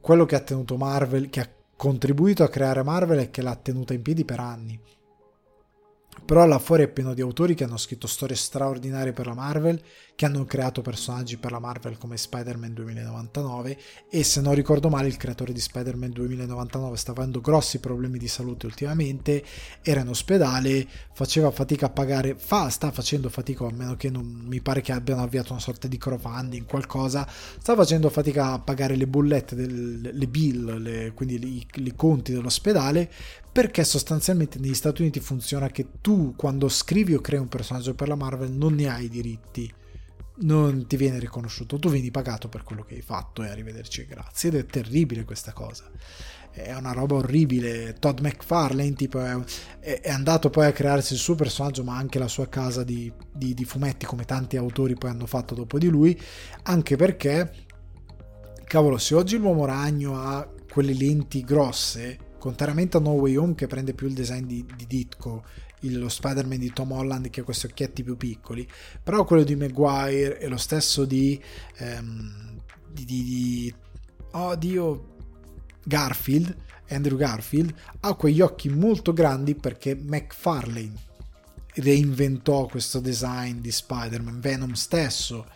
quello 0.00 0.24
che 0.24 0.36
ha 0.36 0.40
tenuto 0.40 0.78
Marvel 0.78 1.28
che 1.28 1.40
ha 1.40 1.50
contribuito 1.76 2.42
a 2.44 2.48
creare 2.48 2.82
Marvel 2.82 3.18
e 3.18 3.30
che 3.30 3.42
l'ha 3.42 3.54
tenuta 3.56 3.92
in 3.92 4.00
piedi 4.00 4.24
per 4.24 4.40
anni. 4.40 4.80
Però 6.24 6.46
là 6.46 6.58
fuori 6.58 6.84
è 6.84 6.88
pieno 6.88 7.12
di 7.12 7.20
autori 7.20 7.54
che 7.54 7.64
hanno 7.64 7.76
scritto 7.76 8.06
storie 8.06 8.36
straordinarie 8.36 9.12
per 9.12 9.26
la 9.26 9.34
Marvel, 9.34 9.78
che 10.16 10.24
hanno 10.24 10.46
creato 10.46 10.80
personaggi 10.80 11.36
per 11.36 11.52
la 11.52 11.58
Marvel 11.58 11.98
come 11.98 12.16
Spider-Man 12.16 12.72
2099 12.72 13.78
e 14.08 14.24
se 14.24 14.40
non 14.40 14.54
ricordo 14.54 14.88
male 14.88 15.08
il 15.08 15.18
creatore 15.18 15.52
di 15.52 15.60
Spider-Man 15.60 16.10
2099 16.10 16.96
sta 16.96 17.10
avendo 17.10 17.42
grossi 17.42 17.78
problemi 17.80 18.18
di 18.18 18.26
salute 18.26 18.64
ultimamente, 18.64 19.44
era 19.82 20.00
in 20.00 20.08
ospedale, 20.08 20.86
faceva 21.12 21.50
fatica 21.50 21.86
a 21.86 21.90
pagare, 21.90 22.34
fa, 22.34 22.70
sta 22.70 22.90
facendo 22.90 23.28
fatica, 23.28 23.66
a 23.66 23.70
meno 23.70 23.94
che 23.96 24.08
non 24.08 24.24
mi 24.24 24.62
pare 24.62 24.80
che 24.80 24.92
abbiano 24.92 25.22
avviato 25.22 25.52
una 25.52 25.60
sorta 25.60 25.86
di 25.86 25.98
crowdfunding, 25.98 26.64
qualcosa, 26.64 27.28
sta 27.28 27.74
facendo 27.74 28.08
fatica 28.08 28.52
a 28.52 28.58
pagare 28.58 28.96
le 28.96 29.06
bollette, 29.06 29.54
del, 29.54 30.10
le 30.14 30.26
bill, 30.26 30.78
le, 30.80 31.12
quindi 31.14 31.66
i, 31.74 31.94
conti 31.94 32.32
dell'ospedale 32.32 33.10
perché 33.52 33.84
sostanzialmente 33.84 34.58
negli 34.58 34.74
Stati 34.74 35.00
Uniti 35.02 35.20
funziona 35.20 35.68
che 35.68 35.86
tu 36.00 36.34
quando 36.36 36.68
scrivi 36.68 37.14
o 37.14 37.20
crei 37.20 37.40
un 37.40 37.48
personaggio 37.48 37.94
per 37.94 38.08
la 38.08 38.14
Marvel 38.14 38.50
non 38.50 38.74
ne 38.74 38.88
hai 38.88 39.04
i 39.04 39.08
diritti 39.08 39.72
non 40.38 40.86
ti 40.86 40.96
viene 40.96 41.18
riconosciuto. 41.18 41.78
Tu 41.78 41.88
vieni 41.88 42.10
pagato 42.10 42.48
per 42.48 42.62
quello 42.62 42.82
che 42.82 42.94
hai 42.94 43.02
fatto 43.02 43.42
e 43.42 43.48
arrivederci 43.48 44.04
grazie. 44.06 44.48
Ed 44.48 44.54
è 44.56 44.66
terribile 44.66 45.24
questa 45.24 45.52
cosa. 45.52 45.90
È 46.50 46.74
una 46.74 46.92
roba 46.92 47.16
orribile. 47.16 47.94
Todd 47.98 48.20
McFarlane 48.20 48.94
tipo 48.94 49.20
è, 49.20 50.00
è, 50.00 50.10
andato 50.10 50.50
poi 50.50 50.66
a 50.66 50.72
crearsi 50.72 51.14
il 51.14 51.18
suo 51.18 51.34
personaggio 51.34 51.84
ma 51.84 51.96
anche 51.96 52.18
la 52.18 52.28
sua 52.28 52.48
casa 52.48 52.82
di, 52.82 53.12
di, 53.32 53.54
di 53.54 53.64
fumetti 53.64 54.06
come 54.06 54.24
tanti 54.24 54.56
autori 54.56 54.94
poi 54.94 55.10
hanno 55.10 55.26
fatto 55.26 55.54
dopo 55.54 55.78
di 55.78 55.88
lui. 55.88 56.18
Anche 56.62 56.96
perché 56.96 57.52
cavolo 58.64 58.98
se 58.98 59.14
oggi 59.14 59.36
l'uomo 59.36 59.64
ragno 59.64 60.20
ha 60.20 60.48
quelle 60.70 60.92
lenti 60.92 61.42
grosse 61.42 62.18
contrariamente 62.38 62.96
a 62.96 63.00
No 63.00 63.12
Way 63.12 63.36
Home 63.36 63.54
che 63.54 63.66
prende 63.66 63.94
più 63.94 64.06
il 64.06 64.14
design 64.14 64.44
di, 64.44 64.64
di 64.76 64.86
Ditko 64.86 65.44
lo 65.80 66.08
Spider-Man 66.08 66.58
di 66.58 66.72
Tom 66.72 66.92
Holland 66.92 67.30
che 67.30 67.40
ha 67.40 67.44
questi 67.44 67.66
occhietti 67.66 68.02
più 68.02 68.16
piccoli 68.16 68.66
però 69.02 69.24
quello 69.24 69.44
di 69.44 69.56
Maguire 69.56 70.38
e 70.38 70.48
lo 70.48 70.56
stesso 70.56 71.04
di, 71.04 71.40
ehm, 71.76 72.60
di, 72.90 73.04
di, 73.04 73.24
di 73.24 73.74
oh 74.32 74.54
Dio 74.56 75.14
Garfield 75.84 76.56
Andrew 76.88 77.16
Garfield 77.16 77.74
ha 78.00 78.14
quegli 78.14 78.40
occhi 78.40 78.68
molto 78.68 79.12
grandi 79.12 79.54
perché 79.54 79.94
McFarlane 79.94 81.04
reinventò 81.74 82.66
questo 82.66 83.00
design 83.00 83.58
di 83.58 83.70
Spider-Man 83.70 84.40
Venom 84.40 84.72
stesso 84.72 85.46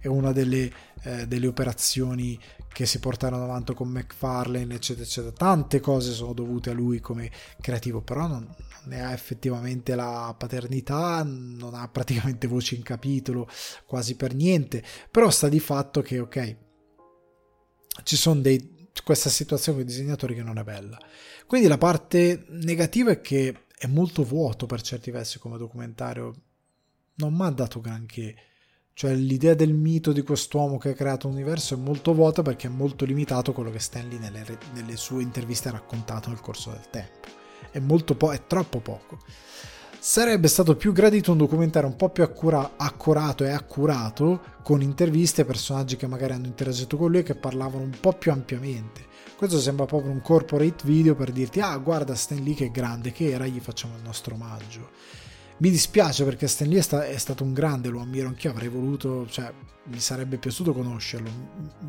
è 0.00 0.06
una 0.06 0.32
delle, 0.32 0.70
eh, 1.02 1.26
delle 1.26 1.46
operazioni 1.46 2.38
che 2.72 2.86
si 2.86 3.00
portarono 3.00 3.44
avanti 3.44 3.74
con 3.74 3.88
McFarlane, 3.88 4.74
eccetera, 4.74 5.04
eccetera. 5.04 5.32
Tante 5.32 5.80
cose 5.80 6.12
sono 6.12 6.32
dovute 6.32 6.70
a 6.70 6.74
lui 6.74 7.00
come 7.00 7.30
creativo, 7.60 8.00
però 8.00 8.26
non, 8.26 8.54
ne 8.84 9.04
ha 9.04 9.12
effettivamente 9.12 9.94
la 9.94 10.34
paternità, 10.36 11.22
non 11.24 11.74
ha 11.74 11.88
praticamente 11.88 12.46
voce 12.46 12.74
in 12.74 12.82
capitolo, 12.82 13.48
quasi 13.86 14.16
per 14.16 14.34
niente. 14.34 14.82
Però 15.10 15.30
sta 15.30 15.48
di 15.48 15.60
fatto 15.60 16.02
che, 16.02 16.18
ok, 16.18 16.56
ci 18.04 18.16
sono 18.16 18.40
dei 18.40 18.76
questa 19.02 19.30
situazione 19.30 19.78
con 19.78 19.86
i 19.86 19.90
disegnatori 19.90 20.34
che 20.34 20.42
non 20.42 20.58
è 20.58 20.64
bella. 20.64 20.98
Quindi 21.46 21.68
la 21.68 21.78
parte 21.78 22.46
negativa 22.48 23.10
è 23.10 23.20
che 23.20 23.66
è 23.76 23.86
molto 23.86 24.24
vuoto 24.24 24.66
per 24.66 24.82
certi 24.82 25.10
versi 25.10 25.38
come 25.38 25.58
documentario. 25.58 26.34
Non 27.14 27.34
mi 27.34 27.44
ha 27.44 27.50
dato 27.50 27.80
granché. 27.80 28.36
Cioè 28.98 29.14
l'idea 29.14 29.54
del 29.54 29.74
mito 29.74 30.10
di 30.10 30.22
quest'uomo 30.22 30.76
che 30.76 30.88
ha 30.88 30.92
creato 30.92 31.28
un 31.28 31.34
universo 31.34 31.74
è 31.74 31.76
molto 31.76 32.12
vuota 32.14 32.42
perché 32.42 32.66
è 32.66 32.70
molto 32.70 33.04
limitato 33.04 33.52
quello 33.52 33.70
che 33.70 33.78
Stanley 33.78 34.18
nelle, 34.18 34.44
nelle 34.74 34.96
sue 34.96 35.22
interviste 35.22 35.68
ha 35.68 35.70
raccontato 35.70 36.30
nel 36.30 36.40
corso 36.40 36.70
del 36.70 36.90
tempo. 36.90 37.28
È 37.70 37.78
po', 38.16 38.32
è 38.32 38.44
troppo 38.48 38.80
poco. 38.80 39.20
Sarebbe 40.00 40.48
stato 40.48 40.74
più 40.74 40.90
gradito 40.90 41.30
un 41.30 41.38
documentario 41.38 41.88
un 41.88 41.94
po' 41.94 42.08
più 42.08 42.24
accura- 42.24 42.72
accurato 42.76 43.44
e 43.44 43.50
accurato, 43.50 44.40
con 44.64 44.82
interviste 44.82 45.42
a 45.42 45.44
personaggi 45.44 45.94
che 45.94 46.08
magari 46.08 46.32
hanno 46.32 46.46
interagito 46.46 46.96
con 46.96 47.12
lui 47.12 47.20
e 47.20 47.22
che 47.22 47.36
parlavano 47.36 47.84
un 47.84 47.96
po' 48.00 48.14
più 48.14 48.32
ampiamente. 48.32 49.06
Questo 49.36 49.60
sembra 49.60 49.86
proprio 49.86 50.10
un 50.10 50.22
corporate 50.22 50.82
video 50.84 51.14
per 51.14 51.30
dirti: 51.30 51.60
ah, 51.60 51.76
guarda 51.76 52.16
Stan 52.16 52.42
Lee 52.42 52.54
che 52.54 52.72
grande 52.72 53.12
che 53.12 53.30
era, 53.30 53.46
gli 53.46 53.60
facciamo 53.60 53.94
il 53.94 54.02
nostro 54.02 54.34
omaggio 54.34 54.90
Mi 55.60 55.70
dispiace 55.70 56.22
perché 56.22 56.46
Stan 56.46 56.68
Lee 56.68 56.78
è, 56.78 56.82
sta- 56.82 57.04
è 57.04 57.18
stato 57.18 57.42
un 57.42 57.52
grande, 57.52 57.88
lo 57.88 58.00
ammiro 58.00 58.28
anch'io, 58.28 58.50
avrei 58.50 58.68
voluto, 58.68 59.26
cioè 59.28 59.52
mi 59.86 59.98
sarebbe 59.98 60.36
piaciuto 60.38 60.72
conoscerlo. 60.72 61.28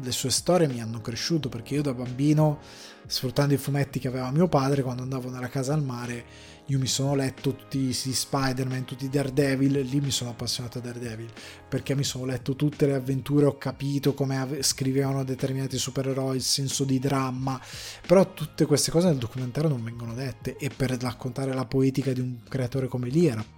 Le 0.02 0.12
sue 0.12 0.32
storie 0.32 0.68
mi 0.68 0.82
hanno 0.82 1.02
cresciuto 1.02 1.50
perché 1.50 1.76
io 1.76 1.84
da 1.84 1.94
bambino, 1.94 2.62
sfruttando 3.06 3.54
i 3.54 3.58
fumetti 3.58 4.00
che 4.00 4.08
aveva 4.08 4.32
mio 4.32 4.48
padre, 4.48 4.82
quando 4.82 5.04
andavo 5.04 5.30
nella 5.30 5.50
casa 5.50 5.76
al 5.76 5.84
mare, 5.84 6.26
io 6.66 6.80
mi 6.80 6.88
sono 6.88 7.14
letto 7.14 7.54
tutti 7.54 7.78
i 7.78 7.94
Spider-Man, 7.94 8.86
tutti 8.86 9.06
i 9.06 9.10
Daredevil, 9.10 9.82
lì 9.82 10.02
mi 10.02 10.10
sono 10.10 10.32
appassionato 10.32 10.80
a 10.80 10.82
Daredevil, 10.82 11.30
perché 11.68 11.94
mi 11.94 12.04
sono 12.04 12.26
letto 12.26 12.56
tutte 12.56 12.88
le 12.88 12.96
avventure, 12.96 13.46
ho 13.46 13.60
capito 13.60 14.16
come 14.16 14.64
scrivevano 14.64 15.24
determinati 15.24 15.78
supereroi, 15.78 16.38
il 16.38 16.42
senso 16.42 16.86
di 16.86 16.98
dramma, 16.98 17.62
però 18.08 18.34
tutte 18.34 18.66
queste 18.66 18.90
cose 18.90 19.10
nel 19.10 19.18
documentario 19.18 19.70
non 19.70 19.84
vengono 19.84 20.16
dette 20.16 20.58
e 20.58 20.72
per 20.76 20.90
raccontare 21.00 21.54
la 21.54 21.66
poetica 21.66 22.12
di 22.14 22.20
un 22.20 22.38
creatore 22.50 22.88
come 22.88 23.10
lì 23.10 23.28
era 23.28 23.58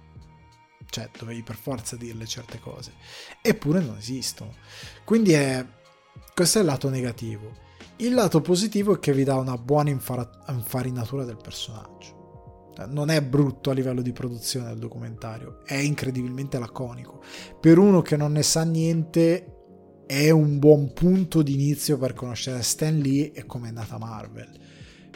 cioè 0.92 1.08
dovevi 1.18 1.42
per 1.42 1.56
forza 1.56 1.96
dirle 1.96 2.26
certe 2.26 2.60
cose, 2.60 2.92
eppure 3.40 3.80
non 3.80 3.96
esistono. 3.96 4.54
Quindi 5.04 5.32
è, 5.32 5.66
questo 6.34 6.58
è 6.58 6.60
il 6.60 6.66
lato 6.66 6.90
negativo. 6.90 7.56
Il 7.96 8.12
lato 8.12 8.42
positivo 8.42 8.94
è 8.94 8.98
che 8.98 9.14
vi 9.14 9.24
dà 9.24 9.36
una 9.36 9.56
buona 9.56 9.88
infarinatura 9.88 11.24
del 11.24 11.38
personaggio. 11.42 12.72
Cioè, 12.76 12.86
non 12.88 13.08
è 13.08 13.22
brutto 13.22 13.70
a 13.70 13.72
livello 13.72 14.02
di 14.02 14.12
produzione 14.12 14.68
del 14.68 14.78
documentario, 14.78 15.64
è 15.64 15.76
incredibilmente 15.76 16.58
laconico. 16.58 17.22
Per 17.58 17.78
uno 17.78 18.02
che 18.02 18.18
non 18.18 18.32
ne 18.32 18.42
sa 18.42 18.62
niente, 18.62 20.04
è 20.06 20.28
un 20.28 20.58
buon 20.58 20.92
punto 20.92 21.40
di 21.40 21.54
inizio 21.54 21.96
per 21.96 22.12
conoscere 22.12 22.62
Stan 22.62 22.98
Lee 22.98 23.32
e 23.32 23.46
come 23.46 23.70
è 23.70 23.72
nata 23.72 23.96
Marvel. 23.96 24.60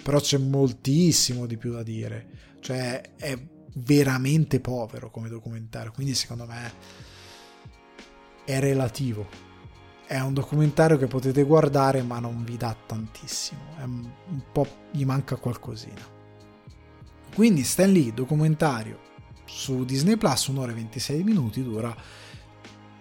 Però 0.03 0.19
c'è 0.21 0.39
moltissimo 0.39 1.45
di 1.45 1.59
più 1.59 1.73
da 1.73 1.83
dire. 1.83 2.29
Cioè, 2.61 3.15
è 3.17 3.39
veramente 3.79 4.61
povero 4.61 5.11
come 5.11 5.29
documentario, 5.29 5.93
quindi 5.93 6.15
secondo 6.15 6.47
me 6.47 6.73
è 8.45 8.59
relativo. 8.61 9.45
È 10.07 10.21
un 10.21 10.35
documentario 10.35 10.99
che 10.99 11.09
potete 11.09 11.43
guardare 11.43 12.03
ma 12.03 12.21
non 12.21 12.45
vi 12.45 12.57
dà 12.57 12.77
tantissimo, 12.87 13.61
è 13.79 13.83
un, 13.83 14.09
po' 14.53 14.67
gli 14.93 15.05
manca 15.05 15.37
qualcosina. 15.37 16.15
Quindi 17.35 17.65
Stan 17.65 17.91
Lee, 17.91 18.15
documentario 18.15 19.01
su 19.45 19.85
Disney 19.85 20.17
Plus, 20.17 20.47
un'ora 20.47 20.73
e 20.73 20.77
26 20.77 21.23
minuti 21.23 21.63
dura. 21.63 21.95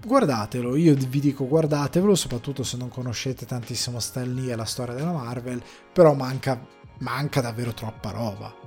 Guardatelo, 0.03 0.75
io 0.75 0.93
vi 0.95 1.19
dico 1.19 1.47
guardatevelo, 1.47 2.15
soprattutto 2.15 2.63
se 2.63 2.75
non 2.77 2.89
conoscete 2.89 3.45
tantissimo 3.45 3.99
Stan 3.99 4.33
Lee 4.33 4.51
e 4.51 4.55
la 4.55 4.65
storia 4.65 4.93
della 4.93 5.11
Marvel, 5.13 5.63
però 5.93 6.13
manca, 6.13 6.59
manca 6.99 7.39
davvero 7.39 7.73
troppa 7.73 8.11
roba. 8.11 8.64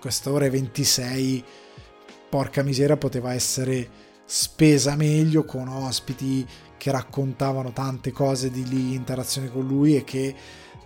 Cioè, 0.00 0.08
quest'ora 0.08 0.46
e 0.46 0.50
26 0.50 1.44
porca 2.30 2.62
misera 2.62 2.96
poteva 2.96 3.34
essere 3.34 4.08
spesa 4.24 4.96
meglio 4.96 5.44
con 5.44 5.68
ospiti 5.68 6.46
che 6.76 6.90
raccontavano 6.90 7.72
tante 7.72 8.10
cose 8.10 8.50
di 8.50 8.66
lì, 8.66 8.94
interazioni 8.94 9.50
con 9.50 9.66
lui 9.66 9.96
e 9.96 10.04
che 10.04 10.34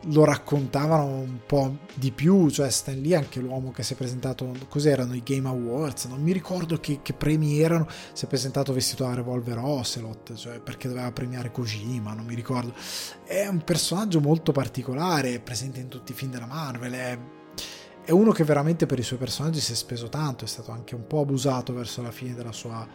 lo 0.08 0.24
raccontavano 0.24 1.06
un 1.06 1.38
po' 1.46 1.78
di 1.94 2.10
più, 2.10 2.50
cioè 2.50 2.68
Stan 2.68 3.00
Lee 3.00 3.14
anche 3.14 3.40
l'uomo 3.40 3.70
che 3.70 3.82
si 3.82 3.94
è 3.94 3.96
presentato, 3.96 4.52
cos'erano 4.68 5.14
i 5.14 5.22
Game 5.24 5.48
Awards, 5.48 6.06
non 6.06 6.20
mi 6.20 6.32
ricordo 6.32 6.78
che, 6.78 6.98
che 7.00 7.14
premi 7.14 7.60
erano, 7.60 7.86
si 8.12 8.24
è 8.24 8.28
presentato 8.28 8.72
vestito 8.72 9.04
da 9.04 9.14
Revolver 9.14 9.58
Ocelot, 9.58 10.34
cioè 10.34 10.58
perché 10.58 10.88
doveva 10.88 11.10
premiare 11.12 11.50
Kojima, 11.50 12.12
non 12.12 12.26
mi 12.26 12.34
ricordo, 12.34 12.74
è 13.24 13.46
un 13.46 13.62
personaggio 13.62 14.20
molto 14.20 14.52
particolare, 14.52 15.40
presente 15.40 15.80
in 15.80 15.88
tutti 15.88 16.12
i 16.12 16.14
film 16.14 16.32
della 16.32 16.46
Marvel, 16.46 16.92
è 16.92 17.18
è 18.04 18.10
uno 18.10 18.32
che 18.32 18.44
veramente 18.44 18.84
per 18.84 18.98
i 18.98 19.02
suoi 19.02 19.18
personaggi 19.18 19.60
si 19.60 19.72
è 19.72 19.74
speso 19.74 20.08
tanto, 20.08 20.44
è 20.44 20.48
stato 20.48 20.70
anche 20.70 20.94
un 20.94 21.06
po' 21.06 21.20
abusato 21.20 21.72
verso 21.72 22.02
la 22.02 22.10
fine 22.10 22.34
della 22.34 22.52
sua 22.52 22.86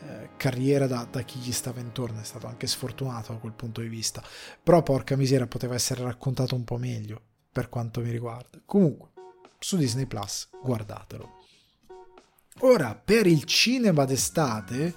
eh, 0.00 0.30
carriera 0.36 0.88
da, 0.88 1.06
da, 1.08 1.22
chi 1.22 1.38
gli 1.38 1.52
stava 1.52 1.80
intorno, 1.80 2.20
è 2.20 2.24
stato 2.24 2.48
anche 2.48 2.66
sfortunato 2.66 3.32
da 3.32 3.38
quel 3.38 3.52
punto 3.52 3.80
di 3.80 3.88
vista, 3.88 4.22
però 4.60 4.82
porca 4.82 5.16
miseria 5.16 5.46
poteva 5.46 5.74
essere 5.74 6.02
raccontato 6.02 6.56
un 6.56 6.64
po' 6.64 6.78
meglio 6.78 7.20
per 7.52 7.68
quanto 7.68 8.00
mi 8.00 8.10
riguarda. 8.10 8.60
Comunque, 8.66 9.10
su 9.58 9.76
Disney 9.76 10.06
Plus 10.06 10.48
guardatelo. 10.62 11.34
Ora, 12.60 12.94
per 12.94 13.26
il 13.26 13.44
cinema 13.44 14.04
d'estate 14.04 14.94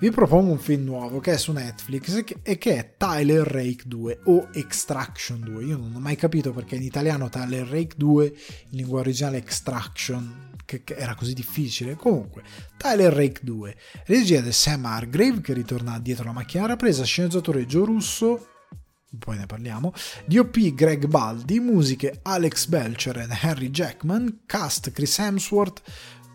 vi 0.00 0.10
propongo 0.12 0.52
un 0.52 0.58
film 0.58 0.84
nuovo 0.84 1.18
che 1.18 1.32
è 1.32 1.36
su 1.36 1.50
Netflix 1.50 2.22
e 2.42 2.56
che 2.56 2.76
è 2.76 2.94
Tyler 2.96 3.44
Rake 3.44 3.82
2 3.86 4.20
o 4.24 4.48
Extraction 4.52 5.40
2. 5.40 5.64
Io 5.64 5.76
non 5.76 5.92
ho 5.94 5.98
mai 5.98 6.14
capito 6.14 6.52
perché 6.52 6.76
in 6.76 6.82
italiano 6.82 7.28
Tyler 7.28 7.66
Rake 7.66 7.94
2, 7.96 8.26
in 8.70 8.78
lingua 8.78 9.00
originale 9.00 9.38
Extraction, 9.38 10.52
che, 10.64 10.82
era 10.86 11.16
così 11.16 11.32
difficile. 11.32 11.96
Comunque, 11.96 12.42
Tyler 12.76 13.12
Rake 13.12 13.40
2, 13.42 13.76
regia 14.06 14.40
di 14.40 14.52
Sam 14.52 14.84
Hargrave 14.84 15.40
che 15.40 15.52
ritorna 15.52 15.98
dietro 15.98 16.26
la 16.26 16.32
macchina 16.32 16.66
rapresa, 16.66 17.02
sceneggiatore 17.02 17.66
Joe 17.66 17.86
Russo, 17.86 18.46
poi 19.18 19.36
ne 19.36 19.46
parliamo, 19.46 19.92
DOP 20.26 20.74
Greg 20.74 21.06
Baldi, 21.06 21.58
musiche 21.58 22.20
Alex 22.22 22.66
Belcher 22.66 23.16
e 23.16 23.26
Henry 23.42 23.70
Jackman, 23.70 24.42
cast 24.46 24.92
Chris 24.92 25.18
Hemsworth, 25.18 25.82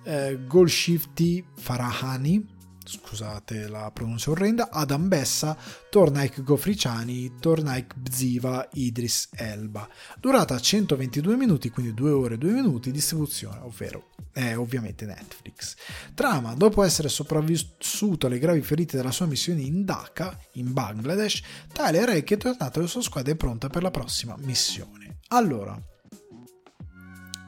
eh, 0.04 0.40
Golshifty 0.46 1.46
Farahani, 1.56 2.53
scusate 2.86 3.68
la 3.68 3.92
pronuncia 3.92 4.32
orrenda, 4.32 4.70
Adam 4.70 5.08
Bessa, 5.08 5.58
Tornaik 5.90 6.44
Gofriciani, 6.44 7.36
Tornaik 7.40 7.96
Bziva, 7.96 8.68
Idris 8.74 9.30
Elba. 9.34 9.88
Durata 10.20 10.60
122 10.60 11.36
minuti, 11.36 11.70
quindi 11.70 11.94
2 11.94 12.12
ore 12.12 12.36
e 12.36 12.38
2 12.38 12.52
minuti, 12.52 12.92
distribuzione, 12.92 13.60
ovvero 13.62 14.10
è 14.32 14.56
ovviamente 14.58 15.06
Netflix. 15.06 15.76
Trama, 16.14 16.54
dopo 16.56 16.84
essere 16.84 17.10
sopravvissuto 17.10 18.28
alle 18.28 18.40
gravi 18.40 18.62
ferite 18.62 18.98
della 18.98 19.12
sua 19.12 19.26
missione 19.26 19.62
in 19.62 19.86
Dhaka, 19.86 20.38
in 20.54 20.74
Bangladesh, 20.74 21.42
Tyler 21.72 22.08
Rake 22.08 22.36
è 22.36 22.38
tornato 22.38 22.80
alla 22.80 22.88
sua 22.88 23.02
squadra 23.02 23.32
e 23.32 23.36
è 23.36 23.38
pronta 23.38 23.70
per 23.70 23.84
la 23.84 23.92
prossima 23.92 24.36
missione. 24.40 25.20
Allora, 25.30 25.80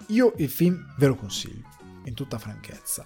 io 0.08 0.34
il 0.38 0.50
film 0.50 0.94
ve 0.98 1.08
lo 1.08 1.16
consiglio, 1.16 1.68
in 2.06 2.14
tutta 2.14 2.38
franchezza 2.38 3.04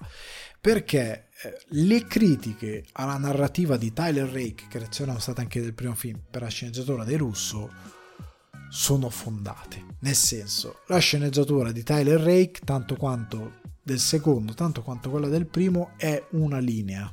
perché 0.62 1.30
eh, 1.41 1.57
le 1.70 2.05
critiche 2.05 2.86
alla 2.93 3.18
narrativa 3.18 3.78
di 3.78 3.93
Tyler 3.93 4.28
Rake, 4.28 4.68
che 4.70 4.88
c'erano 4.89 5.20
state 5.20 5.41
anche 5.41 5.62
del 5.62 5.74
primo 5.74 5.95
film 5.95 6.22
per 6.30 6.41
la 6.41 6.49
sceneggiatura 6.49 7.03
dei 7.03 7.18
Russo, 7.18 7.72
sono 8.70 9.10
fondate. 9.10 9.86
Nel 10.01 10.16
senso, 10.16 10.82
la 10.88 10.99
sceneggiatura 10.99 11.72
di 11.72 11.84
Tyler 11.84 12.20
Rake, 12.20 12.62
tanto 12.64 12.95
quanto 12.95 13.62
del 13.82 13.99
secondo, 13.99 14.53
tanto 14.53 14.84
quanto 14.84 15.10
quella 15.10 15.28
del 15.28 15.47
primo, 15.47 15.93
è 15.97 16.24
una 16.32 16.60
linea. 16.60 17.12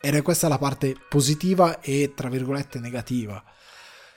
Ed 0.00 0.14
è 0.14 0.22
questa 0.22 0.48
la 0.48 0.58
parte 0.58 0.94
positiva 1.08 1.80
e, 1.80 2.12
tra 2.14 2.28
virgolette, 2.28 2.78
negativa. 2.78 3.42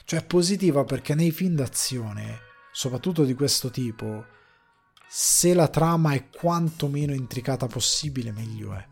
Cioè 0.05 0.23
positiva 0.23 0.83
perché 0.83 1.15
nei 1.15 1.31
film 1.31 1.55
d'azione, 1.55 2.39
soprattutto 2.71 3.23
di 3.23 3.33
questo 3.33 3.69
tipo, 3.71 4.25
se 5.13 5.53
la 5.53 5.67
trama 5.67 6.13
è 6.13 6.29
quanto 6.29 6.87
meno 6.87 7.13
intricata 7.13 7.67
possibile, 7.67 8.31
meglio 8.31 8.73
è. 8.73 8.87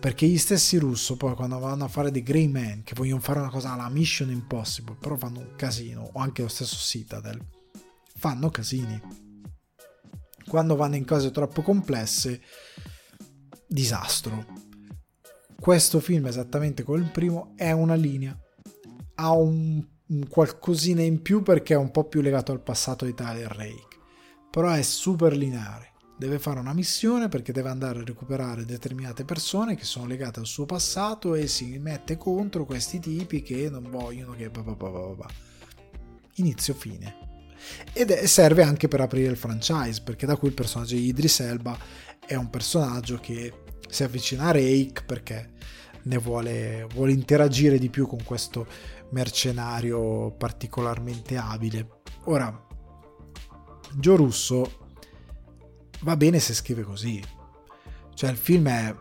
Perché 0.00 0.26
gli 0.26 0.36
stessi 0.36 0.76
russo 0.76 1.16
poi 1.16 1.36
quando 1.36 1.60
vanno 1.60 1.84
a 1.84 1.88
fare 1.88 2.10
dei 2.10 2.24
Grey 2.24 2.48
Man, 2.48 2.82
che 2.82 2.94
vogliono 2.96 3.20
fare 3.20 3.38
una 3.38 3.48
cosa 3.48 3.70
alla 3.70 3.88
Mission 3.88 4.32
Impossible, 4.32 4.96
però 4.98 5.14
fanno 5.14 5.38
un 5.38 5.54
casino, 5.54 6.10
o 6.14 6.18
anche 6.18 6.42
lo 6.42 6.48
stesso 6.48 6.74
Citadel, 6.74 7.40
fanno 8.16 8.50
casini. 8.50 9.00
Quando 10.48 10.74
vanno 10.74 10.96
in 10.96 11.04
cose 11.04 11.30
troppo 11.30 11.62
complesse, 11.62 12.40
disastro. 13.68 14.44
Questo 15.60 16.00
film, 16.00 16.26
esattamente 16.26 16.82
come 16.82 16.98
il 16.98 17.10
primo, 17.12 17.52
è 17.54 17.70
una 17.70 17.94
linea. 17.94 18.36
Ha 19.14 19.30
un, 19.30 19.80
un 20.08 20.28
qualcosina 20.28 21.02
in 21.02 21.22
più 21.22 21.42
perché 21.42 21.74
è 21.74 21.78
un 21.78 21.92
po' 21.92 22.08
più 22.08 22.20
legato 22.20 22.50
al 22.50 22.64
passato 22.64 23.04
di 23.04 23.14
Tyler 23.14 23.52
Rake 23.52 23.92
però 24.52 24.70
è 24.70 24.82
super 24.82 25.34
lineare. 25.34 25.92
Deve 26.18 26.38
fare 26.38 26.60
una 26.60 26.74
missione 26.74 27.28
perché 27.28 27.52
deve 27.52 27.70
andare 27.70 28.00
a 28.00 28.04
recuperare 28.04 28.66
determinate 28.66 29.24
persone 29.24 29.76
che 29.76 29.84
sono 29.84 30.06
legate 30.06 30.40
al 30.40 30.46
suo 30.46 30.66
passato 30.66 31.34
e 31.34 31.46
si 31.46 31.78
mette 31.78 32.18
contro 32.18 32.66
questi 32.66 33.00
tipi 33.00 33.40
che 33.40 33.70
non 33.70 33.88
vogliono 33.90 34.32
che... 34.34 34.50
Inizio 36.34 36.74
fine. 36.74 37.16
Ed 37.94 38.12
serve 38.24 38.62
anche 38.62 38.88
per 38.88 39.00
aprire 39.00 39.30
il 39.30 39.38
franchise 39.38 40.02
perché 40.02 40.26
da 40.26 40.36
qui 40.36 40.48
il 40.48 40.54
personaggio 40.54 40.96
di 40.96 41.06
Idris 41.06 41.40
Elba 41.40 41.76
è 42.24 42.34
un 42.34 42.50
personaggio 42.50 43.18
che 43.20 43.52
si 43.88 44.04
avvicina 44.04 44.48
a 44.48 44.52
Rake 44.52 45.02
perché 45.06 45.54
ne 46.02 46.18
vuole, 46.18 46.86
vuole 46.92 47.12
interagire 47.12 47.78
di 47.78 47.88
più 47.88 48.06
con 48.06 48.22
questo 48.22 48.66
mercenario 49.12 50.30
particolarmente 50.32 51.38
abile. 51.38 52.00
Ora, 52.24 52.66
Gio 53.94 54.16
Russo 54.16 54.80
va 56.00 56.16
bene 56.16 56.38
se 56.38 56.54
scrive 56.54 56.82
così. 56.82 57.22
Cioè 58.14 58.30
il 58.30 58.36
film 58.36 58.68
è 58.68 58.94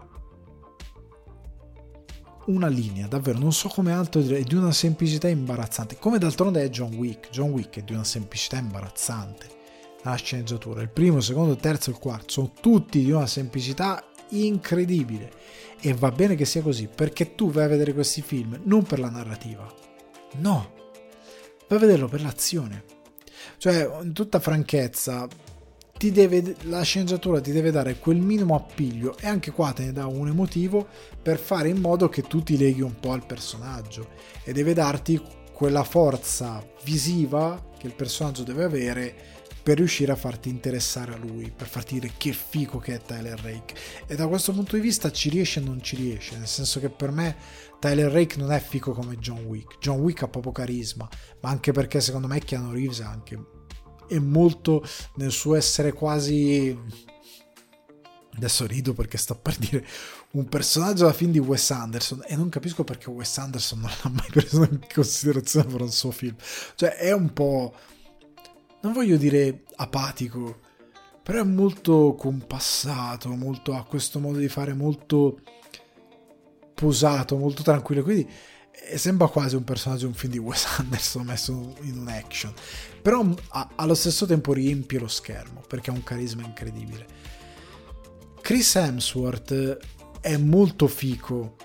una 2.46 2.68
linea, 2.68 3.08
davvero, 3.08 3.38
non 3.38 3.54
so 3.54 3.70
come 3.70 3.94
altro 3.94 4.22
dire, 4.22 4.40
è 4.40 4.44
di 4.44 4.56
una 4.56 4.72
semplicità 4.72 5.28
imbarazzante. 5.28 5.98
Come 5.98 6.18
d'altronde 6.18 6.64
è 6.64 6.70
John 6.70 6.94
Wick. 6.96 7.30
John 7.30 7.52
Wick 7.52 7.80
è 7.80 7.84
di 7.84 7.94
una 7.94 8.04
semplicità 8.04 8.58
imbarazzante. 8.58 9.60
La 10.04 10.16
sceneggiatura, 10.16 10.82
il 10.82 10.90
primo, 10.90 11.18
il 11.18 11.24
secondo, 11.24 11.52
il 11.52 11.60
terzo 11.60 11.90
e 11.90 11.94
il 11.94 12.00
quarto 12.00 12.30
sono 12.30 12.52
tutti 12.60 13.04
di 13.04 13.12
una 13.12 13.28
semplicità 13.28 14.04
incredibile. 14.30 15.32
E 15.80 15.94
va 15.94 16.12
bene 16.12 16.36
che 16.36 16.46
sia 16.46 16.62
così, 16.62 16.88
perché 16.88 17.36
tu 17.36 17.52
vai 17.52 17.66
a 17.66 17.70
vedere 17.70 17.94
questi 17.94 18.22
film 18.22 18.60
non 18.64 18.84
per 18.84 19.00
la 19.00 19.10
narrativa. 19.10 19.72
No, 20.38 20.74
vai 21.68 21.78
a 21.78 21.82
vederlo 21.82 22.08
per 22.08 22.22
l'azione. 22.22 22.91
Cioè, 23.62 24.00
in 24.02 24.12
tutta 24.14 24.40
franchezza, 24.40 25.28
deve, 25.96 26.56
la 26.62 26.82
sceneggiatura 26.82 27.40
ti 27.40 27.52
deve 27.52 27.70
dare 27.70 28.00
quel 28.00 28.18
minimo 28.18 28.56
appiglio 28.56 29.16
e 29.20 29.28
anche 29.28 29.52
qua 29.52 29.72
te 29.72 29.86
ne 29.86 29.92
dà 29.92 30.08
un 30.08 30.30
emotivo 30.30 30.88
per 31.22 31.38
fare 31.38 31.70
in 31.70 31.78
modo 31.78 32.10
che 32.10 32.24
tu 32.24 32.42
ti 32.42 32.58
leghi 32.58 32.82
un 32.82 33.00
po' 33.00 33.12
al 33.12 33.24
personaggio 33.24 34.14
e 34.44 34.52
deve 34.52 34.74
darti 34.74 35.22
quella 35.54 35.84
forza 35.84 36.68
visiva 36.86 37.70
che 37.78 37.86
il 37.86 37.94
personaggio 37.94 38.42
deve 38.42 38.64
avere 38.64 39.16
per 39.62 39.78
riuscire 39.78 40.12
a 40.12 40.16
farti 40.16 40.50
interessare 40.50 41.14
a 41.14 41.18
lui, 41.18 41.54
per 41.56 41.68
farti 41.68 42.00
dire 42.00 42.14
che 42.18 42.34
fico 42.34 42.80
che 42.80 42.96
è 42.96 43.02
Tyler 43.02 43.40
Rake. 43.40 43.76
E 44.08 44.16
da 44.16 44.28
questo 44.28 44.54
punto 44.54 44.76
di 44.76 44.82
vista 44.82 45.12
ci 45.12 45.30
riesce 45.30 45.60
e 45.60 45.64
non 45.64 45.82
ci 45.82 45.96
riesce, 45.96 46.38
nel 46.38 46.48
senso 46.48 46.80
che 46.80 46.90
per 46.90 47.12
me 47.12 47.36
Tyler 47.80 48.12
Rake 48.12 48.38
non 48.38 48.52
è 48.52 48.60
fico 48.60 48.94
come 48.94 49.18
John 49.18 49.44
Wick. 49.46 49.78
John 49.80 50.00
Wick 50.00 50.24
ha 50.24 50.28
proprio 50.28 50.52
carisma, 50.52 51.08
ma 51.42 51.50
anche 51.50 51.72
perché 51.72 52.00
secondo 52.00 52.28
me 52.28 52.40
Keanu 52.40 52.72
Reeves 52.72 53.02
è 53.02 53.06
anche 53.06 53.51
è 54.16 54.20
molto 54.20 54.84
nel 55.16 55.32
suo 55.32 55.56
essere 55.56 55.94
quasi 55.94 56.78
adesso 58.34 58.66
rido 58.66 58.94
perché 58.94 59.18
sto 59.18 59.36
per 59.36 59.58
dire 59.58 59.86
un 60.32 60.48
personaggio 60.48 61.06
da 61.06 61.14
film 61.14 61.32
di 61.32 61.40
Wes 61.40 61.70
Anderson 61.72 62.24
e 62.26 62.36
non 62.36 62.50
capisco 62.50 62.84
perché 62.84 63.10
Wes 63.10 63.38
Anderson 63.38 63.80
non 63.80 63.92
l'ha 64.02 64.10
mai 64.10 64.30
preso 64.30 64.64
in 64.64 64.80
considerazione 64.94 65.70
per 65.70 65.82
un 65.82 65.92
suo 65.92 66.12
film. 66.12 66.36
Cioè 66.76 66.96
è 66.96 67.12
un 67.12 67.34
po' 67.34 67.74
non 68.82 68.94
voglio 68.94 69.18
dire 69.18 69.64
apatico, 69.76 70.60
però 71.22 71.42
è 71.42 71.46
molto 71.46 72.16
compassato, 72.18 73.30
molto, 73.30 73.74
ha 73.76 73.86
questo 73.86 74.20
modo 74.20 74.40
di 74.40 74.48
fare 74.48 74.74
molto 74.74 75.40
posato, 76.74 77.38
molto 77.38 77.62
tranquillo, 77.62 78.02
quindi 78.02 78.28
sembra 78.96 79.28
quasi 79.28 79.56
un 79.56 79.64
personaggio 79.64 80.06
di 80.06 80.12
un 80.12 80.14
film 80.14 80.32
di 80.32 80.38
Wes 80.40 80.66
Anderson 80.78 81.26
messo 81.26 81.76
in 81.82 81.98
un 81.98 82.08
action, 82.08 82.54
però 83.02 83.26
allo 83.76 83.94
stesso 83.94 84.26
tempo 84.26 84.54
riempie 84.54 85.00
lo 85.00 85.08
schermo 85.08 85.62
perché 85.68 85.90
ha 85.90 85.94
un 85.94 86.04
carisma 86.04 86.44
incredibile. 86.44 87.06
Chris 88.42 88.76
Hemsworth 88.76 89.78
è 90.20 90.38
molto 90.38 90.88
fico 90.88 91.56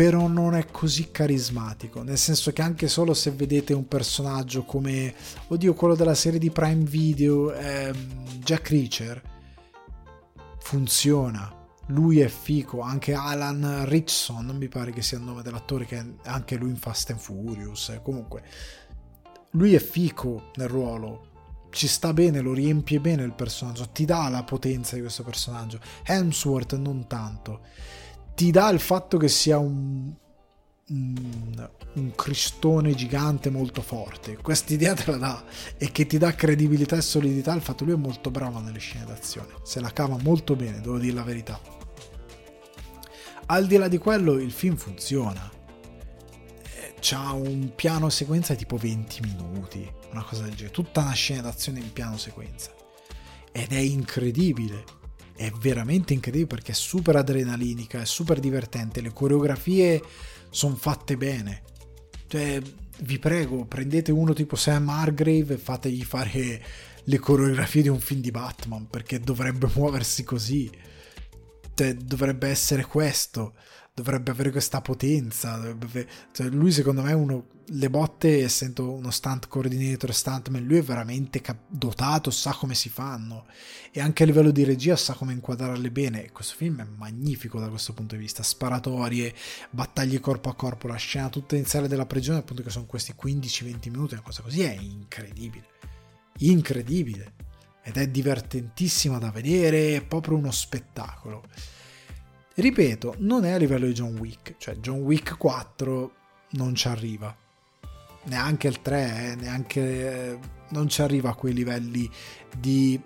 però 0.00 0.28
non 0.28 0.54
è 0.54 0.64
così 0.70 1.10
carismatico, 1.10 2.02
nel 2.02 2.16
senso 2.16 2.52
che 2.52 2.62
anche 2.62 2.88
solo 2.88 3.12
se 3.12 3.32
vedete 3.32 3.74
un 3.74 3.86
personaggio 3.86 4.62
come, 4.64 5.14
oddio, 5.48 5.74
quello 5.74 5.94
della 5.94 6.14
serie 6.14 6.38
di 6.38 6.50
Prime 6.50 6.84
Video, 6.84 7.52
ehm, 7.52 8.38
Jack 8.38 8.70
Reacher, 8.70 9.22
funziona. 10.58 11.59
Lui 11.90 12.20
è 12.20 12.28
fico, 12.28 12.80
anche 12.80 13.14
Alan 13.14 13.84
Richson, 13.86 14.56
mi 14.56 14.68
pare 14.68 14.92
che 14.92 15.02
sia 15.02 15.18
il 15.18 15.24
nome 15.24 15.42
dell'attore, 15.42 15.84
che 15.84 15.98
è 15.98 16.28
anche 16.28 16.56
lui 16.56 16.70
in 16.70 16.76
Fast 16.76 17.10
and 17.10 17.20
Furious, 17.20 17.90
eh, 17.90 18.00
comunque. 18.02 18.42
Lui 19.50 19.74
è 19.74 19.80
fico 19.80 20.50
nel 20.54 20.68
ruolo, 20.68 21.28
ci 21.70 21.88
sta 21.88 22.12
bene, 22.12 22.40
lo 22.40 22.52
riempie 22.52 23.00
bene 23.00 23.22
il 23.22 23.34
personaggio, 23.34 23.88
ti 23.88 24.04
dà 24.04 24.28
la 24.28 24.44
potenza 24.44 24.94
di 24.94 25.02
questo 25.02 25.22
personaggio. 25.22 25.80
Hemsworth 26.04 26.76
non 26.76 27.06
tanto 27.06 27.60
ti 28.40 28.50
dà 28.50 28.70
il 28.70 28.80
fatto 28.80 29.18
che 29.18 29.28
sia 29.28 29.58
un, 29.58 30.10
un, 30.88 31.70
un 31.92 32.14
cristone 32.14 32.94
gigante 32.94 33.50
molto 33.50 33.82
forte. 33.82 34.38
Quest'idea 34.38 34.94
te 34.94 35.10
la 35.10 35.18
dà 35.18 35.44
e 35.76 35.92
che 35.92 36.06
ti 36.06 36.16
dà 36.16 36.34
credibilità 36.34 36.96
e 36.96 37.02
solidità 37.02 37.54
il 37.54 37.60
fatto 37.60 37.84
che 37.84 37.90
lui 37.90 38.00
è 38.00 38.02
molto 38.02 38.30
bravo 38.30 38.60
nelle 38.60 38.78
scene 38.78 39.04
d'azione. 39.04 39.48
Se 39.62 39.78
la 39.78 39.92
cava 39.92 40.16
molto 40.22 40.56
bene, 40.56 40.80
devo 40.80 40.96
dire 40.96 41.12
la 41.12 41.22
verità. 41.22 41.79
Al 43.52 43.66
di 43.66 43.76
là 43.76 43.88
di 43.88 43.98
quello, 43.98 44.38
il 44.38 44.52
film 44.52 44.76
funziona. 44.76 45.50
Eh, 46.62 46.94
c'ha 47.00 47.32
un 47.32 47.72
piano 47.74 48.08
sequenza 48.08 48.54
tipo 48.54 48.76
20 48.76 49.20
minuti, 49.22 49.90
una 50.12 50.22
cosa 50.22 50.42
del 50.42 50.54
genere. 50.54 50.72
Tutta 50.72 51.00
una 51.00 51.12
scena 51.12 51.42
d'azione 51.42 51.80
in 51.80 51.92
piano 51.92 52.16
sequenza. 52.16 52.72
Ed 53.52 53.72
è 53.72 53.78
incredibile 53.78 54.98
è 55.40 55.50
veramente 55.58 56.12
incredibile 56.12 56.48
perché 56.48 56.72
è 56.72 56.74
super 56.74 57.16
adrenalinica, 57.16 58.02
è 58.02 58.04
super 58.04 58.40
divertente, 58.40 59.00
le 59.00 59.10
coreografie 59.10 60.02
sono 60.50 60.76
fatte 60.76 61.16
bene. 61.16 61.62
Cioè, 62.26 62.60
vi 63.00 63.18
prego, 63.18 63.64
prendete 63.64 64.12
uno 64.12 64.34
tipo 64.34 64.54
Sam 64.54 64.90
Hargrave 64.90 65.54
e 65.54 65.56
fategli 65.56 66.04
fare 66.04 66.62
le 67.02 67.18
coreografie 67.18 67.80
di 67.80 67.88
un 67.88 68.00
film 68.00 68.20
di 68.20 68.30
Batman 68.30 68.86
perché 68.88 69.18
dovrebbe 69.18 69.66
muoversi 69.74 70.24
così. 70.24 70.70
Cioè, 71.74 71.94
dovrebbe 71.94 72.48
essere 72.48 72.84
questo 72.84 73.54
dovrebbe 74.00 74.30
avere 74.30 74.50
questa 74.50 74.80
potenza. 74.80 75.56
Dovrebbe, 75.56 76.08
cioè 76.32 76.48
lui, 76.48 76.72
secondo 76.72 77.02
me, 77.02 77.12
uno, 77.12 77.46
le 77.66 77.90
botte, 77.90 78.42
essendo 78.42 78.92
uno 78.92 79.10
stunt 79.10 79.46
coordinator, 79.48 80.12
stuntman, 80.12 80.64
lui 80.64 80.78
è 80.78 80.82
veramente 80.82 81.40
cap- 81.40 81.66
dotato, 81.68 82.30
sa 82.30 82.52
come 82.52 82.74
si 82.74 82.88
fanno. 82.88 83.46
E 83.90 84.00
anche 84.00 84.22
a 84.22 84.26
livello 84.26 84.50
di 84.50 84.64
regia 84.64 84.96
sa 84.96 85.14
come 85.14 85.32
inquadrarle 85.32 85.90
bene. 85.90 86.30
Questo 86.32 86.54
film 86.56 86.80
è 86.80 86.86
magnifico 86.96 87.60
da 87.60 87.68
questo 87.68 87.92
punto 87.92 88.14
di 88.14 88.22
vista. 88.22 88.42
Sparatorie, 88.42 89.34
battaglie 89.70 90.20
corpo 90.20 90.48
a 90.48 90.54
corpo, 90.54 90.88
la 90.88 90.96
scena 90.96 91.28
tutta 91.28 91.56
iniziale 91.56 91.88
della 91.88 92.06
prigione, 92.06 92.38
appunto, 92.38 92.62
che 92.62 92.70
sono 92.70 92.86
questi 92.86 93.14
15-20 93.20 93.90
minuti, 93.90 94.14
una 94.14 94.22
cosa 94.22 94.42
così, 94.42 94.62
è 94.62 94.76
incredibile. 94.80 95.66
Incredibile. 96.38 97.39
Ed 97.90 97.96
è 97.96 98.06
divertentissima 98.06 99.18
da 99.18 99.32
vedere, 99.32 99.96
è 99.96 100.04
proprio 100.04 100.36
uno 100.36 100.52
spettacolo. 100.52 101.42
Ripeto, 102.54 103.16
non 103.18 103.44
è 103.44 103.50
a 103.50 103.56
livello 103.56 103.86
di 103.86 103.92
John 103.92 104.16
Wick, 104.16 104.54
cioè 104.58 104.76
John 104.76 105.00
Wick 105.00 105.36
4 105.36 106.12
non 106.50 106.76
ci 106.76 106.86
arriva. 106.86 107.36
Neanche 108.24 108.68
il 108.68 108.80
3, 108.80 109.32
eh, 109.32 109.34
neanche 109.34 109.80
eh, 110.30 110.38
non 110.68 110.88
ci 110.88 111.02
arriva 111.02 111.30
a 111.30 111.34
quei 111.34 111.52
livelli 111.52 112.08
di 112.56 113.00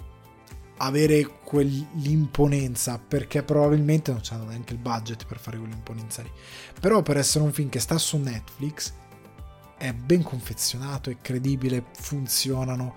avere 0.78 1.24
quell'imponenza 1.44 2.98
perché 2.98 3.42
probabilmente 3.42 4.10
non 4.10 4.20
c'hanno 4.22 4.44
neanche 4.44 4.74
il 4.74 4.80
budget 4.80 5.24
per 5.24 5.38
fare 5.38 5.56
quell'imponenza 5.56 6.20
lì. 6.20 6.30
Però 6.78 7.00
per 7.00 7.16
essere 7.16 7.42
un 7.42 7.52
film 7.52 7.70
che 7.70 7.80
sta 7.80 7.96
su 7.96 8.18
Netflix 8.18 8.92
è 9.78 9.94
ben 9.94 10.22
confezionato, 10.22 11.08
è 11.08 11.16
credibile, 11.22 11.86
funzionano, 11.92 12.94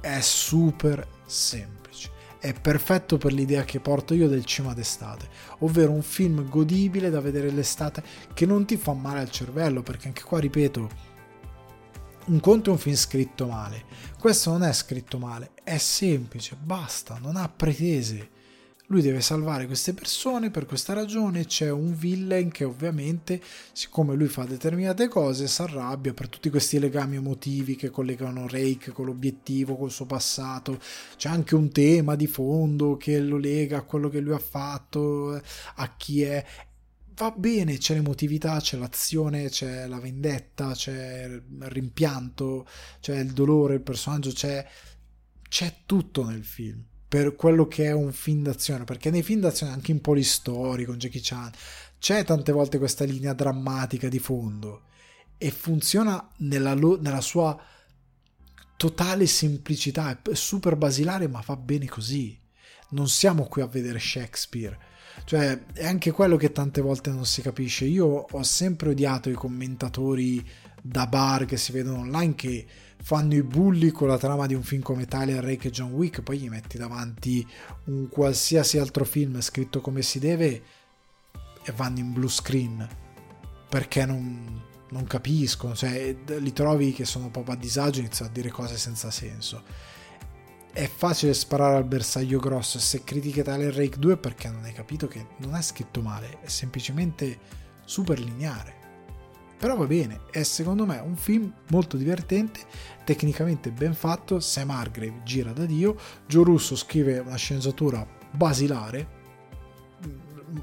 è 0.00 0.20
super 0.20 1.13
semplice 1.26 2.14
è 2.44 2.52
perfetto 2.52 3.16
per 3.16 3.32
l'idea 3.32 3.64
che 3.64 3.80
porto 3.80 4.12
io 4.12 4.28
del 4.28 4.44
cinema 4.44 4.74
d'estate, 4.74 5.26
ovvero 5.60 5.92
un 5.92 6.02
film 6.02 6.46
godibile 6.46 7.08
da 7.08 7.22
vedere 7.22 7.48
l'estate 7.50 8.02
che 8.34 8.44
non 8.44 8.66
ti 8.66 8.76
fa 8.76 8.92
male 8.92 9.20
al 9.20 9.30
cervello, 9.30 9.82
perché 9.82 10.08
anche 10.08 10.24
qua 10.24 10.40
ripeto, 10.40 10.90
un 12.26 12.40
conto 12.40 12.68
è 12.68 12.72
un 12.74 12.78
film 12.78 12.96
scritto 12.96 13.46
male, 13.46 13.84
questo 14.18 14.50
non 14.50 14.62
è 14.62 14.74
scritto 14.74 15.16
male, 15.16 15.52
è 15.64 15.78
semplice, 15.78 16.54
basta, 16.60 17.16
non 17.18 17.36
ha 17.36 17.48
pretese 17.48 18.33
lui 18.88 19.00
deve 19.00 19.22
salvare 19.22 19.66
queste 19.66 19.94
persone, 19.94 20.50
per 20.50 20.66
questa 20.66 20.92
ragione 20.92 21.46
c'è 21.46 21.70
un 21.70 21.96
villain 21.96 22.50
che 22.50 22.64
ovviamente, 22.64 23.40
siccome 23.72 24.14
lui 24.14 24.28
fa 24.28 24.44
determinate 24.44 25.08
cose, 25.08 25.48
si 25.48 25.62
arrabbia 25.62 26.12
per 26.12 26.28
tutti 26.28 26.50
questi 26.50 26.78
legami 26.78 27.16
emotivi 27.16 27.76
che 27.76 27.88
collegano 27.88 28.46
Rake 28.46 28.92
con 28.92 29.06
l'obiettivo, 29.06 29.76
col 29.76 29.90
suo 29.90 30.04
passato. 30.04 30.78
C'è 31.16 31.30
anche 31.30 31.54
un 31.54 31.70
tema 31.70 32.14
di 32.14 32.26
fondo 32.26 32.96
che 32.98 33.18
lo 33.20 33.38
lega 33.38 33.78
a 33.78 33.82
quello 33.82 34.10
che 34.10 34.20
lui 34.20 34.34
ha 34.34 34.38
fatto, 34.38 35.40
a 35.76 35.96
chi 35.96 36.22
è. 36.22 36.44
Va 37.16 37.30
bene, 37.30 37.78
c'è 37.78 37.94
l'emotività, 37.94 38.58
c'è 38.60 38.76
l'azione, 38.76 39.48
c'è 39.48 39.86
la 39.86 40.00
vendetta, 40.00 40.72
c'è 40.72 41.24
il 41.24 41.42
rimpianto, 41.60 42.66
c'è 43.00 43.18
il 43.18 43.32
dolore, 43.32 43.74
il 43.74 43.82
personaggio, 43.82 44.30
c'è, 44.32 44.66
c'è 45.48 45.74
tutto 45.86 46.24
nel 46.24 46.44
film 46.44 46.84
per 47.14 47.36
quello 47.36 47.68
che 47.68 47.84
è 47.84 47.92
un 47.92 48.10
film 48.10 48.42
d'azione, 48.42 48.82
perché 48.82 49.08
nei 49.08 49.22
film 49.22 49.38
d'azione, 49.38 49.70
anche 49.70 49.92
in 49.92 50.00
Polistori 50.00 50.84
con 50.84 50.96
Jackie 50.96 51.20
Chan, 51.22 51.52
c'è 52.00 52.24
tante 52.24 52.50
volte 52.50 52.76
questa 52.78 53.04
linea 53.04 53.32
drammatica 53.32 54.08
di 54.08 54.18
fondo 54.18 54.86
e 55.38 55.52
funziona 55.52 56.28
nella, 56.38 56.74
nella 56.74 57.20
sua 57.20 57.56
totale 58.76 59.26
semplicità, 59.26 60.20
è 60.22 60.34
super 60.34 60.74
basilare, 60.74 61.28
ma 61.28 61.40
va 61.46 61.54
bene 61.54 61.86
così. 61.86 62.36
Non 62.88 63.08
siamo 63.08 63.44
qui 63.44 63.62
a 63.62 63.66
vedere 63.66 64.00
Shakespeare. 64.00 64.76
Cioè, 65.24 65.66
è 65.72 65.86
anche 65.86 66.10
quello 66.10 66.36
che 66.36 66.50
tante 66.50 66.80
volte 66.80 67.10
non 67.10 67.26
si 67.26 67.42
capisce. 67.42 67.84
Io 67.84 68.06
ho 68.28 68.42
sempre 68.42 68.88
odiato 68.88 69.30
i 69.30 69.34
commentatori 69.34 70.44
da 70.82 71.06
bar 71.06 71.44
che 71.44 71.58
si 71.58 71.70
vedono 71.70 72.00
online 72.00 72.34
che 72.34 72.66
fanno 73.04 73.34
i 73.34 73.42
bulli 73.42 73.90
con 73.90 74.08
la 74.08 74.16
trama 74.16 74.46
di 74.46 74.54
un 74.54 74.62
film 74.62 74.80
come 74.80 75.04
Tyler 75.04 75.44
Rake 75.44 75.68
e 75.68 75.70
John 75.70 75.92
Wick, 75.92 76.22
poi 76.22 76.38
gli 76.38 76.48
metti 76.48 76.78
davanti 76.78 77.46
un 77.84 78.08
qualsiasi 78.08 78.78
altro 78.78 79.04
film 79.04 79.38
scritto 79.42 79.82
come 79.82 80.00
si 80.00 80.18
deve 80.18 80.62
e 81.62 81.72
vanno 81.72 81.98
in 81.98 82.14
blue 82.14 82.30
screen 82.30 82.88
perché 83.68 84.06
non, 84.06 84.58
non 84.88 85.04
capiscono, 85.04 85.74
cioè 85.74 86.16
li 86.38 86.52
trovi 86.54 86.94
che 86.94 87.04
sono 87.04 87.28
proprio 87.28 87.56
a 87.56 87.58
disagio 87.58 87.98
e 87.98 88.04
iniziano 88.04 88.30
a 88.30 88.34
dire 88.34 88.48
cose 88.48 88.78
senza 88.78 89.10
senso. 89.10 89.62
è 90.72 90.88
facile 90.88 91.34
sparare 91.34 91.76
al 91.76 91.84
bersaglio 91.84 92.40
grosso 92.40 92.78
se 92.78 93.04
critichi 93.04 93.42
Tyler 93.42 93.74
Rake 93.74 93.98
2 93.98 94.16
perché 94.16 94.48
non 94.48 94.64
hai 94.64 94.72
capito 94.72 95.08
che 95.08 95.26
non 95.40 95.54
è 95.54 95.60
scritto 95.60 96.00
male, 96.00 96.40
è 96.40 96.48
semplicemente 96.48 97.38
super 97.84 98.18
lineare. 98.18 98.83
Però 99.58 99.76
va 99.76 99.86
bene, 99.86 100.20
è 100.30 100.42
secondo 100.42 100.84
me 100.84 100.98
un 100.98 101.16
film 101.16 101.52
molto 101.70 101.96
divertente, 101.96 102.60
tecnicamente 103.04 103.70
ben 103.70 103.94
fatto, 103.94 104.40
Sam 104.40 104.70
Hargrave 104.70 105.22
gira 105.24 105.52
da 105.52 105.64
Dio, 105.64 105.96
Joe 106.26 106.44
Russo 106.44 106.76
scrive 106.76 107.18
una 107.18 107.36
sceneggiatura 107.36 108.06
basilare, 108.32 109.22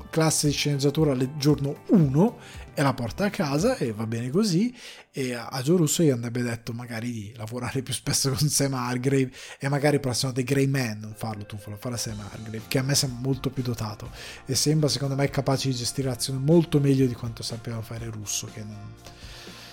classe 0.10 0.48
di 0.48 0.54
sceneggiatura 0.54 1.12
al 1.12 1.38
giorno 1.38 1.78
1 1.88 2.38
e 2.74 2.82
la 2.82 2.93
porta 2.93 3.26
a 3.26 3.30
casa 3.30 3.76
e 3.76 3.91
va 3.91 4.05
bene 4.05 4.30
così. 4.30 4.76
E 5.11 5.34
a 5.34 5.61
Joe 5.61 5.78
Russo 5.78 6.03
gli 6.03 6.09
andrebbe 6.09 6.41
detto 6.41 6.72
magari 6.72 7.11
di 7.11 7.34
lavorare 7.36 7.82
più 7.82 7.93
spesso 7.93 8.30
con 8.32 8.47
Sam 8.47 8.74
Hargrave 8.74 9.32
e 9.59 9.67
magari 9.67 9.95
il 9.95 10.01
prossimo 10.01 10.32
The 10.32 10.43
Grey 10.43 10.67
Man 10.67 10.99
non 10.99 11.13
farlo 11.15 11.45
tu, 11.45 11.57
farlo 11.57 11.78
fare 11.78 11.97
Sam 11.97 12.19
Hargrave 12.19 12.61
che 12.67 12.78
a 12.78 12.82
me 12.82 12.95
sembra 12.95 13.19
molto 13.19 13.49
più 13.49 13.61
dotato 13.61 14.09
e 14.45 14.55
sembra 14.55 14.88
secondo 14.88 15.15
me 15.15 15.30
capace 15.30 15.69
di 15.69 15.76
gestire 15.76 16.07
l'azione 16.07 16.39
molto 16.39 16.80
meglio 16.80 17.05
di 17.05 17.13
quanto 17.13 17.43
sapeva 17.43 17.82
fare 17.82 18.09
Russo 18.09 18.47
che 18.53 18.63
non, 18.63 18.93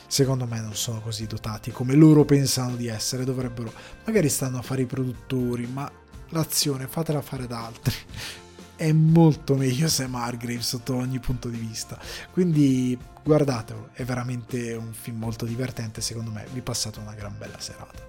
secondo 0.09 0.46
me 0.46 0.61
non 0.61 0.74
sono 0.74 1.01
così 1.01 1.26
dotati 1.26 1.70
come 1.70 1.94
loro 1.94 2.24
pensano 2.24 2.74
di 2.74 2.88
essere 2.88 3.24
dovrebbero 3.24 3.72
magari 4.05 4.28
stanno 4.28 4.59
a 4.59 4.62
fare 4.62 4.82
i 4.82 4.86
produttori 4.86 5.66
ma 5.66 5.90
l'azione 6.30 6.88
fatela 6.88 7.22
fare 7.22 7.46
da 7.46 7.64
altri 7.64 7.94
è 8.79 8.93
molto 8.93 9.57
meglio 9.57 9.89
Sam 9.89 10.14
Hargrave 10.14 10.62
sotto 10.62 10.95
ogni 10.95 11.18
punto 11.18 11.49
di 11.49 11.59
vista. 11.59 11.99
Quindi 12.31 12.97
guardatelo, 13.24 13.89
è 13.93 14.05
veramente 14.05 14.72
un 14.74 14.93
film 14.93 15.18
molto 15.18 15.45
divertente, 15.45 16.01
secondo 16.01 16.31
me 16.31 16.47
vi 16.53 16.61
passate 16.61 17.01
una 17.01 17.12
gran 17.12 17.37
bella 17.37 17.59
serata. 17.59 18.07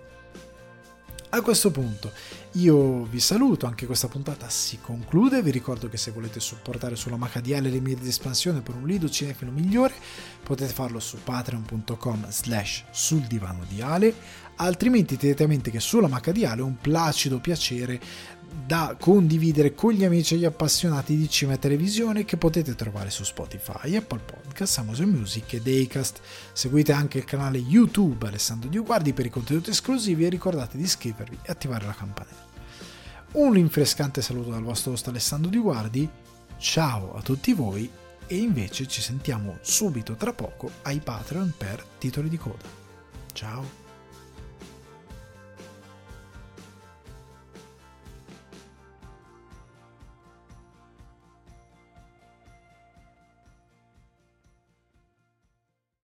A 1.32 1.42
questo 1.42 1.70
punto 1.70 2.12
io 2.54 3.04
vi 3.04 3.20
saluto, 3.20 3.66
anche 3.68 3.86
questa 3.86 4.08
puntata 4.08 4.50
si 4.50 4.80
conclude, 4.80 5.44
vi 5.44 5.52
ricordo 5.52 5.88
che 5.88 5.98
se 5.98 6.10
volete 6.10 6.40
supportare 6.40 6.96
sulla 6.96 7.18
MHDL 7.18 7.70
le 7.70 7.80
mire 7.80 8.02
di 8.02 8.08
espansione 8.08 8.62
per 8.62 8.74
un 8.74 8.88
lido 8.88 9.08
cinefilo 9.08 9.52
migliore 9.52 9.94
potete 10.44 10.74
farlo 10.74 11.00
su 11.00 11.18
patreon.com 11.24 12.30
slash 12.30 12.86
sul 12.90 13.22
divano 13.22 13.64
di 13.68 13.80
Ale, 13.80 14.12
altrimenti 14.56 15.18
tenete 15.18 15.44
a 15.44 15.48
mente 15.48 15.70
che 15.70 15.80
sulla 15.80 16.08
MHDL 16.08 16.58
è 16.58 16.62
un 16.62 16.78
placido 16.78 17.40
piacere 17.40 18.00
da 18.66 18.96
condividere 19.00 19.74
con 19.74 19.92
gli 19.92 20.04
amici 20.04 20.36
e 20.36 20.38
gli 20.38 20.46
appassionati 20.46 21.16
di 21.16 21.30
cinema 21.30 21.58
e 21.58 21.60
televisione 21.60 22.26
che 22.26 22.38
potete 22.38 22.76
trovare 22.76 23.10
su 23.10 23.24
Spotify, 23.24 23.96
Apple 23.96 24.20
Podcast, 24.20 24.78
Amazon 24.78 25.10
Music 25.10 25.54
e 25.54 25.62
Daycast. 25.62 26.20
Seguite 26.54 26.92
anche 26.92 27.18
il 27.18 27.26
canale 27.26 27.58
YouTube 27.58 28.28
Alessandro 28.28 28.70
Dioguardi 28.70 29.14
per 29.14 29.26
i 29.26 29.30
contenuti 29.30 29.70
esclusivi 29.70 30.26
e 30.26 30.30
ricordate 30.30 30.78
di 30.78 30.84
iscrivervi 30.84 31.40
e 31.42 31.52
attivare 31.52 31.86
la 31.86 31.96
campanella. 31.96 32.48
Un 33.32 33.54
rinfrescante 33.54 34.22
saluto 34.22 34.50
dal 34.50 34.64
vostro 34.64 34.92
host 34.92 35.08
Alessandro 35.08 35.50
Dioguardi, 35.50 36.10
ciao 36.58 37.16
a 37.16 37.22
tutti 37.22 37.54
voi 37.54 37.90
e 38.26 38.38
invece 38.38 38.88
ci 38.88 39.02
sentiamo 39.02 39.58
subito 39.62 40.14
tra 40.14 40.34
poco 40.34 40.70
ai 40.84 41.00
Patreon 41.00 41.54
per 41.58 41.84
titoli 41.98 42.30
di 42.30 42.38
coda. 42.38 42.68
Ciao! 43.34 43.79